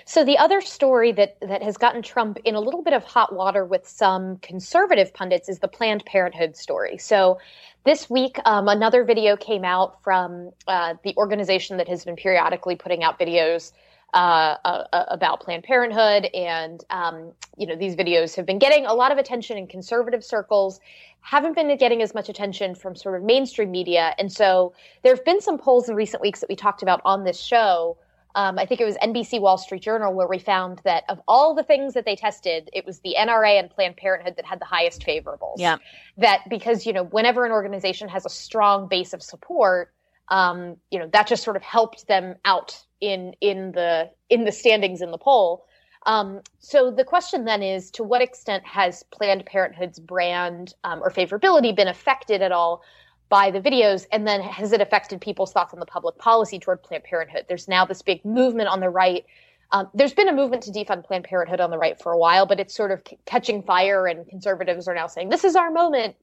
So 0.05 0.23
the 0.23 0.37
other 0.37 0.61
story 0.61 1.11
that 1.11 1.37
that 1.41 1.61
has 1.61 1.77
gotten 1.77 2.01
Trump 2.01 2.39
in 2.43 2.55
a 2.55 2.59
little 2.59 2.81
bit 2.81 2.93
of 2.93 3.03
hot 3.03 3.35
water 3.35 3.65
with 3.65 3.87
some 3.87 4.37
conservative 4.37 5.13
pundits 5.13 5.49
is 5.49 5.59
the 5.59 5.67
Planned 5.67 6.05
Parenthood 6.05 6.55
story. 6.55 6.97
So 6.97 7.39
this 7.83 8.09
week, 8.09 8.37
um, 8.45 8.67
another 8.67 9.03
video 9.03 9.37
came 9.37 9.63
out 9.63 10.01
from 10.03 10.51
uh, 10.67 10.95
the 11.03 11.15
organization 11.17 11.77
that 11.77 11.87
has 11.87 12.05
been 12.05 12.15
periodically 12.15 12.75
putting 12.75 13.03
out 13.03 13.19
videos 13.19 13.71
uh, 14.13 14.55
uh, 14.65 14.83
uh, 14.91 15.05
about 15.09 15.41
Planned 15.41 15.63
Parenthood, 15.63 16.25
and 16.33 16.83
um, 16.89 17.31
you 17.57 17.67
know 17.67 17.75
these 17.75 17.95
videos 17.95 18.35
have 18.35 18.45
been 18.45 18.59
getting 18.59 18.85
a 18.85 18.93
lot 18.93 19.11
of 19.11 19.17
attention 19.17 19.57
in 19.57 19.67
conservative 19.67 20.23
circles, 20.23 20.79
haven't 21.21 21.55
been 21.55 21.75
getting 21.77 22.01
as 22.01 22.13
much 22.13 22.29
attention 22.29 22.75
from 22.75 22.95
sort 22.95 23.15
of 23.15 23.23
mainstream 23.23 23.71
media, 23.71 24.15
and 24.17 24.31
so 24.31 24.73
there 25.03 25.13
have 25.13 25.23
been 25.25 25.41
some 25.41 25.57
polls 25.57 25.89
in 25.89 25.95
recent 25.95 26.21
weeks 26.21 26.39
that 26.39 26.49
we 26.49 26.55
talked 26.55 26.81
about 26.81 27.01
on 27.05 27.23
this 27.23 27.39
show. 27.39 27.97
Um, 28.35 28.59
I 28.59 28.65
think 28.65 28.79
it 28.79 28.85
was 28.85 28.95
NBC 28.97 29.41
Wall 29.41 29.57
Street 29.57 29.81
Journal 29.81 30.13
where 30.13 30.27
we 30.27 30.37
found 30.37 30.81
that 30.83 31.03
of 31.09 31.19
all 31.27 31.55
the 31.55 31.63
things 31.63 31.95
that 31.95 32.05
they 32.05 32.15
tested, 32.15 32.69
it 32.73 32.85
was 32.85 32.99
the 32.99 33.15
NRA 33.17 33.59
and 33.59 33.69
Planned 33.69 33.97
Parenthood 33.97 34.35
that 34.37 34.45
had 34.45 34.61
the 34.61 34.65
highest 34.65 35.05
favorables. 35.05 35.55
Yeah. 35.57 35.77
That 36.17 36.41
because 36.49 36.85
you 36.85 36.93
know 36.93 37.05
whenever 37.05 37.45
an 37.45 37.51
organization 37.51 38.07
has 38.09 38.25
a 38.25 38.29
strong 38.29 38.87
base 38.87 39.13
of 39.13 39.23
support, 39.23 39.91
um, 40.29 40.77
you 40.91 40.99
know 40.99 41.07
that 41.13 41.27
just 41.27 41.43
sort 41.43 41.55
of 41.55 41.63
helped 41.63 42.07
them 42.07 42.35
out 42.45 42.79
in 43.01 43.33
in 43.41 43.71
the 43.71 44.09
in 44.29 44.45
the 44.45 44.51
standings 44.51 45.01
in 45.01 45.11
the 45.11 45.17
poll. 45.17 45.65
Um, 46.05 46.41
so 46.59 46.91
the 46.91 47.03
question 47.03 47.45
then 47.45 47.61
is, 47.61 47.91
to 47.91 48.03
what 48.03 48.21
extent 48.21 48.65
has 48.65 49.03
Planned 49.11 49.45
Parenthood's 49.45 49.99
brand 49.99 50.73
um, 50.83 51.01
or 51.03 51.11
favorability 51.11 51.75
been 51.75 51.89
affected 51.89 52.41
at 52.41 52.51
all 52.51 52.81
by 53.27 53.51
the 53.51 53.59
videos? 53.59 54.05
And 54.11 54.25
then 54.25 54.41
has 54.41 54.71
it 54.71 54.81
affected 54.81 55.19
people's 55.19 55.51
thoughts 55.51 55.73
on 55.73 55.79
the 55.79 55.85
public 55.85 56.17
policy 56.17 56.57
toward 56.57 56.83
Planned 56.83 57.03
Parenthood? 57.03 57.45
There's 57.47 57.67
now 57.67 57.85
this 57.85 58.01
big 58.01 58.23
movement 58.23 58.69
on 58.69 58.79
the 58.79 58.89
right. 58.89 59.25
Um, 59.71 59.89
there's 59.93 60.13
been 60.13 60.29
a 60.29 60.33
movement 60.33 60.63
to 60.63 60.71
defund 60.71 61.05
Planned 61.05 61.25
Parenthood 61.25 61.59
on 61.59 61.69
the 61.69 61.77
right 61.77 62.01
for 62.01 62.11
a 62.11 62.17
while, 62.17 62.45
but 62.45 62.59
it's 62.59 62.73
sort 62.73 62.91
of 62.91 63.03
c- 63.07 63.19
catching 63.25 63.61
fire, 63.61 64.07
and 64.07 64.27
conservatives 64.27 64.87
are 64.87 64.95
now 64.95 65.05
saying 65.07 65.29
this 65.29 65.43
is 65.43 65.55
our 65.55 65.69
moment 65.69 66.15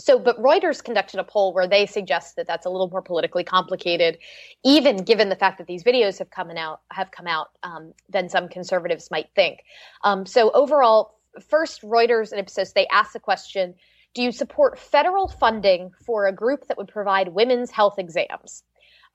so, 0.00 0.18
but 0.18 0.40
Reuters 0.40 0.82
conducted 0.82 1.18
a 1.18 1.24
poll 1.24 1.52
where 1.52 1.66
they 1.66 1.86
suggest 1.86 2.36
that 2.36 2.46
that's 2.46 2.66
a 2.66 2.70
little 2.70 2.88
more 2.88 3.02
politically 3.02 3.44
complicated, 3.44 4.18
even 4.64 4.98
given 4.98 5.28
the 5.28 5.36
fact 5.36 5.58
that 5.58 5.66
these 5.66 5.82
videos 5.82 6.18
have 6.18 6.30
come 6.30 6.50
out 6.50 6.80
have 6.90 7.10
come 7.10 7.26
out 7.26 7.48
um, 7.62 7.92
than 8.08 8.28
some 8.28 8.48
conservatives 8.48 9.10
might 9.10 9.28
think. 9.34 9.60
Um, 10.04 10.24
so, 10.24 10.50
overall, 10.52 11.18
first, 11.48 11.82
Reuters 11.82 12.30
and 12.30 12.40
Ipsos 12.40 12.72
they 12.72 12.86
asked 12.88 13.12
the 13.12 13.20
question: 13.20 13.74
Do 14.14 14.22
you 14.22 14.30
support 14.30 14.78
federal 14.78 15.28
funding 15.28 15.90
for 16.06 16.26
a 16.26 16.32
group 16.32 16.66
that 16.68 16.76
would 16.76 16.88
provide 16.88 17.28
women's 17.28 17.70
health 17.70 17.98
exams? 17.98 18.62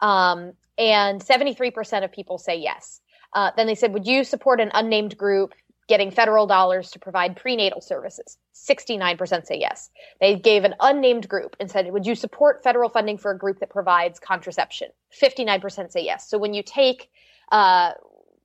Um, 0.01 0.53
and 0.77 1.21
73% 1.21 2.03
of 2.03 2.11
people 2.11 2.37
say 2.37 2.57
yes. 2.57 2.99
Uh, 3.33 3.51
then 3.55 3.67
they 3.67 3.75
said, 3.75 3.93
Would 3.93 4.05
you 4.05 4.23
support 4.23 4.59
an 4.61 4.71
unnamed 4.73 5.17
group 5.17 5.53
getting 5.87 6.11
federal 6.11 6.47
dollars 6.47 6.91
to 6.91 6.99
provide 6.99 7.35
prenatal 7.35 7.81
services. 7.81 8.37
69% 8.53 9.45
say 9.45 9.59
yes. 9.59 9.89
They 10.19 10.35
gave 10.35 10.63
an 10.63 10.75
unnamed 10.79 11.27
group 11.27 11.55
and 11.59 11.69
said, 11.69 11.91
Would 11.91 12.05
you 12.05 12.15
support 12.15 12.63
federal 12.63 12.89
funding 12.89 13.17
for 13.17 13.31
a 13.31 13.37
group 13.37 13.59
that 13.59 13.69
provides 13.69 14.19
contraception? 14.19 14.89
59% 15.19 15.91
say 15.91 16.03
yes. 16.03 16.29
So 16.29 16.37
when 16.37 16.53
you 16.53 16.63
take 16.63 17.09
uh, 17.51 17.91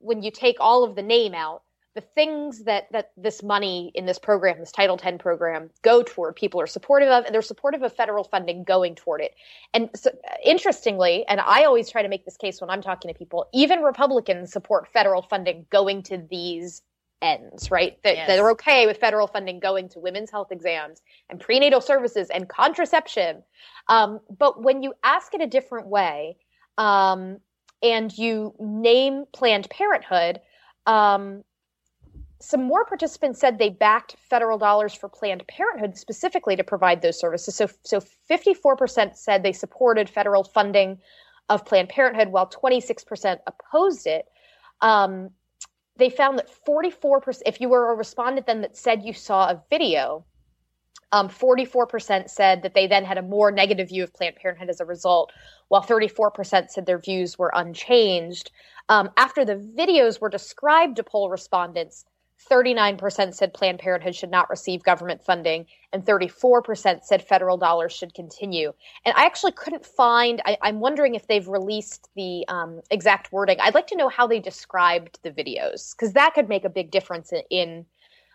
when 0.01 0.23
you 0.23 0.31
take 0.31 0.57
all 0.61 0.85
of 0.85 0.95
the 0.95 1.03
name 1.03 1.35
out, 1.35 1.63
the 1.95 2.01
things 2.01 2.65
that 2.65 2.87
that 2.93 3.11
this 3.17 3.43
money 3.43 3.91
in 3.95 4.07
this 4.07 4.19
program, 4.19 4.61
this 4.61 4.71
Title 4.71 4.99
X 5.03 5.17
program, 5.21 5.71
go 5.83 6.03
toward, 6.03 6.37
people 6.37 6.61
are 6.61 6.67
supportive 6.67 7.09
of, 7.09 7.25
and 7.25 7.35
they're 7.35 7.43
supportive 7.43 7.83
of 7.83 7.93
federal 7.93 8.23
funding 8.23 8.63
going 8.63 8.95
toward 8.95 9.21
it. 9.21 9.35
And 9.75 9.91
so, 9.97 10.11
interestingly, 10.45 11.27
and 11.27 11.41
I 11.41 11.65
always 11.65 11.91
try 11.91 12.03
to 12.03 12.09
make 12.09 12.25
this 12.25 12.37
case 12.37 12.61
when 12.61 12.71
I'm 12.71 12.83
talking 12.83 13.13
to 13.13 13.19
people, 13.19 13.49
even 13.53 13.81
Republicans 13.81 14.53
support 14.53 14.87
federal 14.89 15.23
funding 15.23 15.67
going 15.71 16.03
to 16.05 16.19
these 16.31 16.83
ends, 17.23 17.71
right? 17.71 17.99
That, 18.05 18.17
yes. 18.17 18.29
that 18.29 18.39
are 18.39 18.51
okay 18.53 18.87
with 18.87 18.99
federal 18.99 19.27
funding 19.27 19.61
going 19.61 19.89
to 19.91 19.99
women's 19.99 20.31
health 20.31 20.53
exams 20.53 21.03
and 21.29 21.41
prenatal 21.41 21.81
services 21.81 22.31
and 22.31 22.49
contraception. 22.49 23.43
Um, 23.89 24.21
but 24.37 24.63
when 24.63 24.83
you 24.83 24.95
ask 25.03 25.35
it 25.35 25.41
a 25.41 25.47
different 25.47 25.89
way 25.89 26.37
um, 26.77 27.39
and 27.83 28.17
you 28.17 28.55
name 28.61 29.25
Planned 29.33 29.69
Parenthood, 29.71 30.41
um, 30.87 31.45
some 32.41 32.63
more 32.63 32.85
participants 32.85 33.41
said 33.41 33.59
they 33.59 33.71
backed 33.71 34.17
federal 34.31 34.59
dollars 34.59 34.95
for 34.95 35.09
Planned 35.09 35.45
Parenthood 35.49 35.97
specifically 35.97 36.55
to 36.57 36.63
provide 36.63 37.03
those 37.03 37.19
services. 37.19 37.55
So, 37.55 37.69
so 37.83 38.01
54% 38.31 39.17
said 39.17 39.43
they 39.43 39.53
supported 39.53 40.09
federal 40.09 40.45
funding 40.45 40.99
of 41.49 41.65
Planned 41.65 41.89
Parenthood, 41.89 42.29
while 42.29 42.49
26% 42.49 43.39
opposed 43.47 44.07
it. 44.07 44.27
Um, 44.81 45.31
they 45.99 46.11
found 46.11 46.39
that 46.39 46.49
44%, 46.67 47.43
if 47.45 47.61
you 47.61 47.69
were 47.69 47.93
a 47.93 47.97
respondent 47.97 48.47
then 48.47 48.63
that 48.63 48.77
said 48.77 49.03
you 49.03 49.13
saw 49.13 49.51
a 49.51 49.63
video, 49.69 50.25
um, 51.13 51.29
44% 51.29 52.29
said 52.29 52.63
that 52.63 52.75
they 52.75 52.87
then 52.87 53.05
had 53.05 53.19
a 53.19 53.23
more 53.23 53.51
negative 53.51 53.89
view 53.89 54.05
of 54.05 54.13
Planned 54.13 54.37
Parenthood 54.37 54.69
as 54.69 54.81
a 54.81 54.85
result, 54.85 55.33
while 55.69 55.83
34% 55.83 56.71
said 56.71 56.87
their 56.87 56.99
views 56.99 57.39
were 57.39 57.51
unchanged. 57.55 58.51
Um, 58.89 59.11
after 59.17 59.45
the 59.45 59.57
videos 59.57 60.21
were 60.21 60.29
described 60.29 60.97
to 60.97 61.05
poll 61.05 61.31
respondents, 61.31 62.05
39% 62.51 63.35
said 63.35 63.53
Planned 63.53 63.79
Parenthood 63.79 64.15
should 64.15 64.31
not 64.31 64.49
receive 64.49 64.83
government 64.83 65.23
funding, 65.25 65.67
and 65.93 66.05
34% 66.05 67.05
said 67.05 67.23
federal 67.23 67.57
dollars 67.57 67.93
should 67.93 68.15
continue. 68.15 68.73
And 69.05 69.15
I 69.17 69.27
actually 69.27 69.53
couldn't 69.53 69.85
find, 69.85 70.41
I, 70.45 70.57
am 70.63 70.81
wondering 70.81 71.15
if 71.15 71.27
they've 71.27 71.49
released 71.49 72.09
the 72.15 72.45
um, 72.49 72.81
exact 72.91 73.33
wording. 73.33 73.59
I'd 73.61 73.75
like 73.75 73.89
to 73.89 73.97
know 73.97 74.09
how 74.09 74.27
they 74.27 74.39
described 74.39 75.19
the 75.23 75.31
videos, 75.31 75.95
because 75.95 76.13
that 76.13 76.35
could 76.35 76.49
make 76.49 76.65
a 76.65 76.71
big 76.71 76.91
difference 76.91 77.33
in, 77.33 77.43
in 77.51 77.87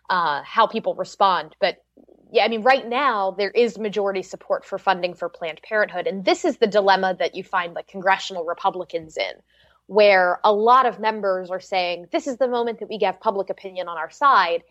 uh, 0.10 0.42
how 0.44 0.68
people 0.68 0.96
respond. 0.96 1.56
But 1.60 1.84
yeah, 2.32 2.44
I 2.44 2.48
mean, 2.48 2.64
right 2.64 2.88
now 2.88 3.32
there 3.32 3.52
is 3.52 3.78
majority 3.78 4.24
support 4.24 4.66
for 4.66 4.78
funding 4.80 5.14
for 5.14 5.30
Planned 5.30 5.62
Parenthood. 5.62 6.08
And 6.08 6.26
this 6.26 6.44
is 6.44 6.58
the 6.58 6.68
dilemma 6.68 7.16
that 7.20 7.36
you 7.36 7.44
find 7.44 7.74
like 7.74 7.88
congressional 7.88 8.44
Republicans 8.44 9.18
in 9.18 9.34
where 9.88 10.40
a 10.44 10.54
lot 10.54 10.86
of 10.86 11.00
members 11.00 11.50
are 11.50 11.60
saying 11.60 12.08
this 12.12 12.28
is 12.28 12.38
the 12.38 12.48
moment 12.48 12.80
that 12.80 12.90
we 12.90 13.00
have 13.04 13.20
public 13.20 13.50
opinion 13.50 13.88
on 13.88 13.98
our 13.98 14.10
side 14.10 14.64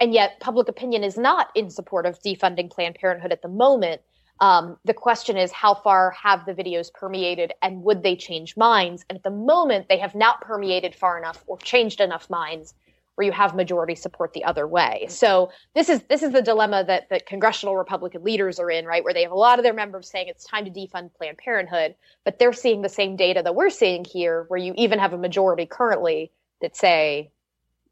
and 0.00 0.12
yet 0.12 0.40
public 0.40 0.68
opinion 0.68 1.04
is 1.04 1.16
not 1.16 1.48
in 1.54 1.70
support 1.70 2.06
of 2.06 2.20
defunding 2.22 2.70
planned 2.70 2.96
parenthood 2.96 3.32
at 3.32 3.42
the 3.42 3.48
moment. 3.48 4.00
Um, 4.40 4.76
the 4.84 4.92
question 4.92 5.38
is 5.38 5.50
how 5.52 5.74
far 5.74 6.10
have 6.10 6.44
the 6.44 6.52
videos 6.52 6.92
permeated 6.92 7.54
and 7.62 7.82
would 7.82 8.02
they 8.02 8.16
change 8.16 8.56
minds? 8.56 9.04
And 9.08 9.16
at 9.16 9.22
the 9.22 9.30
moment 9.30 9.88
they 9.88 9.98
have 9.98 10.14
not 10.14 10.42
permeated 10.42 10.94
far 10.94 11.16
enough 11.16 11.42
or 11.46 11.58
changed 11.58 12.00
enough 12.00 12.28
minds 12.28 12.74
where 13.16 13.24
you 13.24 13.32
have 13.32 13.54
majority 13.54 13.94
support 13.94 14.32
the 14.32 14.44
other 14.44 14.68
way. 14.68 15.06
So 15.08 15.50
this 15.74 15.88
is 15.88 16.02
this 16.08 16.22
is 16.22 16.32
the 16.32 16.42
dilemma 16.42 16.84
that 16.84 17.08
that 17.10 17.26
congressional 17.26 17.76
Republican 17.76 18.22
leaders 18.22 18.60
are 18.60 18.70
in, 18.70 18.84
right? 18.84 19.02
Where 19.02 19.14
they 19.14 19.22
have 19.22 19.32
a 19.32 19.36
lot 19.36 19.58
of 19.58 19.64
their 19.64 19.74
members 19.74 20.08
saying 20.08 20.28
it's 20.28 20.44
time 20.44 20.64
to 20.66 20.70
defund 20.70 21.14
Planned 21.14 21.38
Parenthood, 21.38 21.94
but 22.24 22.38
they're 22.38 22.52
seeing 22.52 22.82
the 22.82 22.88
same 22.88 23.16
data 23.16 23.42
that 23.42 23.54
we're 23.54 23.70
seeing 23.70 24.04
here, 24.04 24.44
where 24.48 24.58
you 24.58 24.74
even 24.76 24.98
have 24.98 25.12
a 25.12 25.18
majority 25.18 25.66
currently 25.66 26.30
that 26.60 26.76
say, 26.76 27.30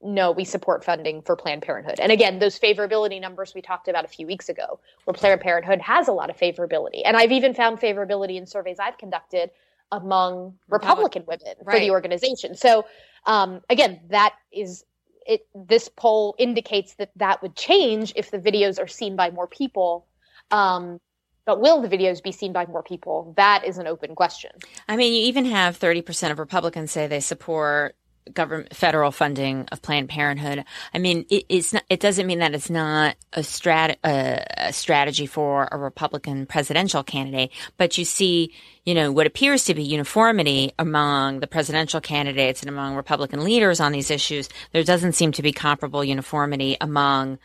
no, 0.02 0.30
we 0.30 0.44
support 0.44 0.84
funding 0.84 1.22
for 1.22 1.37
Planned 1.37 1.62
Parenthood. 1.62 1.98
And 1.98 2.12
again, 2.12 2.38
those 2.38 2.58
favorability 2.58 3.18
numbers 3.18 3.54
we 3.54 3.62
talked 3.62 3.88
about 3.88 4.04
a 4.04 4.08
few 4.08 4.27
weeks 4.27 4.50
ago, 4.50 4.79
where 5.04 5.14
Planned 5.14 5.40
Parenthood 5.40 5.81
has 5.81 6.08
a 6.08 6.12
lot 6.12 6.29
of 6.29 6.37
favorability. 6.37 7.00
And 7.04 7.16
I've 7.16 7.33
even 7.33 7.54
found 7.54 7.81
favorability 7.81 8.37
in 8.37 8.46
surveys 8.46 8.79
I've 8.79 8.98
conducted 8.98 9.50
among 9.90 10.54
Republican 10.68 11.25
women 11.27 11.54
right. 11.62 11.77
for 11.77 11.81
the 11.81 11.90
organization. 11.90 12.54
So 12.54 12.85
um, 13.27 13.62
again, 13.70 14.00
that 14.10 14.35
is 14.52 14.85
it. 15.27 15.46
This 15.54 15.88
poll 15.88 16.35
indicates 16.38 16.94
that 16.94 17.10
that 17.16 17.42
would 17.42 17.56
change 17.56 18.12
if 18.16 18.31
the 18.31 18.38
videos 18.38 18.83
are 18.83 18.87
seen 18.87 19.16
by 19.16 19.31
more 19.31 19.46
people. 19.46 20.06
Um, 20.50 21.00
but 21.46 21.60
will 21.60 21.83
the 21.83 21.88
videos 21.88 22.22
be 22.22 22.33
seen 22.33 22.52
by 22.52 22.66
more 22.66 22.83
people? 22.83 23.35
That 23.37 23.64
is 23.64 23.79
an 23.79 23.87
open 23.87 24.14
question. 24.14 24.50
I 24.88 24.96
mean, 24.96 25.12
you 25.12 25.25
even 25.25 25.44
have 25.44 25.79
30% 25.79 26.31
of 26.31 26.38
Republicans 26.38 26.90
say 26.90 27.06
they 27.06 27.20
support 27.20 27.96
government 28.33 28.75
federal 28.75 29.10
funding 29.10 29.68
of 29.70 29.83
Planned 29.83 30.08
Parenthood. 30.08 30.64
I 30.94 30.98
mean, 30.98 31.27
it, 31.29 31.44
it's 31.48 31.72
not, 31.72 31.85
it 31.90 32.00
doesn't 32.00 32.27
mean 32.27 32.38
that 32.38 32.54
it's 32.54 32.70
not 32.70 33.16
a 33.33 33.40
strat 33.40 33.96
a, 34.04 34.44
a 34.56 34.72
strategy 34.72 35.27
for 35.27 35.68
a 35.70 35.77
Republican 35.77 36.46
presidential 36.46 37.02
candidate, 37.02 37.50
but 37.77 37.98
you 37.98 38.04
see, 38.04 38.52
you 38.85 38.94
know, 38.94 39.12
what 39.12 39.27
appears 39.27 39.64
to 39.64 39.75
be 39.75 39.83
uniformity 39.83 40.72
among 40.79 41.40
the 41.40 41.46
presidential 41.46 42.00
candidates 42.00 42.62
and 42.62 42.68
among 42.70 42.96
Republican 42.96 43.44
leaders 43.44 43.81
on 43.81 43.92
these 43.92 44.10
issues. 44.10 44.48
There 44.72 44.85
doesn't 44.85 45.12
seem 45.12 45.33
to 45.33 45.42
be 45.42 45.52
comparable 45.52 46.04
uniformity 46.04 46.77
among 46.81 47.38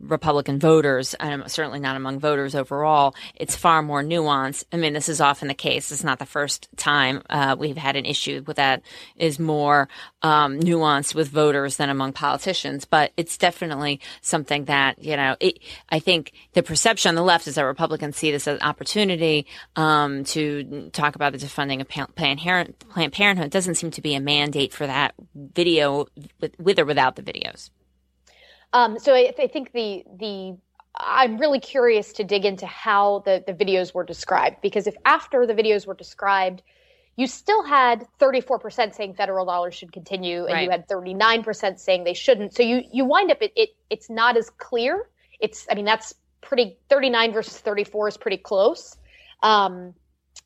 Republican 0.00 0.58
voters, 0.58 1.14
and 1.14 1.50
certainly 1.50 1.80
not 1.80 1.96
among 1.96 2.20
voters 2.20 2.54
overall. 2.54 3.14
It's 3.34 3.56
far 3.56 3.82
more 3.82 4.02
nuanced. 4.02 4.64
I 4.72 4.76
mean, 4.76 4.92
this 4.92 5.08
is 5.08 5.20
often 5.20 5.48
the 5.48 5.54
case. 5.54 5.90
It's 5.90 6.04
not 6.04 6.18
the 6.18 6.26
first 6.26 6.68
time 6.76 7.22
uh, 7.30 7.56
we've 7.58 7.76
had 7.76 7.96
an 7.96 8.04
issue 8.04 8.42
with 8.46 8.56
that. 8.56 8.82
Is 9.16 9.38
more 9.38 9.88
um, 10.22 10.60
nuanced 10.60 11.14
with 11.14 11.28
voters 11.28 11.76
than 11.76 11.88
among 11.88 12.12
politicians, 12.12 12.84
but 12.84 13.12
it's 13.16 13.38
definitely 13.38 14.00
something 14.20 14.66
that 14.66 15.02
you 15.02 15.16
know. 15.16 15.36
It, 15.40 15.58
I 15.88 15.98
think 15.98 16.32
the 16.52 16.62
perception 16.62 17.10
on 17.10 17.14
the 17.14 17.22
left 17.22 17.46
is 17.46 17.54
that 17.54 17.62
Republicans 17.62 18.16
see 18.16 18.30
this 18.30 18.46
as 18.46 18.58
an 18.58 18.66
opportunity 18.66 19.46
um, 19.76 20.24
to 20.24 20.90
talk 20.92 21.14
about 21.14 21.32
the 21.32 21.38
defunding 21.38 21.80
of 21.80 21.88
Planned 21.88 22.38
Parenthood. 23.12 23.46
It 23.46 23.52
doesn't 23.52 23.76
seem 23.76 23.90
to 23.92 24.02
be 24.02 24.14
a 24.14 24.20
mandate 24.20 24.72
for 24.72 24.86
that 24.86 25.14
video 25.34 26.06
with, 26.40 26.58
with 26.58 26.78
or 26.78 26.84
without 26.84 27.16
the 27.16 27.22
videos. 27.22 27.70
Um, 28.72 28.98
so 28.98 29.14
I, 29.14 29.32
I, 29.38 29.46
think 29.46 29.72
the 29.72 30.04
the 30.18 30.56
I'm 30.96 31.38
really 31.38 31.60
curious 31.60 32.12
to 32.14 32.24
dig 32.24 32.44
into 32.44 32.66
how 32.66 33.20
the 33.24 33.42
the 33.46 33.54
videos 33.54 33.94
were 33.94 34.04
described 34.04 34.56
because 34.60 34.86
if 34.86 34.96
after 35.04 35.46
the 35.46 35.54
videos 35.54 35.86
were 35.86 35.94
described, 35.94 36.62
you 37.16 37.26
still 37.26 37.62
had 37.62 38.06
34% 38.20 38.94
saying 38.94 39.14
federal 39.14 39.46
dollars 39.46 39.74
should 39.74 39.92
continue, 39.92 40.44
and 40.44 40.52
right. 40.52 40.64
you 40.64 40.70
had 40.70 40.86
39% 40.88 41.78
saying 41.78 42.04
they 42.04 42.14
shouldn't. 42.14 42.54
So 42.54 42.62
you 42.62 42.82
you 42.92 43.04
wind 43.04 43.30
up 43.30 43.38
it, 43.40 43.52
it 43.56 43.70
it's 43.88 44.10
not 44.10 44.36
as 44.36 44.50
clear. 44.50 45.08
It's 45.40 45.66
I 45.70 45.74
mean 45.74 45.84
that's 45.84 46.14
pretty 46.40 46.76
39 46.88 47.32
versus 47.32 47.58
34 47.58 48.08
is 48.08 48.16
pretty 48.16 48.38
close. 48.38 48.96
Um, 49.42 49.94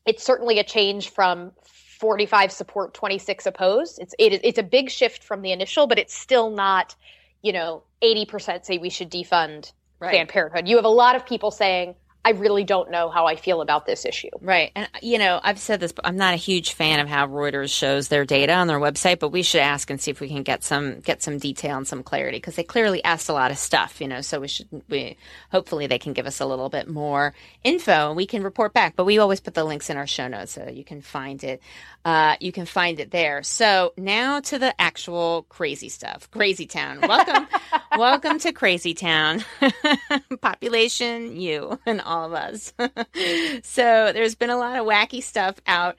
it's 0.05 0.23
certainly 0.23 0.59
a 0.59 0.63
change 0.63 1.09
from 1.09 1.51
45 1.99 2.51
support, 2.51 2.93
26 2.93 3.45
oppose. 3.45 3.99
It's 3.99 4.15
it, 4.17 4.41
it's 4.43 4.57
a 4.57 4.63
big 4.63 4.89
shift 4.89 5.23
from 5.23 5.41
the 5.41 5.51
initial, 5.51 5.87
but 5.87 5.99
it's 5.99 6.15
still 6.15 6.49
not 6.49 6.95
you 7.41 7.53
know, 7.53 7.83
80% 8.03 8.65
say 8.65 8.77
we 8.77 8.89
should 8.89 9.11
defund 9.11 9.71
right. 9.99 10.11
Planned 10.11 10.29
Parenthood. 10.29 10.67
You 10.67 10.75
have 10.75 10.85
a 10.85 10.89
lot 10.89 11.15
of 11.15 11.25
people 11.25 11.51
saying, 11.51 11.95
I 12.23 12.31
really 12.31 12.63
don't 12.63 12.91
know 12.91 13.09
how 13.09 13.25
I 13.25 13.35
feel 13.35 13.61
about 13.61 13.87
this 13.87 14.05
issue. 14.05 14.29
Right. 14.41 14.71
And, 14.75 14.87
you 15.01 15.17
know, 15.17 15.39
I've 15.43 15.57
said 15.57 15.79
this, 15.79 15.91
but 15.91 16.05
I'm 16.05 16.17
not 16.17 16.35
a 16.35 16.37
huge 16.37 16.73
fan 16.73 16.99
of 16.99 17.07
how 17.07 17.25
Reuters 17.27 17.69
shows 17.73 18.09
their 18.09 18.25
data 18.25 18.53
on 18.53 18.67
their 18.67 18.79
website, 18.79 19.17
but 19.17 19.29
we 19.29 19.41
should 19.41 19.61
ask 19.61 19.89
and 19.89 19.99
see 19.99 20.11
if 20.11 20.21
we 20.21 20.27
can 20.27 20.43
get 20.43 20.63
some, 20.63 20.99
get 20.99 21.23
some 21.23 21.39
detail 21.39 21.77
and 21.77 21.87
some 21.87 22.03
clarity 22.03 22.37
because 22.37 22.55
they 22.55 22.63
clearly 22.63 23.03
asked 23.03 23.27
a 23.27 23.33
lot 23.33 23.49
of 23.49 23.57
stuff, 23.57 23.99
you 23.99 24.07
know, 24.07 24.21
so 24.21 24.39
we 24.39 24.47
should, 24.47 24.67
we, 24.87 25.17
hopefully 25.51 25.87
they 25.87 25.97
can 25.97 26.13
give 26.13 26.27
us 26.27 26.39
a 26.39 26.45
little 26.45 26.69
bit 26.69 26.87
more 26.87 27.33
info 27.63 28.09
and 28.09 28.15
we 28.15 28.27
can 28.27 28.43
report 28.43 28.71
back, 28.71 28.95
but 28.95 29.05
we 29.05 29.17
always 29.17 29.39
put 29.39 29.55
the 29.55 29.63
links 29.63 29.89
in 29.89 29.97
our 29.97 30.07
show 30.07 30.27
notes 30.27 30.51
so 30.51 30.69
you 30.69 30.83
can 30.83 31.01
find 31.01 31.43
it. 31.43 31.59
Uh, 32.05 32.35
you 32.39 32.51
can 32.51 32.65
find 32.65 32.99
it 32.99 33.11
there. 33.11 33.41
So 33.41 33.93
now 33.97 34.39
to 34.41 34.59
the 34.59 34.79
actual 34.79 35.45
crazy 35.49 35.89
stuff. 35.89 36.29
Crazy 36.31 36.67
Town. 36.67 36.99
Welcome, 37.01 37.47
welcome 37.97 38.39
to 38.39 38.51
Crazy 38.51 38.93
Town. 38.93 39.43
Population, 40.41 41.39
you 41.39 41.79
and 41.85 42.01
all 42.01 42.10
of 42.19 42.33
us. 42.33 42.73
so 43.63 44.11
there's 44.13 44.35
been 44.35 44.49
a 44.49 44.57
lot 44.57 44.79
of 44.79 44.85
wacky 44.85 45.23
stuff 45.23 45.55
out 45.67 45.95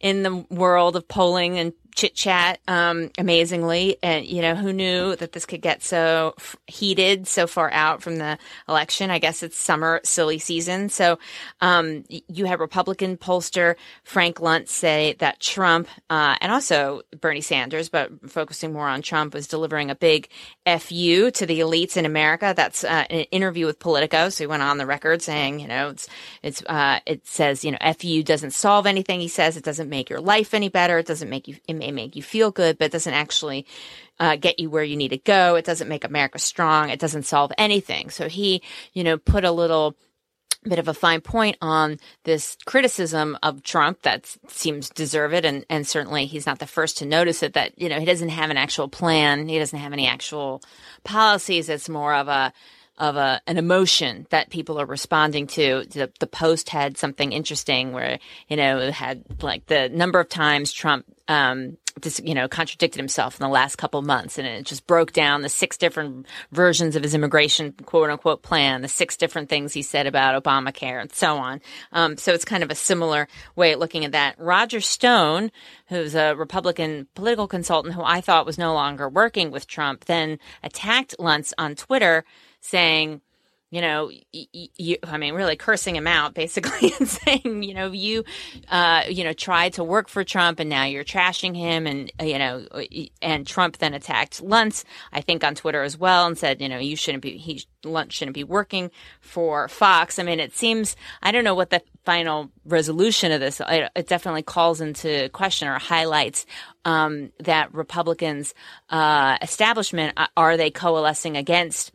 in 0.00 0.22
the 0.22 0.44
world 0.50 0.96
of 0.96 1.08
polling 1.08 1.58
and 1.58 1.72
chit 1.96 2.14
chat, 2.14 2.60
um, 2.68 3.10
amazingly. 3.18 3.96
And, 4.02 4.26
you 4.26 4.42
know, 4.42 4.54
who 4.54 4.72
knew 4.72 5.16
that 5.16 5.32
this 5.32 5.46
could 5.46 5.62
get 5.62 5.82
so 5.82 6.34
f- 6.38 6.56
heated 6.66 7.26
so 7.26 7.46
far 7.46 7.70
out 7.72 8.02
from 8.02 8.16
the 8.16 8.38
election? 8.68 9.10
I 9.10 9.18
guess 9.18 9.42
it's 9.42 9.56
summer 9.56 10.00
silly 10.04 10.38
season. 10.38 10.90
So, 10.90 11.18
um, 11.60 12.04
you 12.08 12.44
had 12.44 12.60
Republican 12.60 13.16
pollster 13.16 13.76
Frank 14.04 14.36
Luntz 14.36 14.68
say 14.68 15.16
that 15.18 15.40
Trump, 15.40 15.88
uh, 16.10 16.36
and 16.40 16.52
also 16.52 17.00
Bernie 17.20 17.40
Sanders, 17.40 17.88
but 17.88 18.30
focusing 18.30 18.72
more 18.72 18.88
on 18.88 19.00
Trump, 19.02 19.34
was 19.34 19.48
delivering 19.48 19.90
a 19.90 19.94
big 19.94 20.28
FU 20.66 21.30
to 21.30 21.46
the 21.46 21.60
elites 21.60 21.96
in 21.96 22.04
America. 22.04 22.52
That's 22.54 22.84
uh, 22.84 23.04
an 23.08 23.20
interview 23.30 23.66
with 23.66 23.78
Politico. 23.78 24.28
So 24.28 24.44
he 24.44 24.48
went 24.48 24.62
on 24.62 24.76
the 24.78 24.86
record 24.86 25.22
saying, 25.22 25.60
you 25.60 25.68
know, 25.68 25.88
it's, 25.88 26.08
it's, 26.42 26.62
uh, 26.66 27.00
it 27.06 27.26
says, 27.26 27.64
you 27.64 27.72
know, 27.72 27.78
FU 27.98 28.22
doesn't 28.22 28.52
solve 28.52 28.86
anything. 28.86 29.20
He 29.20 29.28
says 29.28 29.56
it 29.56 29.64
doesn't 29.64 29.88
make 29.88 30.10
your 30.10 30.20
life 30.20 30.52
any 30.52 30.68
better. 30.68 30.98
It 30.98 31.06
doesn't 31.06 31.30
make 31.30 31.48
you, 31.48 31.56
it 31.66 31.74
may 31.92 32.04
make 32.04 32.16
you 32.16 32.22
feel 32.22 32.50
good, 32.50 32.78
but 32.78 32.86
it 32.86 32.92
doesn't 32.92 33.12
actually 33.12 33.66
uh, 34.18 34.36
get 34.36 34.58
you 34.58 34.70
where 34.70 34.84
you 34.84 34.96
need 34.96 35.10
to 35.10 35.18
go. 35.18 35.56
It 35.56 35.64
doesn't 35.64 35.88
make 35.88 36.04
America 36.04 36.38
strong. 36.38 36.90
It 36.90 37.00
doesn't 37.00 37.24
solve 37.24 37.52
anything. 37.58 38.10
So 38.10 38.28
he, 38.28 38.62
you 38.92 39.04
know, 39.04 39.18
put 39.18 39.44
a 39.44 39.50
little 39.50 39.96
bit 40.64 40.78
of 40.78 40.88
a 40.88 40.94
fine 40.94 41.20
point 41.20 41.56
on 41.60 41.98
this 42.24 42.56
criticism 42.66 43.38
of 43.42 43.62
Trump 43.62 44.02
that 44.02 44.26
seems 44.48 44.90
deserved 44.90 45.44
and, 45.44 45.64
and 45.70 45.86
certainly 45.86 46.26
he's 46.26 46.46
not 46.46 46.58
the 46.58 46.66
first 46.66 46.98
to 46.98 47.06
notice 47.06 47.42
it 47.44 47.52
that 47.52 47.78
you 47.78 47.88
know 47.88 48.00
he 48.00 48.04
doesn't 48.04 48.30
have 48.30 48.50
an 48.50 48.56
actual 48.56 48.88
plan 48.88 49.46
he 49.46 49.60
doesn't 49.60 49.78
have 49.78 49.92
any 49.92 50.08
actual 50.08 50.60
policies 51.04 51.68
it's 51.68 51.88
more 51.88 52.14
of 52.14 52.26
a 52.26 52.52
of 52.98 53.16
a 53.16 53.40
an 53.46 53.58
emotion 53.58 54.26
that 54.30 54.50
people 54.50 54.80
are 54.80 54.86
responding 54.86 55.46
to. 55.48 55.84
The, 55.88 56.10
the 56.20 56.26
post 56.26 56.70
had 56.70 56.96
something 56.96 57.32
interesting 57.32 57.92
where 57.92 58.18
you 58.48 58.56
know 58.56 58.78
it 58.78 58.92
had 58.92 59.24
like 59.42 59.66
the 59.66 59.88
number 59.88 60.20
of 60.20 60.28
times 60.28 60.72
Trump 60.72 61.06
um, 61.28 61.76
just, 62.00 62.22
you 62.26 62.34
know, 62.34 62.46
contradicted 62.46 62.98
himself 62.98 63.40
in 63.40 63.44
the 63.44 63.52
last 63.52 63.76
couple 63.76 64.02
months. 64.02 64.38
And 64.38 64.46
it 64.46 64.66
just 64.66 64.86
broke 64.86 65.12
down 65.12 65.42
the 65.42 65.48
six 65.48 65.76
different 65.76 66.26
versions 66.52 66.94
of 66.94 67.02
his 67.02 67.14
immigration 67.14 67.72
quote 67.72 68.10
unquote 68.10 68.42
plan, 68.42 68.82
the 68.82 68.88
six 68.88 69.16
different 69.16 69.48
things 69.48 69.72
he 69.72 69.82
said 69.82 70.06
about 70.06 70.42
Obamacare 70.42 71.00
and 71.00 71.12
so 71.12 71.36
on. 71.36 71.60
Um, 71.92 72.16
so 72.16 72.32
it's 72.32 72.44
kind 72.44 72.62
of 72.62 72.70
a 72.70 72.74
similar 72.74 73.28
way 73.54 73.72
of 73.72 73.80
looking 73.80 74.04
at 74.04 74.12
that. 74.12 74.38
Roger 74.38 74.80
Stone, 74.80 75.50
who's 75.88 76.14
a 76.14 76.34
Republican 76.34 77.06
political 77.14 77.48
consultant 77.48 77.94
who 77.94 78.02
I 78.02 78.20
thought 78.20 78.46
was 78.46 78.58
no 78.58 78.74
longer 78.74 79.08
working 79.08 79.50
with 79.50 79.66
Trump, 79.66 80.04
then 80.04 80.38
attacked 80.62 81.14
Luntz 81.18 81.52
on 81.56 81.74
Twitter 81.74 82.24
saying, 82.66 83.20
you 83.70 83.80
know, 83.80 84.10
you, 84.32 84.96
I 85.02 85.18
mean, 85.18 85.34
really 85.34 85.56
cursing 85.56 85.96
him 85.96 86.06
out 86.06 86.34
basically 86.34 86.92
and 87.00 87.08
saying, 87.08 87.64
you 87.64 87.74
know, 87.74 87.90
you, 87.90 88.24
uh, 88.68 89.02
you 89.08 89.24
know, 89.24 89.32
tried 89.32 89.74
to 89.74 89.84
work 89.84 90.08
for 90.08 90.22
Trump 90.22 90.60
and 90.60 90.70
now 90.70 90.84
you're 90.84 91.04
trashing 91.04 91.56
him. 91.56 91.86
And, 91.86 92.12
uh, 92.20 92.24
you 92.24 92.38
know, 92.38 92.64
and 93.20 93.44
Trump 93.44 93.78
then 93.78 93.92
attacked 93.92 94.42
Luntz, 94.42 94.84
I 95.12 95.20
think 95.20 95.42
on 95.42 95.56
Twitter 95.56 95.82
as 95.82 95.98
well 95.98 96.26
and 96.26 96.38
said, 96.38 96.60
you 96.60 96.68
know, 96.68 96.78
you 96.78 96.94
shouldn't 96.94 97.22
be, 97.22 97.38
he, 97.38 97.64
Luntz 97.82 98.12
shouldn't 98.12 98.36
be 98.36 98.44
working 98.44 98.90
for 99.20 99.66
Fox. 99.66 100.20
I 100.20 100.22
mean, 100.22 100.38
it 100.38 100.54
seems, 100.54 100.94
I 101.22 101.32
don't 101.32 101.44
know 101.44 101.56
what 101.56 101.70
the 101.70 101.82
final 102.04 102.52
resolution 102.64 103.32
of 103.32 103.40
this, 103.40 103.60
it, 103.60 103.90
it 103.96 104.06
definitely 104.06 104.44
calls 104.44 104.80
into 104.80 105.28
question 105.30 105.66
or 105.66 105.78
highlights, 105.80 106.46
um, 106.84 107.32
that 107.40 107.74
Republicans, 107.74 108.54
uh, 108.90 109.38
establishment, 109.42 110.14
uh, 110.16 110.28
are 110.36 110.56
they 110.56 110.70
coalescing 110.70 111.36
against 111.36 111.90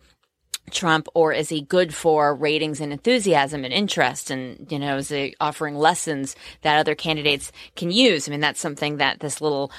Trump, 0.69 1.07
or 1.13 1.33
is 1.33 1.49
he 1.49 1.61
good 1.61 1.93
for 1.93 2.35
ratings 2.35 2.79
and 2.79 2.93
enthusiasm 2.93 3.65
and 3.65 3.73
interest? 3.73 4.31
And, 4.31 4.71
you 4.71 4.79
know, 4.79 4.97
is 4.97 5.09
he 5.09 5.35
offering 5.39 5.75
lessons 5.75 6.35
that 6.61 6.77
other 6.77 6.95
candidates 6.95 7.51
can 7.75 7.91
use? 7.91 8.27
I 8.27 8.31
mean, 8.31 8.39
that's 8.39 8.59
something 8.59 8.97
that 8.97 9.19
this 9.19 9.41
little 9.41 9.71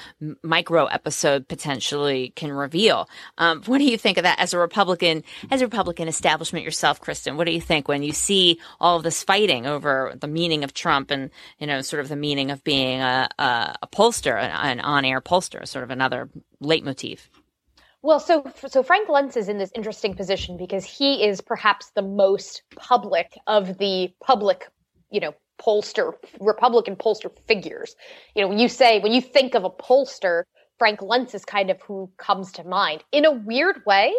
micro 0.43 0.85
episode 0.85 1.47
potentially 1.47 2.31
can 2.35 2.51
reveal. 2.51 3.09
Um, 3.37 3.63
what 3.63 3.79
do 3.79 3.85
you 3.85 3.97
think 3.97 4.17
of 4.17 4.23
that 4.23 4.39
as 4.39 4.53
a 4.53 4.59
Republican, 4.59 5.23
as 5.49 5.61
a 5.61 5.65
Republican 5.65 6.07
establishment 6.07 6.65
yourself, 6.65 6.99
Kristen? 6.99 7.37
What 7.37 7.47
do 7.47 7.53
you 7.53 7.61
think 7.61 7.87
when 7.87 8.03
you 8.03 8.11
see 8.11 8.59
all 8.79 8.97
of 8.97 9.03
this 9.03 9.23
fighting 9.23 9.65
over 9.65 10.13
the 10.19 10.27
meaning 10.27 10.63
of 10.63 10.73
Trump 10.73 11.11
and, 11.11 11.31
you 11.59 11.67
know, 11.67 11.81
sort 11.81 12.01
of 12.01 12.09
the 12.09 12.15
meaning 12.15 12.51
of 12.51 12.63
being 12.63 13.01
a, 13.01 13.29
a, 13.39 13.75
a 13.81 13.87
pollster, 13.87 14.37
an, 14.37 14.51
an 14.51 14.79
on 14.79 15.05
air 15.05 15.21
pollster, 15.21 15.67
sort 15.67 15.83
of 15.83 15.91
another 15.91 16.29
leitmotif? 16.61 17.29
Well, 18.03 18.19
so 18.19 18.45
so 18.67 18.83
Frank 18.83 19.07
Luntz 19.07 19.37
is 19.37 19.47
in 19.47 19.57
this 19.57 19.71
interesting 19.73 20.13
position 20.13 20.57
because 20.57 20.83
he 20.83 21.23
is 21.25 21.39
perhaps 21.39 21.91
the 21.95 22.01
most 22.01 22.61
public 22.75 23.39
of 23.47 23.77
the 23.77 24.13
public, 24.21 24.67
you 25.09 25.21
know, 25.21 25.33
pollster 25.57 26.11
Republican 26.41 26.97
pollster 26.97 27.31
figures. 27.47 27.95
You 28.35 28.41
know, 28.41 28.49
when 28.49 28.59
you 28.59 28.67
say 28.67 28.99
when 28.99 29.13
you 29.13 29.21
think 29.21 29.55
of 29.55 29.63
a 29.63 29.69
pollster, 29.69 30.43
Frank 30.77 30.99
Luntz 30.99 31.33
is 31.33 31.45
kind 31.45 31.69
of 31.69 31.81
who 31.81 32.11
comes 32.17 32.51
to 32.53 32.65
mind. 32.65 33.05
In 33.13 33.23
a 33.23 33.31
weird 33.31 33.81
way, 33.85 34.13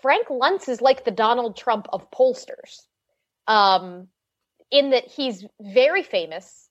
Frank 0.00 0.28
Luntz 0.28 0.68
is 0.68 0.80
like 0.80 1.04
the 1.04 1.10
Donald 1.10 1.56
Trump 1.56 1.88
of 1.92 2.08
pollsters, 2.12 2.86
um, 3.48 4.06
in 4.70 4.90
that 4.90 5.08
he's 5.08 5.44
very 5.60 6.04
famous 6.04 6.68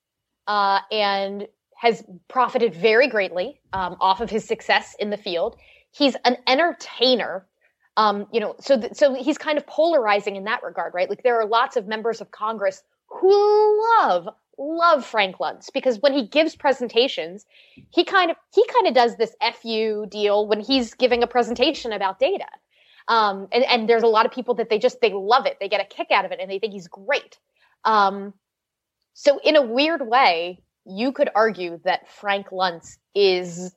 uh, 0.48 0.80
and 0.90 1.50
has 1.76 2.02
profited 2.30 2.74
very 2.74 3.10
greatly 3.10 3.60
um, 3.74 3.98
off 4.00 4.22
of 4.22 4.30
his 4.30 4.46
success 4.46 4.96
in 5.00 5.10
the 5.10 5.18
field. 5.18 5.58
He's 5.94 6.16
an 6.26 6.38
entertainer. 6.48 7.46
Um, 7.96 8.26
you 8.34 8.40
know, 8.40 8.56
so 8.60 8.80
th- 8.80 8.96
so 8.96 9.14
he's 9.14 9.38
kind 9.38 9.58
of 9.58 9.68
polarizing 9.68 10.36
in 10.36 10.46
that 10.46 10.64
regard, 10.64 10.94
right? 10.96 11.10
Like 11.10 11.22
there 11.24 11.40
are 11.40 11.46
lots 11.46 11.78
of 11.78 11.88
members 11.88 12.22
of 12.22 12.32
Congress 12.32 12.82
who 13.08 13.82
love 14.00 14.28
love 14.58 15.06
Frank 15.06 15.38
Luntz 15.38 15.72
because 15.74 16.00
when 16.00 16.14
he 16.14 16.28
gives 16.28 16.56
presentations, 16.56 17.46
he 17.92 18.04
kind 18.04 18.32
of 18.32 18.38
he 18.54 18.66
kind 18.68 18.88
of 18.88 18.94
does 18.96 19.16
this 19.18 19.36
fu 19.62 20.06
deal 20.08 20.48
when 20.48 20.60
he's 20.60 20.96
giving 20.96 21.24
a 21.24 21.28
presentation 21.28 21.94
about 21.94 22.20
data. 22.20 22.48
Um, 23.08 23.48
and, 23.52 23.64
and 23.66 23.90
there's 23.90 24.04
a 24.04 24.08
lot 24.08 24.26
of 24.26 24.32
people 24.32 24.56
that 24.56 24.70
they 24.70 24.80
just 24.80 25.00
they 25.02 25.14
love 25.14 25.46
it, 25.46 25.58
they 25.60 25.70
get 25.70 25.82
a 25.82 25.86
kick 25.86 26.08
out 26.12 26.26
of 26.26 26.32
it, 26.32 26.40
and 26.42 26.50
they 26.50 26.60
think 26.60 26.74
he's 26.74 26.88
great. 26.88 27.38
Um, 27.86 28.34
so 29.14 29.40
in 29.44 29.56
a 29.56 29.62
weird 29.62 30.08
way, 30.08 30.60
you 30.86 31.12
could 31.12 31.30
argue 31.36 31.80
that 31.84 32.10
Frank 32.10 32.50
Luntz 32.50 32.98
is 33.14 33.76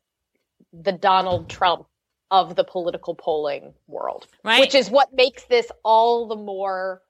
the 0.72 0.92
Donald 0.92 1.48
Trump 1.48 1.86
of 2.30 2.56
the 2.56 2.64
political 2.64 3.14
polling 3.14 3.74
world, 3.86 4.26
right. 4.44 4.60
which 4.60 4.74
is 4.74 4.90
what 4.90 5.12
makes 5.14 5.44
this 5.44 5.70
all 5.84 6.26
the 6.26 6.36
more 6.36 7.02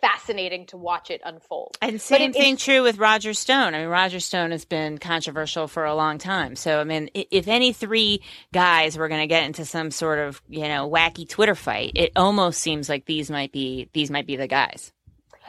fascinating 0.00 0.66
to 0.66 0.76
watch 0.76 1.10
it 1.10 1.20
unfold. 1.24 1.78
And 1.80 2.00
same 2.00 2.30
it, 2.30 2.34
thing 2.34 2.56
true 2.58 2.82
with 2.82 2.98
Roger 2.98 3.32
Stone. 3.32 3.74
I 3.74 3.78
mean, 3.78 3.88
Roger 3.88 4.20
Stone 4.20 4.50
has 4.50 4.66
been 4.66 4.98
controversial 4.98 5.66
for 5.66 5.86
a 5.86 5.94
long 5.94 6.18
time. 6.18 6.56
So, 6.56 6.78
I 6.78 6.84
mean, 6.84 7.08
if 7.14 7.48
any 7.48 7.72
three 7.72 8.20
guys 8.52 8.98
were 8.98 9.08
going 9.08 9.22
to 9.22 9.26
get 9.26 9.44
into 9.44 9.64
some 9.64 9.90
sort 9.90 10.18
of, 10.18 10.42
you 10.48 10.68
know, 10.68 10.90
wacky 10.90 11.26
Twitter 11.26 11.54
fight, 11.54 11.92
it 11.94 12.12
almost 12.16 12.60
seems 12.60 12.88
like 12.88 13.06
these 13.06 13.30
might 13.30 13.50
be 13.50 13.88
these 13.94 14.10
might 14.10 14.26
be 14.26 14.36
the 14.36 14.46
guys. 14.46 14.92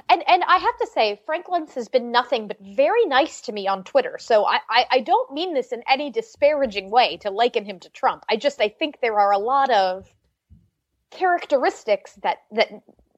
And 0.09 0.23
and 0.27 0.43
I 0.43 0.57
have 0.57 0.77
to 0.79 0.87
say, 0.87 1.21
Frank 1.25 1.47
Luntz 1.47 1.73
has 1.75 1.87
been 1.87 2.11
nothing 2.11 2.47
but 2.47 2.57
very 2.59 3.05
nice 3.05 3.41
to 3.41 3.51
me 3.51 3.67
on 3.67 3.83
Twitter. 3.83 4.17
So 4.19 4.45
I, 4.45 4.59
I, 4.69 4.85
I 4.91 4.99
don't 4.99 5.33
mean 5.33 5.53
this 5.53 5.71
in 5.71 5.83
any 5.89 6.09
disparaging 6.11 6.91
way 6.91 7.17
to 7.17 7.31
liken 7.31 7.65
him 7.65 7.79
to 7.79 7.89
Trump. 7.89 8.23
I 8.29 8.35
just 8.35 8.61
I 8.61 8.69
think 8.69 8.99
there 9.01 9.19
are 9.19 9.31
a 9.31 9.37
lot 9.37 9.71
of 9.71 10.07
characteristics 11.11 12.13
that 12.23 12.39
that 12.51 12.69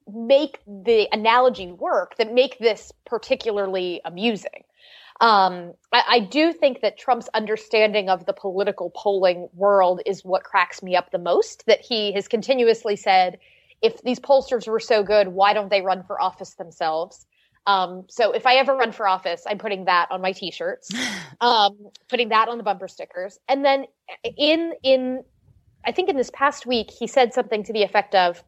make 0.08 0.60
the 0.66 1.08
analogy 1.12 1.72
work 1.72 2.16
that 2.18 2.34
make 2.34 2.58
this 2.60 2.92
particularly 3.06 4.02
amusing. 4.06 4.64
Um, 5.20 5.74
I, 5.92 6.04
I, 6.08 6.20
do 6.20 6.54
think 6.54 6.82
that 6.82 7.00
Trump's 7.00 7.28
understanding 7.34 8.08
of 8.08 8.28
the 8.28 8.34
political 8.34 8.92
polling 8.96 9.50
world 9.56 10.00
is 10.06 10.24
what 10.24 10.44
cracks 10.44 10.84
me 10.84 10.96
up 10.96 11.10
the 11.10 11.18
most. 11.18 11.66
That 11.66 11.82
he 11.82 12.14
has 12.14 12.28
continuously 12.28 12.96
said, 12.96 13.40
if 13.82 14.02
these 14.04 14.20
pollsters 14.20 14.68
were 14.68 14.80
so 14.80 15.04
good, 15.04 15.28
why 15.28 15.54
don't 15.54 15.70
they 15.70 15.82
run 15.82 16.04
for 16.04 16.22
office 16.22 16.56
themselves? 16.56 17.26
Um, 17.66 18.06
so 18.10 18.32
if 18.32 18.46
I 18.46 18.56
ever 18.56 18.76
run 18.76 18.94
for 18.94 19.08
office, 19.08 19.44
I'm 19.46 19.58
putting 19.58 19.86
that 19.86 20.08
on 20.10 20.22
my 20.22 20.32
t-shirts, 20.32 20.90
um, 21.42 21.78
putting 22.08 22.30
that 22.30 22.48
on 22.48 22.58
the 22.58 22.64
bumper 22.64 22.88
stickers. 22.88 23.40
And 23.50 23.64
then 23.64 23.86
in, 24.38 24.74
in, 24.84 25.24
I 25.86 25.92
think 25.92 26.10
in 26.10 26.16
this 26.16 26.32
past 26.34 26.66
week, 26.66 26.90
he 26.90 27.08
said 27.08 27.34
something 27.34 27.64
to 27.64 27.74
the 27.74 27.84
effect 27.84 28.16
of, 28.16 28.44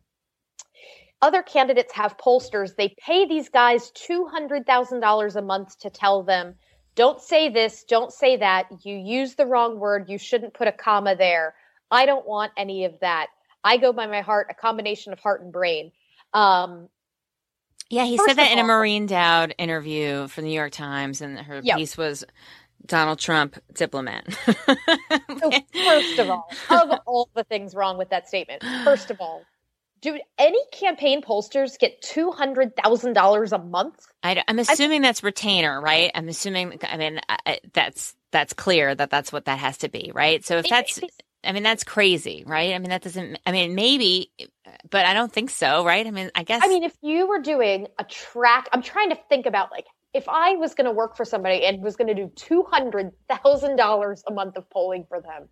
other 1.22 1.44
candidates 1.44 1.94
have 1.94 2.18
pollsters. 2.18 2.76
They 2.78 2.96
pay 2.98 3.26
these 3.28 3.50
guys 3.50 3.92
$200,000 3.92 5.36
a 5.36 5.42
month 5.42 5.78
to 5.80 5.90
tell 5.90 6.24
them, 6.24 6.56
don't 6.96 7.22
say 7.22 7.50
this, 7.50 7.84
don't 7.84 8.12
say 8.12 8.38
that. 8.38 8.68
You 8.84 8.96
use 8.96 9.36
the 9.36 9.46
wrong 9.46 9.80
word. 9.80 10.10
You 10.10 10.18
shouldn't 10.18 10.54
put 10.54 10.70
a 10.70 10.72
comma 10.72 11.16
there. 11.16 11.56
I 11.92 12.06
don't 12.06 12.28
want 12.28 12.52
any 12.58 12.86
of 12.86 13.00
that. 13.02 13.28
I 13.64 13.78
go 13.78 13.94
by 13.94 14.08
my 14.08 14.22
heart, 14.22 14.48
a 14.50 14.54
combination 14.54 15.14
of 15.14 15.20
heart 15.20 15.42
and 15.42 15.52
brain. 15.52 15.92
Um, 16.34 16.90
yeah, 17.90 18.06
he 18.06 18.18
said 18.18 18.36
that 18.36 18.52
in 18.52 18.60
a 18.60 18.64
Maureen 18.64 19.08
Dowd 19.08 19.56
interview 19.58 20.28
for 20.28 20.42
the 20.42 20.48
New 20.48 20.54
York 20.54 20.72
Times, 20.72 21.22
and 21.22 21.40
her 21.40 21.62
piece 21.62 21.98
was 21.98 22.24
Donald 22.86 23.20
Trump 23.20 23.58
diplomat. 23.74 24.32
so 24.32 25.52
first 25.74 26.20
of 26.20 26.30
all, 26.30 26.50
of 26.70 27.00
all 27.08 27.30
the 27.34 27.44
things 27.44 27.74
wrong 27.74 27.98
with 27.98 28.10
that 28.10 28.28
statement, 28.28 28.64
first 28.84 29.10
of 29.10 29.20
all, 29.20 29.44
do 30.02 30.20
any 30.38 30.60
campaign 30.72 31.22
pollsters 31.22 31.78
get 31.80 32.02
two 32.02 32.32
hundred 32.32 32.76
thousand 32.76 33.14
dollars 33.14 33.52
a 33.52 33.58
month? 33.58 34.06
I, 34.24 34.44
am 34.48 34.60
assuming 34.60 35.04
I, 35.04 35.08
that's 35.08 35.24
retainer, 35.24 35.82
right? 35.82 36.12
I'm 36.14 36.30
assuming. 36.30 36.80
I 36.84 36.98
mean, 36.98 37.20
I, 37.28 37.60
that's 37.74 38.16
that's 38.32 38.54
clear 38.54 38.94
that 38.94 39.10
that's 39.10 39.34
what 39.34 39.46
that 39.46 39.58
has 39.60 39.78
to 39.80 39.90
be, 39.90 40.12
right? 40.14 40.46
So 40.46 40.58
if 40.58 40.70
that's, 40.70 41.00
I 41.44 41.52
mean, 41.54 41.64
that's 41.64 41.84
crazy, 41.84 42.44
right? 42.46 42.74
I 42.74 42.80
mean, 42.80 42.90
that 42.90 43.02
doesn't. 43.02 43.40
I 43.46 43.52
mean, 43.52 43.76
maybe, 43.76 44.32
but 44.90 45.06
I 45.06 45.14
don't 45.14 45.32
think 45.32 45.50
so, 45.50 45.86
right? 45.86 46.06
I 46.06 46.12
mean, 46.12 46.32
I 46.36 46.44
guess. 46.44 46.62
I 46.64 46.68
mean, 46.68 46.84
if 46.84 46.96
you 47.02 47.28
were 47.28 47.40
doing 47.40 47.88
a 47.98 48.04
track, 48.04 48.68
I'm 48.74 48.82
trying 48.82 49.10
to 49.10 49.18
think 49.30 49.46
about 49.46 49.72
like 49.72 49.86
if 50.14 50.28
I 50.28 50.56
was 50.56 50.74
going 50.74 50.86
to 50.86 50.92
work 50.92 51.16
for 51.16 51.24
somebody 51.24 51.64
and 51.66 51.82
was 51.82 51.96
going 51.96 52.08
to 52.08 52.14
do 52.14 52.32
two 52.36 52.64
hundred 52.64 53.12
thousand 53.30 53.78
dollars 53.78 54.24
a 54.28 54.34
month 54.34 54.58
of 54.58 54.70
polling 54.70 55.06
for 55.08 55.22
them 55.22 55.48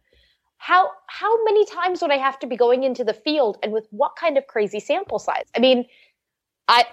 how 0.57 0.89
how 1.07 1.43
many 1.45 1.65
times 1.65 2.01
would 2.01 2.11
I 2.11 2.17
have 2.17 2.39
to 2.39 2.47
be 2.47 2.57
going 2.57 2.83
into 2.83 3.03
the 3.03 3.13
field 3.13 3.57
and 3.63 3.71
with 3.71 3.87
what 3.91 4.15
kind 4.15 4.37
of 4.37 4.47
crazy 4.47 4.79
sample 4.79 5.19
size? 5.19 5.45
I 5.55 5.59
mean, 5.59 5.85
I 6.67 6.85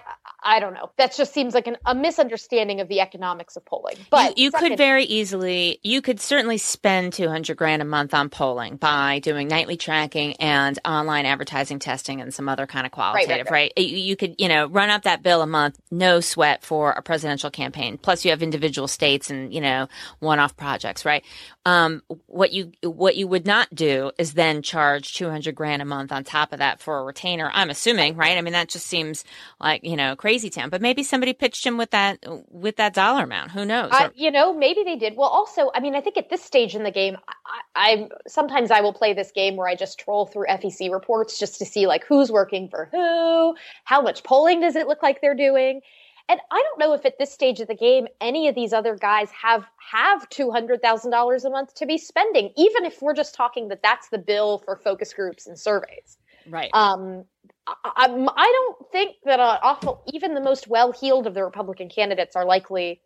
I 0.47 0.59
don't 0.59 0.75
know. 0.75 0.91
That 0.97 1.15
just 1.15 1.33
seems 1.33 1.55
like 1.55 1.65
an, 1.65 1.75
a 1.87 1.95
misunderstanding 1.95 2.79
of 2.79 2.87
the 2.87 3.01
economics 3.01 3.55
of 3.55 3.65
polling. 3.65 3.97
But 4.11 4.37
you, 4.37 4.45
you 4.45 4.51
second, 4.51 4.69
could 4.69 4.77
very 4.77 5.03
easily, 5.03 5.79
you 5.81 6.03
could 6.03 6.19
certainly 6.19 6.59
spend 6.59 7.13
two 7.13 7.27
hundred 7.27 7.57
grand 7.57 7.81
a 7.81 7.85
month 7.85 8.13
on 8.13 8.29
polling 8.29 8.75
by 8.75 9.19
doing 9.19 9.47
nightly 9.47 9.75
tracking 9.75 10.35
and 10.35 10.77
online 10.85 11.25
advertising 11.25 11.79
testing 11.79 12.21
and 12.21 12.31
some 12.31 12.47
other 12.47 12.67
kind 12.67 12.85
of 12.85 12.91
qualitative. 12.91 13.47
Right, 13.49 13.51
right, 13.51 13.73
right. 13.75 13.87
You 13.87 14.15
could, 14.15 14.35
you 14.37 14.47
know, 14.47 14.67
run 14.67 14.91
up 14.91 15.01
that 15.03 15.23
bill 15.23 15.41
a 15.41 15.47
month, 15.47 15.79
no 15.89 16.19
sweat 16.19 16.63
for 16.63 16.91
a 16.91 17.01
presidential 17.01 17.49
campaign. 17.49 17.97
Plus, 17.97 18.23
you 18.23 18.29
have 18.29 18.43
individual 18.43 18.87
states 18.87 19.31
and 19.31 19.51
you 19.51 19.61
know 19.61 19.87
one-off 20.19 20.55
projects. 20.55 21.05
Right. 21.05 21.25
Um, 21.65 22.03
what 22.27 22.53
you 22.53 22.71
what 22.83 23.15
you 23.15 23.27
would 23.27 23.47
not 23.47 23.73
do 23.73 24.11
is 24.19 24.33
then 24.33 24.61
charge 24.61 25.15
two 25.15 25.29
hundred 25.29 25.55
grand 25.55 25.81
a 25.81 25.85
month 25.85 26.11
on 26.11 26.23
top 26.23 26.53
of 26.53 26.59
that 26.59 26.79
for 26.79 26.99
a 26.99 27.03
retainer. 27.03 27.49
I'm 27.51 27.71
assuming, 27.71 28.15
right? 28.15 28.37
I 28.37 28.41
mean, 28.41 28.53
that 28.53 28.69
just 28.69 28.85
seems 28.85 29.25
like 29.65 29.83
you 29.83 29.95
know 29.95 30.15
crazy 30.15 30.49
town. 30.49 30.69
But 30.69 30.81
maybe 30.81 31.03
somebody 31.03 31.33
pitched 31.33 31.65
him 31.65 31.77
with 31.77 31.89
that 31.91 32.23
with 32.49 32.77
that 32.77 32.93
dollar 32.93 33.23
amount. 33.23 33.51
Who 33.51 33.65
knows? 33.65 33.89
I, 33.91 34.11
you 34.13 34.31
know, 34.31 34.53
maybe 34.53 34.83
they 34.83 34.95
did. 34.95 35.17
Well, 35.17 35.27
also, 35.27 35.71
I 35.73 35.79
mean, 35.79 35.95
I 35.95 36.01
think 36.01 36.17
at 36.17 36.29
this 36.29 36.43
stage 36.43 36.75
in 36.75 36.83
the 36.83 36.91
game, 36.91 37.17
I, 37.45 37.61
I 37.75 38.09
sometimes 38.27 38.71
I 38.71 38.81
will 38.81 38.93
play 38.93 39.13
this 39.13 39.31
game 39.31 39.55
where 39.55 39.67
I 39.67 39.75
just 39.75 39.99
troll 39.99 40.27
through 40.27 40.45
FEC 40.47 40.91
reports 40.91 41.39
just 41.39 41.57
to 41.59 41.65
see 41.65 41.87
like 41.87 42.05
who's 42.05 42.31
working 42.31 42.69
for 42.69 42.87
who, 42.91 43.55
how 43.83 44.01
much 44.01 44.23
polling 44.23 44.61
does 44.61 44.75
it 44.75 44.87
look 44.87 45.01
like 45.01 45.19
they're 45.19 45.35
doing. 45.35 45.81
And 46.27 46.39
I 46.51 46.63
don't 46.63 46.79
know 46.79 46.93
if 46.93 47.05
at 47.05 47.19
this 47.19 47.31
stage 47.31 47.59
of 47.59 47.67
the 47.67 47.75
game 47.75 48.07
any 48.19 48.47
of 48.47 48.55
these 48.55 48.73
other 48.73 48.95
guys 48.95 49.29
have 49.31 49.65
have 49.91 50.27
two 50.29 50.51
hundred 50.51 50.81
thousand 50.81 51.11
dollars 51.11 51.43
a 51.43 51.49
month 51.49 51.73
to 51.75 51.87
be 51.87 51.97
spending, 51.97 52.51
even 52.55 52.85
if 52.85 53.01
we're 53.01 53.13
just 53.13 53.33
talking 53.33 53.67
that 53.69 53.81
that's 53.81 54.09
the 54.09 54.17
bill 54.19 54.59
for 54.59 54.75
focus 54.75 55.13
groups 55.13 55.47
and 55.47 55.59
surveys. 55.59 56.17
Right. 56.47 56.69
Um, 56.73 57.25
I, 57.67 58.05
I, 58.05 58.51
don't 58.51 58.91
think 58.91 59.15
that 59.25 59.39
awful, 59.39 60.03
even 60.13 60.35
the 60.35 60.41
most 60.41 60.67
well-heeled 60.67 61.25
of 61.25 61.33
the 61.33 61.43
Republican 61.43 61.89
candidates 61.89 62.35
are 62.35 62.45
likely 62.45 63.01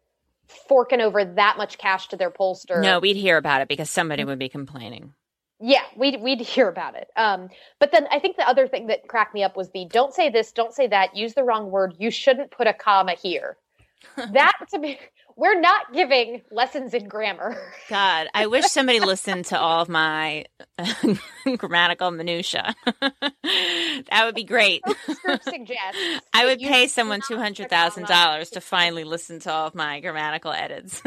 forking 0.67 0.99
over 0.99 1.23
that 1.23 1.57
much 1.57 1.77
cash 1.77 2.07
to 2.09 2.17
their 2.17 2.31
pollster. 2.31 2.81
No, 2.81 2.99
we'd 2.99 3.15
hear 3.15 3.37
about 3.37 3.61
it 3.61 3.67
because 3.67 3.89
somebody 3.89 4.23
would 4.23 4.39
be 4.39 4.49
complaining. 4.49 5.13
Yeah, 5.61 5.83
we'd 5.95 6.21
we'd 6.21 6.39
hear 6.39 6.69
about 6.69 6.95
it. 6.95 7.09
Um, 7.17 7.49
but 7.79 7.91
then 7.91 8.07
I 8.11 8.19
think 8.19 8.37
the 8.37 8.47
other 8.47 8.67
thing 8.67 8.87
that 8.87 9.07
cracked 9.07 9.33
me 9.33 9.43
up 9.43 9.57
was 9.57 9.69
the 9.71 9.85
don't 9.89 10.13
say 10.13 10.29
this, 10.29 10.51
don't 10.51 10.73
say 10.73 10.87
that, 10.87 11.15
use 11.15 11.33
the 11.33 11.43
wrong 11.43 11.69
word. 11.69 11.95
You 11.99 12.11
shouldn't 12.11 12.51
put 12.51 12.67
a 12.67 12.73
comma 12.73 13.13
here. 13.13 13.57
that 14.31 14.53
to 14.71 14.79
me 14.79 14.99
we're 15.39 15.59
not 15.59 15.93
giving 15.93 16.41
lessons 16.51 16.93
in 16.93 17.07
grammar. 17.07 17.57
God, 17.87 18.27
I 18.33 18.47
wish 18.47 18.65
somebody 18.69 18.99
listened 18.99 19.45
to 19.45 19.59
all 19.59 19.81
of 19.81 19.87
my 19.87 20.45
uh, 20.77 21.15
grammatical 21.57 22.11
minutia. 22.11 22.75
that 22.83 24.21
would 24.25 24.35
be 24.35 24.43
great. 24.43 24.83
I 26.33 26.45
would 26.45 26.59
pay 26.59 26.87
someone 26.87 27.21
two 27.25 27.37
hundred 27.37 27.69
thousand 27.69 28.07
dollars 28.07 28.49
to 28.51 28.61
finally 28.61 29.05
listen 29.05 29.39
to 29.41 29.51
all 29.51 29.67
of 29.67 29.75
my 29.75 30.01
grammatical 30.01 30.51
edits. 30.51 31.01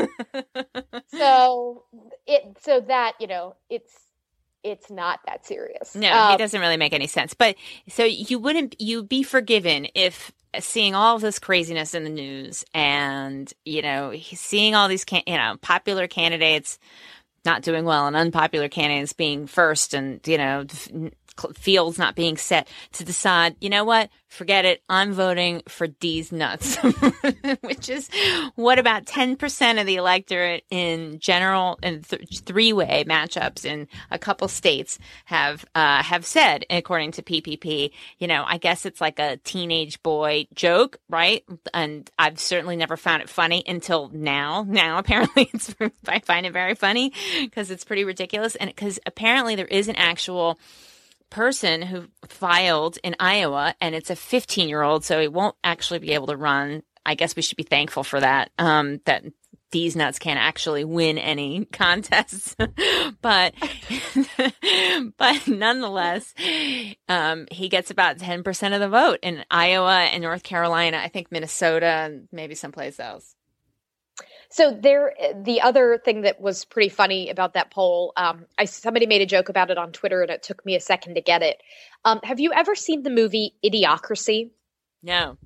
so 1.09 1.85
it 2.27 2.57
so 2.63 2.81
that 2.81 3.13
you 3.21 3.27
know 3.27 3.55
it's 3.69 3.93
it's 4.65 4.91
not 4.91 5.21
that 5.27 5.45
serious. 5.45 5.95
No, 5.95 6.11
um, 6.11 6.35
it 6.35 6.39
doesn't 6.39 6.61
really 6.61 6.77
make 6.79 6.95
any 6.95 7.07
sense. 7.07 7.35
But 7.35 7.57
so 7.89 8.05
you 8.05 8.39
wouldn't 8.39 8.81
you'd 8.81 9.09
be 9.09 9.23
forgiven 9.23 9.89
if 9.95 10.33
seeing 10.61 10.95
all 10.95 11.17
of 11.17 11.23
this 11.23 11.39
craziness 11.39 11.95
in 11.95 12.05
the 12.05 12.11
news 12.11 12.65
and 12.75 13.53
you 13.65 13.83
know 13.83 14.13
seeing 14.35 14.75
all 14.75 14.89
these 14.89 15.05
can- 15.05 15.23
you 15.27 15.37
know 15.37 15.57
popular 15.63 16.07
candidates 16.07 16.79
not 17.45 17.63
doing 17.63 17.85
well 17.85 18.07
and 18.07 18.17
unpopular 18.17 18.69
candidates 18.69 19.13
being 19.13 19.47
first 19.47 19.95
and 19.95 20.21
you 20.27 20.39
know 20.39 20.65
fields 21.55 21.99
not 21.99 22.15
being 22.15 22.37
set 22.37 22.69
to 22.93 23.05
decide, 23.05 23.57
you 23.61 23.71
know 23.71 23.85
what? 23.85 24.11
Forget 24.29 24.65
it. 24.65 24.83
I'm 24.89 25.13
voting 25.13 25.63
for 25.69 25.87
Deez 25.87 26.33
Nuts, 26.33 26.77
which 27.61 27.91
is 27.91 28.09
what 28.55 28.79
about 28.79 29.05
10% 29.05 29.81
of 29.81 29.87
the 29.87 29.97
electorate 29.97 30.65
in 30.71 31.19
general 31.19 31.79
and 31.83 32.09
th- 32.09 32.41
three 32.41 32.73
way 32.73 33.05
matchups 33.07 33.65
in 33.65 33.89
a 34.11 34.19
couple 34.19 34.49
states 34.49 34.99
have, 35.27 35.65
uh, 35.75 36.03
have 36.03 36.25
said, 36.25 36.65
according 36.71 37.13
to 37.13 37.23
PPP, 37.23 37.91
you 38.19 38.27
know, 38.27 38.45
I 38.47 38.57
guess 38.57 38.87
it's 38.87 39.01
like 39.01 39.19
a 39.19 39.37
teenage 39.39 40.03
boy 40.03 40.47
joke, 40.55 40.99
right? 41.11 41.45
And 41.75 42.11
I've 42.19 42.39
certainly 42.39 42.77
never 42.77 42.97
found 42.97 43.23
it 43.23 43.29
funny 43.29 43.63
until 43.67 44.09
now. 44.13 44.65
Now, 44.67 44.99
apparently 45.03 45.51
it's, 45.53 45.75
I 46.09 46.21
find 46.21 46.47
it 46.47 46.53
very 46.53 46.75
funny 46.75 47.13
because 47.41 47.71
it's 47.71 47.85
pretty 47.85 48.05
ridiculous. 48.05 48.55
And 48.57 48.71
because 48.71 48.99
apparently 49.05 49.57
there 49.57 49.67
is 49.67 49.89
an 49.89 49.97
actual, 49.97 50.59
person 51.33 51.83
who 51.83 52.05
filed 52.29 52.99
in 53.03 53.17
Iowa, 53.19 53.75
and 53.81 53.95
it's 53.95 54.11
a 54.11 54.17
15 54.17 54.69
year 54.69 54.83
old, 54.83 55.05
so 55.05 55.21
he 55.21 55.29
won't 55.29 55.57
actually 55.65 55.99
be 55.99 56.13
able 56.13 56.29
to 56.29 56.37
run. 56.37 56.83
I 57.05 57.17
guess 57.17 57.35
we 57.35 57.43
should 57.43 57.57
be 57.57 57.65
thankful 57.65 58.05
for 58.05 58.21
that. 58.21 58.51
Um, 58.59 59.01
that 59.07 59.25
Deez 59.73 59.97
Nuts 59.97 60.19
can't 60.19 60.39
actually 60.39 60.85
win 60.85 61.19
any 61.19 61.65
contests, 61.73 62.55
but 63.23 63.55
but 65.17 65.49
nonetheless, 65.49 66.35
um, 67.09 67.49
he 67.51 67.69
gets 67.69 67.91
about 67.91 68.19
10% 68.19 68.75
of 68.75 68.81
the 68.81 68.89
vote 68.89 69.19
in 69.23 69.45
Iowa 69.51 70.01
and 70.03 70.23
North 70.23 70.43
Carolina. 70.43 70.99
I 70.99 71.09
think 71.09 71.33
Minnesota 71.33 71.87
and 71.87 72.29
maybe 72.31 72.55
someplace 72.55 73.01
else. 73.01 73.35
So 74.53 74.71
there, 74.71 75.15
the 75.35 75.63
other 75.63 75.97
thing 76.05 76.21
that 76.23 76.39
was 76.39 76.67
pretty 76.67 76.91
funny 76.91 77.31
about 77.31 77.55
that 77.55 77.71
poll, 77.71 78.13
um, 78.19 78.45
I 78.59 78.67
somebody 78.67 79.07
made 79.07 79.23
a 79.23 79.27
joke 79.27 79.49
about 79.49 79.71
it 79.71 79.79
on 79.79 79.93
Twitter, 79.93 80.21
and 80.21 80.31
it 80.31 80.43
took 80.43 80.65
me 80.67 80.77
a 80.77 80.81
second 80.81 81.15
to 81.15 81.23
get 81.23 81.43
it. 81.43 81.63
Um, 82.05 82.21
have 82.23 82.39
you 82.39 82.53
ever 82.53 82.75
seen 82.75 83.03
the 83.03 83.09
movie 83.09 83.55
Idiocracy? 83.65 84.51
No. 85.03 85.39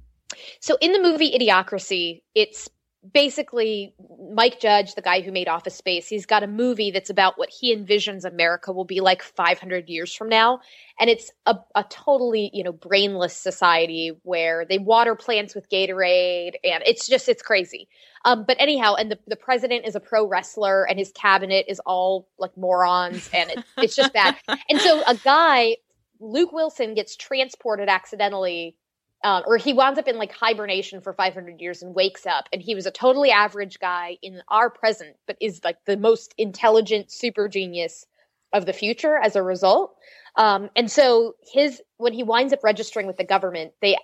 So 0.58 0.76
in 0.80 0.92
the 0.92 1.00
movie 1.00 1.30
Idiocracy, 1.38 2.22
it's 2.34 2.68
basically 3.12 3.94
Mike 4.32 4.60
Judge, 4.60 4.94
the 4.94 5.02
guy 5.02 5.20
who 5.20 5.32
made 5.32 5.48
Office 5.48 5.74
Space, 5.74 6.08
he's 6.08 6.26
got 6.26 6.42
a 6.42 6.46
movie 6.46 6.90
that's 6.90 7.10
about 7.10 7.38
what 7.38 7.50
he 7.50 7.74
envisions 7.74 8.24
America 8.24 8.72
will 8.72 8.84
be 8.84 9.00
like 9.00 9.22
500 9.22 9.88
years 9.88 10.14
from 10.14 10.28
now. 10.28 10.60
And 10.98 11.10
it's 11.10 11.30
a, 11.46 11.56
a 11.74 11.84
totally, 11.88 12.50
you 12.52 12.64
know, 12.64 12.72
brainless 12.72 13.36
society 13.36 14.12
where 14.22 14.64
they 14.64 14.78
water 14.78 15.14
plants 15.14 15.54
with 15.54 15.68
Gatorade 15.68 16.54
and 16.64 16.82
it's 16.86 17.06
just, 17.08 17.28
it's 17.28 17.42
crazy. 17.42 17.88
Um, 18.24 18.44
but 18.46 18.56
anyhow, 18.58 18.94
and 18.94 19.10
the, 19.10 19.18
the 19.26 19.36
president 19.36 19.86
is 19.86 19.94
a 19.94 20.00
pro 20.00 20.26
wrestler 20.26 20.84
and 20.88 20.98
his 20.98 21.12
cabinet 21.12 21.66
is 21.68 21.80
all 21.86 22.28
like 22.38 22.56
morons 22.56 23.30
and 23.32 23.50
it, 23.50 23.64
it's 23.78 23.96
just 23.96 24.12
bad. 24.12 24.36
and 24.68 24.80
so 24.80 25.02
a 25.06 25.14
guy, 25.16 25.76
Luke 26.18 26.52
Wilson 26.52 26.94
gets 26.94 27.14
transported 27.14 27.88
accidentally 27.88 28.76
um, 29.24 29.42
or 29.46 29.56
he 29.56 29.72
wound 29.72 29.98
up 29.98 30.08
in 30.08 30.18
like 30.18 30.32
hibernation 30.32 31.00
for 31.00 31.12
500 31.12 31.60
years 31.60 31.82
and 31.82 31.94
wakes 31.94 32.26
up 32.26 32.48
and 32.52 32.62
he 32.62 32.74
was 32.74 32.86
a 32.86 32.90
totally 32.90 33.30
average 33.30 33.78
guy 33.78 34.18
in 34.22 34.42
our 34.48 34.70
present 34.70 35.16
but 35.26 35.36
is 35.40 35.60
like 35.64 35.78
the 35.84 35.96
most 35.96 36.34
intelligent 36.38 37.10
super 37.10 37.48
genius 37.48 38.06
of 38.52 38.66
the 38.66 38.72
future 38.72 39.18
as 39.18 39.36
a 39.36 39.42
result. 39.42 39.96
Um, 40.36 40.70
and 40.76 40.90
so 40.90 41.34
his 41.52 41.82
when 41.96 42.12
he 42.12 42.22
winds 42.22 42.52
up 42.52 42.62
registering 42.62 43.06
with 43.06 43.16
the 43.16 43.24
government 43.24 43.72
they 43.80 43.96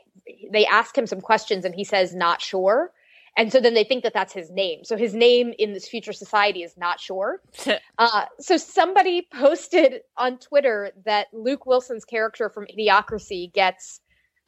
they 0.51 0.67
ask 0.67 0.97
him 0.97 1.07
some 1.07 1.21
questions 1.21 1.65
and 1.65 1.75
he 1.75 1.85
says 1.85 2.15
not 2.15 2.41
sure. 2.41 2.93
And 3.35 3.51
so 3.51 3.61
then 3.61 3.73
they 3.73 3.85
think 3.85 4.03
that 4.03 4.13
that's 4.13 4.35
his 4.35 4.51
name. 4.51 4.85
So 4.85 4.95
his 4.95 5.15
name 5.15 5.55
in 5.59 5.73
this 5.73 5.89
future 5.89 6.13
society 6.13 6.63
is 6.63 6.77
not 6.77 7.01
sure. 7.01 7.41
Uh, 7.99 8.25
so 8.41 8.57
somebody 8.57 9.29
posted 9.33 10.01
on 10.17 10.39
twitter 10.39 10.91
that 11.05 11.29
luke 11.33 11.67
wilson's 11.67 12.05
character 12.05 12.49
from 12.49 12.67
idiocracy 12.67 13.53
gets 13.53 14.01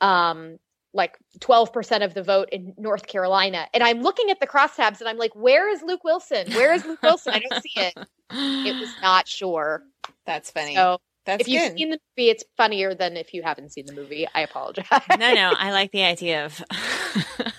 um, 0.05 0.59
like 0.93 1.19
12% 1.41 2.05
of 2.05 2.15
the 2.15 2.23
vote 2.23 2.51
in 2.53 2.75
North 2.77 3.07
Carolina. 3.07 3.67
And 3.73 3.83
I'm 3.83 4.03
looking 4.03 4.31
at 4.31 4.39
the 4.39 4.47
crosstabs 4.47 5.01
and 5.01 5.09
I'm 5.09 5.17
like, 5.17 5.35
where 5.35 5.69
is 5.69 5.83
Luke 5.83 6.05
Wilson? 6.05 6.53
Where 6.53 6.73
is 6.75 6.85
Luke 6.85 7.03
Wilson? 7.03 7.35
I 7.35 7.41
don't 7.41 7.63
see 7.63 7.73
it. 7.75 7.95
It 8.31 8.81
was 8.81 8.95
not 9.03 9.27
sure. 9.27 9.83
That's 10.27 10.51
funny. 10.51 10.75
So 10.75 10.99
That's 11.25 11.41
if 11.41 11.49
you've 11.49 11.63
good. 11.63 11.79
seen 11.79 11.91
the 11.91 11.99
movie, 12.17 12.31
it's 12.31 12.45
funnier 12.57 12.95
than 12.95 13.17
if 13.17 13.35
you 13.35 13.43
haven't 13.43 13.73
seen 13.73 13.87
the 13.87 13.93
movie. 13.93 14.27
I 14.35 14.43
apologize. 14.43 14.87
no, 15.19 15.35
no, 15.35 15.53
I 15.57 15.73
like 15.73 15.91
the 15.91 16.05
idea 16.05 16.45
of 16.45 16.63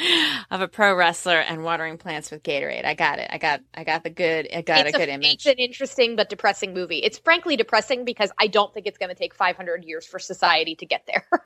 of 0.52 0.62
a 0.62 0.68
pro 0.68 0.94
wrestler 0.94 1.40
and 1.40 1.64
watering 1.64 1.98
plants 1.98 2.30
with 2.30 2.44
Gatorade. 2.44 2.86
I 2.86 2.94
got 2.94 3.20
it. 3.20 3.30
I 3.32 3.38
got 3.38 3.62
I 3.74 3.84
got 3.84 4.04
the 4.04 4.10
good 4.10 4.48
I 4.54 4.62
got 4.62 4.86
it's 4.86 4.96
a 4.96 5.00
good 5.00 5.10
image. 5.10 5.34
It's 5.34 5.46
an 5.46 5.54
interesting 5.54 6.16
but 6.16 6.30
depressing 6.30 6.74
movie. 6.74 7.00
It's 7.00 7.18
frankly 7.18 7.56
depressing 7.56 8.06
because 8.06 8.32
I 8.38 8.48
don't 8.48 8.74
think 8.74 8.86
it's 8.86 8.98
going 8.98 9.10
to 9.10 9.16
take 9.16 9.34
500 9.34 9.84
years 9.84 10.06
for 10.06 10.20
society 10.20 10.76
to 10.76 10.86
get 10.86 11.04
there. 11.08 11.26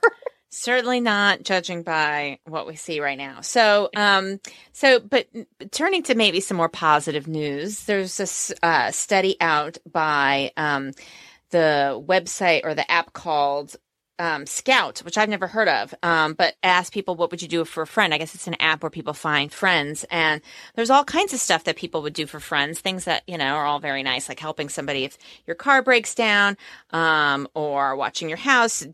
Certainly 0.54 1.00
not 1.00 1.44
judging 1.44 1.82
by 1.82 2.38
what 2.44 2.66
we 2.66 2.76
see 2.76 3.00
right 3.00 3.16
now. 3.16 3.40
So, 3.40 3.88
um, 3.96 4.38
so, 4.72 5.00
but 5.00 5.26
turning 5.70 6.02
to 6.02 6.14
maybe 6.14 6.40
some 6.40 6.58
more 6.58 6.68
positive 6.68 7.26
news, 7.26 7.84
there's 7.84 8.18
this 8.18 8.52
uh, 8.62 8.90
study 8.90 9.38
out 9.40 9.78
by 9.90 10.52
um, 10.58 10.92
the 11.52 11.98
website 12.06 12.64
or 12.64 12.74
the 12.74 12.88
app 12.90 13.14
called 13.14 13.76
um, 14.22 14.44
Skout, 14.44 15.04
which 15.04 15.18
I've 15.18 15.28
never 15.28 15.48
heard 15.48 15.66
of, 15.66 15.92
um, 16.04 16.34
but 16.34 16.54
ask 16.62 16.92
people 16.92 17.16
what 17.16 17.32
would 17.32 17.42
you 17.42 17.48
do 17.48 17.64
for 17.64 17.82
a 17.82 17.86
friend. 17.88 18.14
I 18.14 18.18
guess 18.18 18.36
it's 18.36 18.46
an 18.46 18.54
app 18.60 18.84
where 18.84 18.90
people 18.90 19.14
find 19.14 19.52
friends, 19.52 20.04
and 20.12 20.40
there's 20.76 20.90
all 20.90 21.02
kinds 21.02 21.32
of 21.32 21.40
stuff 21.40 21.64
that 21.64 21.74
people 21.74 22.02
would 22.02 22.12
do 22.12 22.26
for 22.26 22.38
friends. 22.38 22.78
Things 22.78 23.04
that 23.06 23.24
you 23.26 23.36
know 23.36 23.54
are 23.54 23.66
all 23.66 23.80
very 23.80 24.04
nice, 24.04 24.28
like 24.28 24.38
helping 24.38 24.68
somebody 24.68 25.04
if 25.04 25.18
your 25.44 25.56
car 25.56 25.82
breaks 25.82 26.14
down, 26.14 26.56
um, 26.92 27.48
or 27.54 27.96
watching 27.96 28.28
your 28.28 28.38
house, 28.38 28.86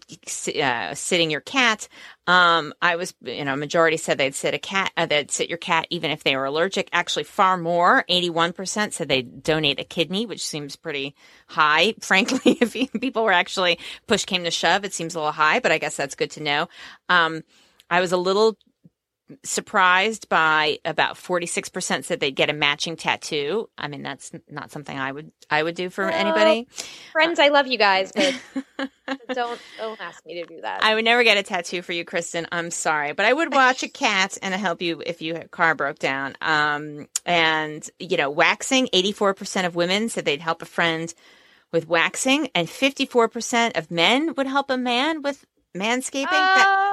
uh, 0.48 0.94
sitting 0.94 1.30
your 1.30 1.42
cat. 1.42 1.88
Um, 2.28 2.74
I 2.82 2.96
was, 2.96 3.14
you 3.22 3.42
know, 3.42 3.56
majority 3.56 3.96
said 3.96 4.18
they'd 4.18 4.34
sit 4.34 4.52
a 4.52 4.58
cat, 4.58 4.92
uh, 4.98 5.06
they'd 5.06 5.30
sit 5.30 5.48
your 5.48 5.56
cat 5.56 5.86
even 5.88 6.10
if 6.10 6.24
they 6.24 6.36
were 6.36 6.44
allergic. 6.44 6.90
Actually, 6.92 7.24
far 7.24 7.56
more, 7.56 8.04
81% 8.08 8.92
said 8.92 9.08
they'd 9.08 9.42
donate 9.42 9.80
a 9.80 9.84
kidney, 9.84 10.26
which 10.26 10.46
seems 10.46 10.76
pretty 10.76 11.16
high. 11.46 11.94
Frankly, 12.00 12.58
if 12.60 12.74
people 13.00 13.24
were 13.24 13.32
actually 13.32 13.78
push 14.06 14.26
came 14.26 14.44
to 14.44 14.50
shove, 14.50 14.84
it 14.84 14.92
seems 14.92 15.14
a 15.14 15.18
little 15.18 15.32
high, 15.32 15.58
but 15.58 15.72
I 15.72 15.78
guess 15.78 15.96
that's 15.96 16.14
good 16.14 16.30
to 16.32 16.42
know. 16.42 16.68
Um, 17.08 17.44
I 17.88 18.02
was 18.02 18.12
a 18.12 18.18
little 18.18 18.58
surprised 19.44 20.28
by 20.28 20.78
about 20.84 21.16
46% 21.16 22.04
said 22.04 22.20
they'd 22.20 22.30
get 22.30 22.50
a 22.50 22.52
matching 22.52 22.96
tattoo. 22.96 23.68
I 23.76 23.88
mean, 23.88 24.02
that's 24.02 24.32
not 24.48 24.70
something 24.70 24.98
I 24.98 25.12
would, 25.12 25.30
I 25.50 25.62
would 25.62 25.74
do 25.74 25.90
for 25.90 26.04
anybody. 26.04 26.66
Friends, 27.12 27.38
I 27.38 27.48
love 27.48 27.66
you 27.66 27.78
guys, 27.78 28.12
but 28.12 28.34
don't 29.32 29.60
don't 29.78 30.00
ask 30.00 30.24
me 30.26 30.42
to 30.42 30.46
do 30.46 30.60
that. 30.62 30.82
I 30.82 30.94
would 30.94 31.04
never 31.04 31.24
get 31.24 31.36
a 31.36 31.42
tattoo 31.42 31.82
for 31.82 31.92
you, 31.92 32.04
Kristen. 32.04 32.46
I'm 32.52 32.70
sorry, 32.70 33.12
but 33.12 33.26
I 33.26 33.32
would 33.32 33.52
watch 33.52 33.82
a 33.82 33.88
cat 33.88 34.38
and 34.42 34.54
help 34.54 34.82
you 34.82 35.02
if 35.04 35.22
your 35.22 35.40
car 35.44 35.74
broke 35.74 35.98
down. 35.98 36.36
Um, 36.40 37.08
and 37.24 37.88
you 37.98 38.16
know, 38.16 38.30
waxing. 38.30 38.88
84% 38.94 39.66
of 39.66 39.74
women 39.74 40.08
said 40.08 40.24
they'd 40.24 40.40
help 40.40 40.62
a 40.62 40.66
friend 40.66 41.12
with 41.72 41.86
waxing, 41.86 42.48
and 42.54 42.66
54% 42.68 43.76
of 43.76 43.90
men 43.90 44.34
would 44.34 44.46
help 44.46 44.70
a 44.70 44.78
man 44.78 45.22
with 45.22 45.44
manscaping. 45.76 46.26
Uh, 46.26 46.30
that 46.30 46.87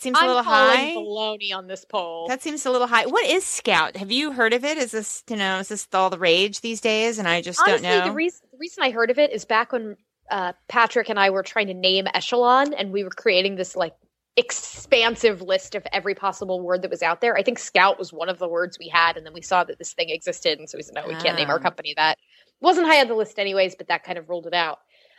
seems 0.00 0.16
a 0.18 0.20
I'm 0.20 0.26
little 0.28 0.42
high. 0.42 0.94
baloney 0.96 1.54
on 1.54 1.66
this 1.66 1.84
poll. 1.84 2.26
That 2.28 2.42
seems 2.42 2.64
a 2.66 2.70
little 2.70 2.86
high. 2.86 3.06
What 3.06 3.24
is 3.26 3.44
Skout? 3.44 3.96
Have 3.96 4.10
you 4.10 4.32
heard 4.32 4.52
of 4.52 4.64
it? 4.64 4.78
Is 4.78 4.90
this 4.92 5.22
you 5.28 5.36
know 5.36 5.58
is 5.58 5.68
this 5.68 5.86
all 5.92 6.10
the 6.10 6.18
rage 6.18 6.60
these 6.60 6.80
days? 6.80 7.18
And 7.18 7.26
I 7.28 7.42
just 7.42 7.60
Honestly, 7.60 7.88
don't 7.88 7.98
know. 8.00 8.04
the 8.06 8.12
reason 8.14 8.40
the 8.52 8.58
reason 8.58 8.82
I 8.84 8.90
heard 8.90 9.10
of 9.10 9.18
it 9.18 9.32
is 9.32 9.44
back 9.44 9.72
when 9.72 9.96
uh, 10.30 10.52
Patrick 10.68 11.08
and 11.08 11.18
I 11.18 11.30
were 11.30 11.42
trying 11.42 11.66
to 11.68 11.74
name 11.74 12.06
Echelon, 12.14 12.72
and 12.74 12.92
we 12.92 13.02
were 13.04 13.10
creating 13.10 13.56
this 13.56 13.74
like 13.76 13.94
expansive 14.36 15.42
list 15.42 15.74
of 15.74 15.86
every 15.92 16.14
possible 16.14 16.60
word 16.60 16.82
that 16.82 16.90
was 16.90 17.02
out 17.02 17.20
there. 17.20 17.36
I 17.36 17.42
think 17.42 17.58
Scout 17.58 17.98
was 17.98 18.12
one 18.12 18.28
of 18.28 18.38
the 18.38 18.48
words 18.48 18.78
we 18.78 18.88
had, 18.88 19.16
and 19.16 19.24
then 19.26 19.32
we 19.32 19.42
saw 19.42 19.64
that 19.64 19.78
this 19.78 19.92
thing 19.92 20.10
existed, 20.10 20.58
and 20.58 20.68
so 20.68 20.78
we 20.78 20.82
said, 20.82 20.94
no, 20.94 21.06
we 21.06 21.14
can't 21.16 21.36
name 21.36 21.50
our 21.50 21.56
Ah. 21.56 21.62
company 21.62 21.94
that. 21.96 22.16
wasn't 22.60 22.86
high 22.86 23.00
on 23.00 23.08
the 23.08 23.14
list 23.14 23.38
anyways, 23.38 23.74
but 23.74 23.88
that 23.88 24.04
kind 24.04 24.18
of 24.18 24.28
ruled 24.28 24.46
it 24.46 24.54
out. 24.54 24.78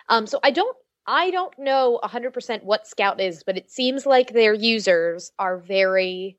Um, 0.10 0.28
so 0.28 0.40
I 0.44 0.52
don't. 0.52 0.76
I 1.08 1.32
don't 1.32 1.58
know 1.58 2.00
100% 2.04 2.64
what 2.64 2.86
Skout 2.86 3.20
is, 3.20 3.44
but 3.44 3.58
it 3.58 3.72
seems 3.72 4.06
like 4.06 4.32
their 4.34 4.54
users 4.54 5.32
are 5.40 5.58
very 5.58 6.38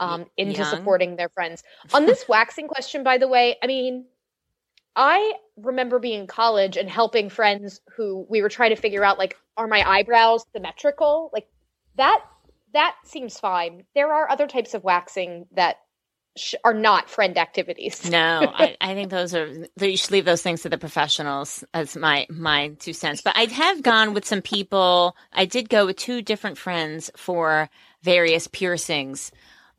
um, 0.00 0.26
into 0.36 0.60
young. 0.60 0.70
supporting 0.70 1.16
their 1.16 1.30
friends. 1.30 1.62
On 1.94 2.06
this 2.06 2.24
waxing 2.28 2.68
question, 2.68 3.02
by 3.02 3.18
the 3.18 3.28
way, 3.28 3.56
I 3.62 3.66
mean, 3.66 4.06
I 4.96 5.34
remember 5.56 5.98
being 5.98 6.20
in 6.20 6.26
college 6.26 6.76
and 6.76 6.88
helping 6.88 7.30
friends 7.30 7.80
who 7.96 8.26
we 8.28 8.42
were 8.42 8.48
trying 8.48 8.70
to 8.70 8.80
figure 8.80 9.04
out 9.04 9.18
like, 9.18 9.36
are 9.56 9.66
my 9.66 9.88
eyebrows 9.88 10.44
symmetrical? 10.54 11.30
Like 11.32 11.46
that. 11.96 12.22
That 12.74 12.96
seems 13.04 13.38
fine. 13.38 13.84
There 13.94 14.10
are 14.14 14.30
other 14.30 14.46
types 14.46 14.72
of 14.72 14.82
waxing 14.82 15.46
that 15.52 15.76
sh- 16.36 16.54
are 16.64 16.74
not 16.74 17.10
friend 17.10 17.36
activities. 17.38 18.10
No, 18.10 18.52
I, 18.54 18.76
I 18.80 18.94
think 18.94 19.10
those 19.10 19.34
are 19.34 19.48
you 19.80 19.96
should 19.96 20.10
leave 20.10 20.24
those 20.24 20.42
things 20.42 20.62
to 20.62 20.68
the 20.68 20.78
professionals. 20.78 21.64
As 21.74 21.96
my 21.96 22.26
my 22.30 22.68
two 22.78 22.92
cents. 22.92 23.20
But 23.20 23.36
I 23.36 23.44
have 23.44 23.82
gone 23.82 24.14
with 24.14 24.26
some 24.26 24.42
people. 24.42 25.16
I 25.32 25.44
did 25.44 25.68
go 25.68 25.86
with 25.86 25.96
two 25.96 26.22
different 26.22 26.58
friends 26.58 27.10
for 27.16 27.68
various 28.02 28.46
piercings. 28.48 29.32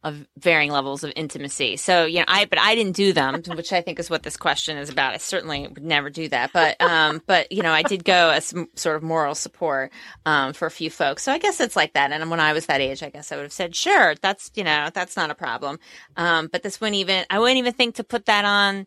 Of 0.06 0.28
varying 0.38 0.70
levels 0.70 1.06
of 1.06 1.14
intimacy. 1.16 1.78
So, 1.78 2.04
you 2.04 2.20
know, 2.20 2.26
I, 2.28 2.44
but 2.44 2.60
I 2.60 2.76
didn't 2.76 2.98
do 2.98 3.14
them, 3.14 3.42
which 3.56 3.72
I 3.72 3.80
think 3.80 4.00
is 4.00 4.10
what 4.10 4.24
this 4.24 4.36
question 4.36 4.78
is 4.78 4.90
about. 4.90 5.14
I 5.14 5.18
certainly 5.18 5.66
would 5.66 5.82
never 5.82 6.10
do 6.10 6.28
that. 6.28 6.52
But, 6.52 6.76
um, 6.82 7.22
but, 7.26 7.50
you 7.54 7.64
know, 7.64 7.72
I 7.72 7.84
did 7.84 8.04
go 8.04 8.30
as 8.30 8.54
sort 8.76 8.98
of 8.98 9.02
moral 9.02 9.34
support, 9.34 9.94
um, 10.26 10.52
for 10.52 10.66
a 10.66 10.72
few 10.72 10.90
folks. 10.90 11.24
So 11.24 11.32
I 11.32 11.38
guess 11.38 11.62
it's 11.62 11.78
like 11.78 11.94
that. 11.94 12.12
And 12.12 12.30
when 12.30 12.42
I 12.42 12.52
was 12.52 12.66
that 12.66 12.82
age, 12.82 13.02
I 13.02 13.12
guess 13.12 13.32
I 13.32 13.38
would 13.38 13.44
have 13.44 13.54
said, 13.54 13.78
sure, 13.78 14.16
that's, 14.22 14.52
you 14.56 14.66
know, 14.66 14.90
that's 14.94 15.16
not 15.16 15.32
a 15.32 15.36
problem. 15.36 15.80
Um, 16.18 16.50
but 16.52 16.64
this 16.64 16.82
wouldn't 16.82 16.98
even, 16.98 17.24
I 17.30 17.40
wouldn't 17.40 17.60
even 17.60 17.72
think 17.72 17.96
to 17.96 18.04
put 18.04 18.26
that 18.26 18.44
on, 18.44 18.86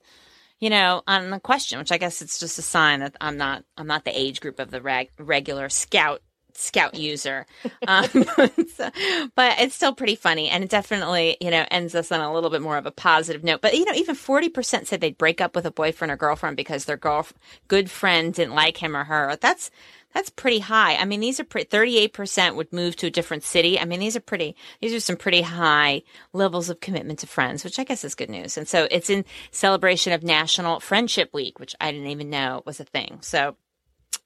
you 0.60 0.68
know, 0.68 1.02
on 1.06 1.30
the 1.30 1.40
question, 1.40 1.78
which 1.78 1.92
I 1.92 1.96
guess 1.96 2.20
it's 2.20 2.38
just 2.38 2.58
a 2.58 2.62
sign 2.62 3.00
that 3.00 3.16
I'm 3.22 3.38
not, 3.38 3.64
I'm 3.78 3.86
not 3.86 4.04
the 4.04 4.18
age 4.18 4.42
group 4.42 4.58
of 4.58 4.70
the 4.70 4.82
reg- 4.82 5.12
regular 5.18 5.68
Skout 5.68 6.18
Skout 6.56 6.98
user 6.98 7.46
um, 7.86 8.04
so, 8.74 8.90
but 9.34 9.58
it's 9.60 9.74
still 9.74 9.94
pretty 9.94 10.16
funny 10.16 10.48
and 10.48 10.64
it 10.64 10.70
definitely 10.70 11.36
you 11.40 11.50
know 11.50 11.64
ends 11.70 11.94
us 11.94 12.10
on 12.12 12.20
a 12.20 12.32
little 12.32 12.50
bit 12.50 12.62
more 12.62 12.76
of 12.76 12.86
a 12.86 12.90
positive 12.90 13.44
note 13.44 13.60
but 13.60 13.74
you 13.74 13.84
know 13.84 13.94
even 13.94 14.14
40% 14.14 14.86
said 14.86 15.00
they'd 15.00 15.18
break 15.18 15.40
up 15.40 15.54
with 15.54 15.66
a 15.66 15.70
boyfriend 15.70 16.10
or 16.10 16.16
girlfriend 16.16 16.56
because 16.56 16.84
their 16.84 16.96
girl 16.96 17.26
good 17.68 17.90
friend 17.90 18.34
didn't 18.34 18.54
like 18.54 18.78
him 18.78 18.96
or 18.96 19.04
her 19.04 19.36
that's 19.40 19.70
that's 20.16 20.30
pretty 20.30 20.60
high. 20.60 20.96
I 20.96 21.04
mean, 21.04 21.20
these 21.20 21.40
are 21.40 21.44
pretty, 21.44 21.68
38% 21.68 22.56
would 22.56 22.72
move 22.72 22.96
to 22.96 23.08
a 23.08 23.10
different 23.10 23.42
city. 23.42 23.78
I 23.78 23.84
mean, 23.84 24.00
these 24.00 24.16
are 24.16 24.20
pretty, 24.20 24.56
these 24.80 24.94
are 24.94 25.00
some 25.00 25.16
pretty 25.16 25.42
high 25.42 26.04
levels 26.32 26.70
of 26.70 26.80
commitment 26.80 27.18
to 27.18 27.26
friends, 27.26 27.62
which 27.62 27.78
I 27.78 27.84
guess 27.84 28.02
is 28.02 28.14
good 28.14 28.30
news. 28.30 28.56
And 28.56 28.66
so 28.66 28.88
it's 28.90 29.10
in 29.10 29.26
celebration 29.50 30.14
of 30.14 30.22
National 30.22 30.80
Friendship 30.80 31.34
Week, 31.34 31.60
which 31.60 31.76
I 31.82 31.92
didn't 31.92 32.06
even 32.06 32.30
know 32.30 32.62
was 32.64 32.80
a 32.80 32.84
thing. 32.84 33.18
So 33.20 33.56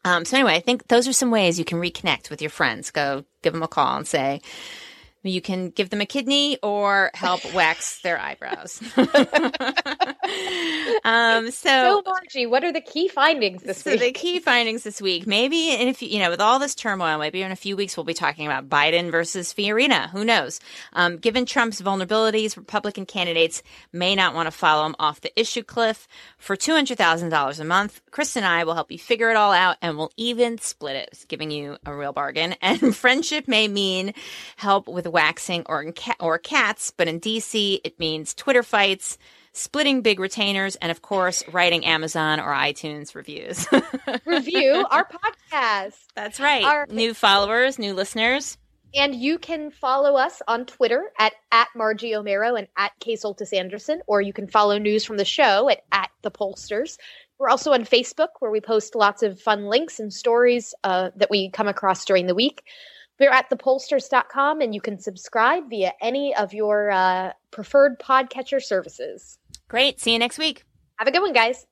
um, 0.05 0.25
so 0.25 0.37
anyway, 0.37 0.55
I 0.55 0.61
think 0.61 0.89
those 0.89 1.07
are 1.07 1.13
some 1.13 1.31
ways 1.31 1.59
you 1.59 1.65
can 1.65 1.81
reconnect 1.81 2.31
with 2.31 2.41
your 2.41 2.51
friends. 2.51 2.91
Go 2.91 3.25
give 3.43 3.53
them 3.53 3.63
a 3.63 3.69
call 3.69 3.97
and 3.97 4.07
say, 4.07 4.41
you 5.23 5.41
can 5.41 5.69
give 5.71 5.91
them 5.91 6.01
a 6.01 6.07
kidney 6.07 6.59
or 6.63 7.11
help 7.15 7.41
wax 7.55 8.01
their 8.01 8.19
eyebrows. 8.19 8.81
um, 11.05 11.51
so, 11.51 11.51
so, 11.51 12.03
Margie, 12.07 12.47
what 12.47 12.65
are 12.65 12.73
the 12.73 12.81
key 12.81 13.09
findings 13.09 13.63
this 13.63 13.83
so 13.83 13.91
week? 13.91 14.01
The 14.01 14.13
key 14.13 14.39
findings 14.39 14.83
this 14.83 15.03
week, 15.03 15.27
maybe 15.27 15.75
in 15.75 15.89
a 15.89 15.95
few, 15.95 16.09
you 16.09 16.19
know, 16.21 16.31
with 16.31 16.41
all 16.41 16.59
this 16.59 16.75
turmoil, 16.75 17.19
maybe 17.19 17.43
in 17.43 17.53
a 17.53 17.57
few 17.57 17.77
weeks 17.77 17.97
we'll 17.97 18.05
be 18.05 18.15
talking 18.15 18.47
about 18.47 18.69
Biden 18.69 19.11
versus 19.11 19.53
Fiorina. 19.53 20.09
Who 20.11 20.25
knows? 20.25 20.61
Um, 20.95 21.19
given 21.19 21.45
Trump's 21.45 21.83
vulnerabilities, 21.83 22.57
Republican 22.57 23.05
candidates 23.05 23.63
may 23.93 24.15
not 24.15 24.35
want 24.35 24.47
to 24.47 24.51
follow 24.51 24.87
him 24.87 24.97
off 24.99 25.21
the 25.21 25.39
issue 25.39 25.63
cliff. 25.63 26.09
For 26.39 26.57
two 26.57 26.73
hundred 26.73 26.97
thousand 26.97 27.29
dollars 27.29 27.61
a 27.61 27.65
month, 27.65 28.01
Chris 28.11 28.37
and 28.37 28.47
I 28.47 28.65
will 28.65 28.75
help 28.75 28.91
you 28.91 28.99
figure 28.99 29.31
it 29.31 29.37
all 29.37 29.53
out, 29.53 29.77
and 29.83 29.99
we'll 29.99 30.13
even 30.17 30.59
split 30.59 30.97
it, 30.97 31.25
giving 31.29 31.51
you 31.51 31.77
a 31.85 31.95
real 31.95 32.13
bargain. 32.13 32.55
And 32.71 32.95
friendship 32.95 33.49
may 33.49 33.67
mean 33.67 34.15
help 34.57 34.87
with 34.87 35.07
waxing 35.11 35.65
or, 35.67 35.93
or 36.19 36.39
cats, 36.39 36.93
but 36.97 37.09
in 37.09 37.21
DC, 37.21 37.81
it 37.85 37.99
means 37.99 38.35
Twitter 38.35 38.63
fights, 38.63 39.19
splitting 39.53 40.01
big 40.03 40.21
retainers, 40.21 40.77
and 40.77 40.91
of 40.91 41.03
course, 41.03 41.43
writing 41.49 41.85
Amazon 41.85 42.41
or 42.41 42.53
iTunes 42.53 43.15
reviews. 43.15 43.67
Review 44.25 44.87
our 44.91 45.07
podcast. 45.07 45.97
That's 46.15 46.41
right. 46.41 46.65
Our- 46.65 46.87
new 46.89 47.15
followers, 47.15 47.79
new 47.79 47.95
listeners. 47.95 48.57
And 48.93 49.15
you 49.15 49.39
can 49.39 49.71
follow 49.71 50.17
us 50.17 50.43
on 50.49 50.67
Twitter 50.67 51.13
at, 51.17 51.33
at 51.53 51.69
Margie 51.77 52.11
Omero 52.11 52.59
and 52.59 52.67
at 52.77 52.91
K 52.99 53.15
Soltis 53.15 53.57
Anderson, 53.57 54.03
or 54.09 54.21
you 54.21 54.33
can 54.33 54.49
follow 54.49 54.79
news 54.79 55.05
from 55.05 55.17
the 55.17 55.25
show 55.25 55.69
at, 55.69 55.85
at 55.93 56.11
The 56.23 56.31
Pollsters. 56.31 56.97
We're 57.39 57.49
also 57.49 57.73
on 57.73 57.85
Facebook, 57.85 58.29
where 58.41 58.51
we 58.51 58.61
post 58.61 58.95
lots 58.95 59.23
of 59.23 59.41
fun 59.41 59.67
links 59.67 60.01
and 60.01 60.13
stories 60.13 60.75
uh, 60.83 61.11
that 61.17 61.31
we 61.31 61.51
come 61.51 61.69
across 61.69 62.05
during 62.05 62.27
the 62.27 62.35
week. 62.35 62.65
We're 63.21 63.31
at 63.31 63.51
thepollsters.com 63.51 64.63
and 64.63 64.75
you 64.75 64.81
can 64.81 64.99
subscribe 64.99 65.69
via 65.69 65.93
any 66.01 66.35
of 66.35 66.55
your 66.55 66.91
uh, 66.91 67.33
preferred 67.51 68.01
podcatcher 68.01 68.63
services. 68.63 69.39
Great. 69.69 70.01
See 70.01 70.15
you 70.15 70.19
next 70.19 70.39
week. 70.39 70.65
Have 70.97 71.07
a 71.07 71.11
good 71.13 71.21
one, 71.21 71.35
guys. 71.35 71.67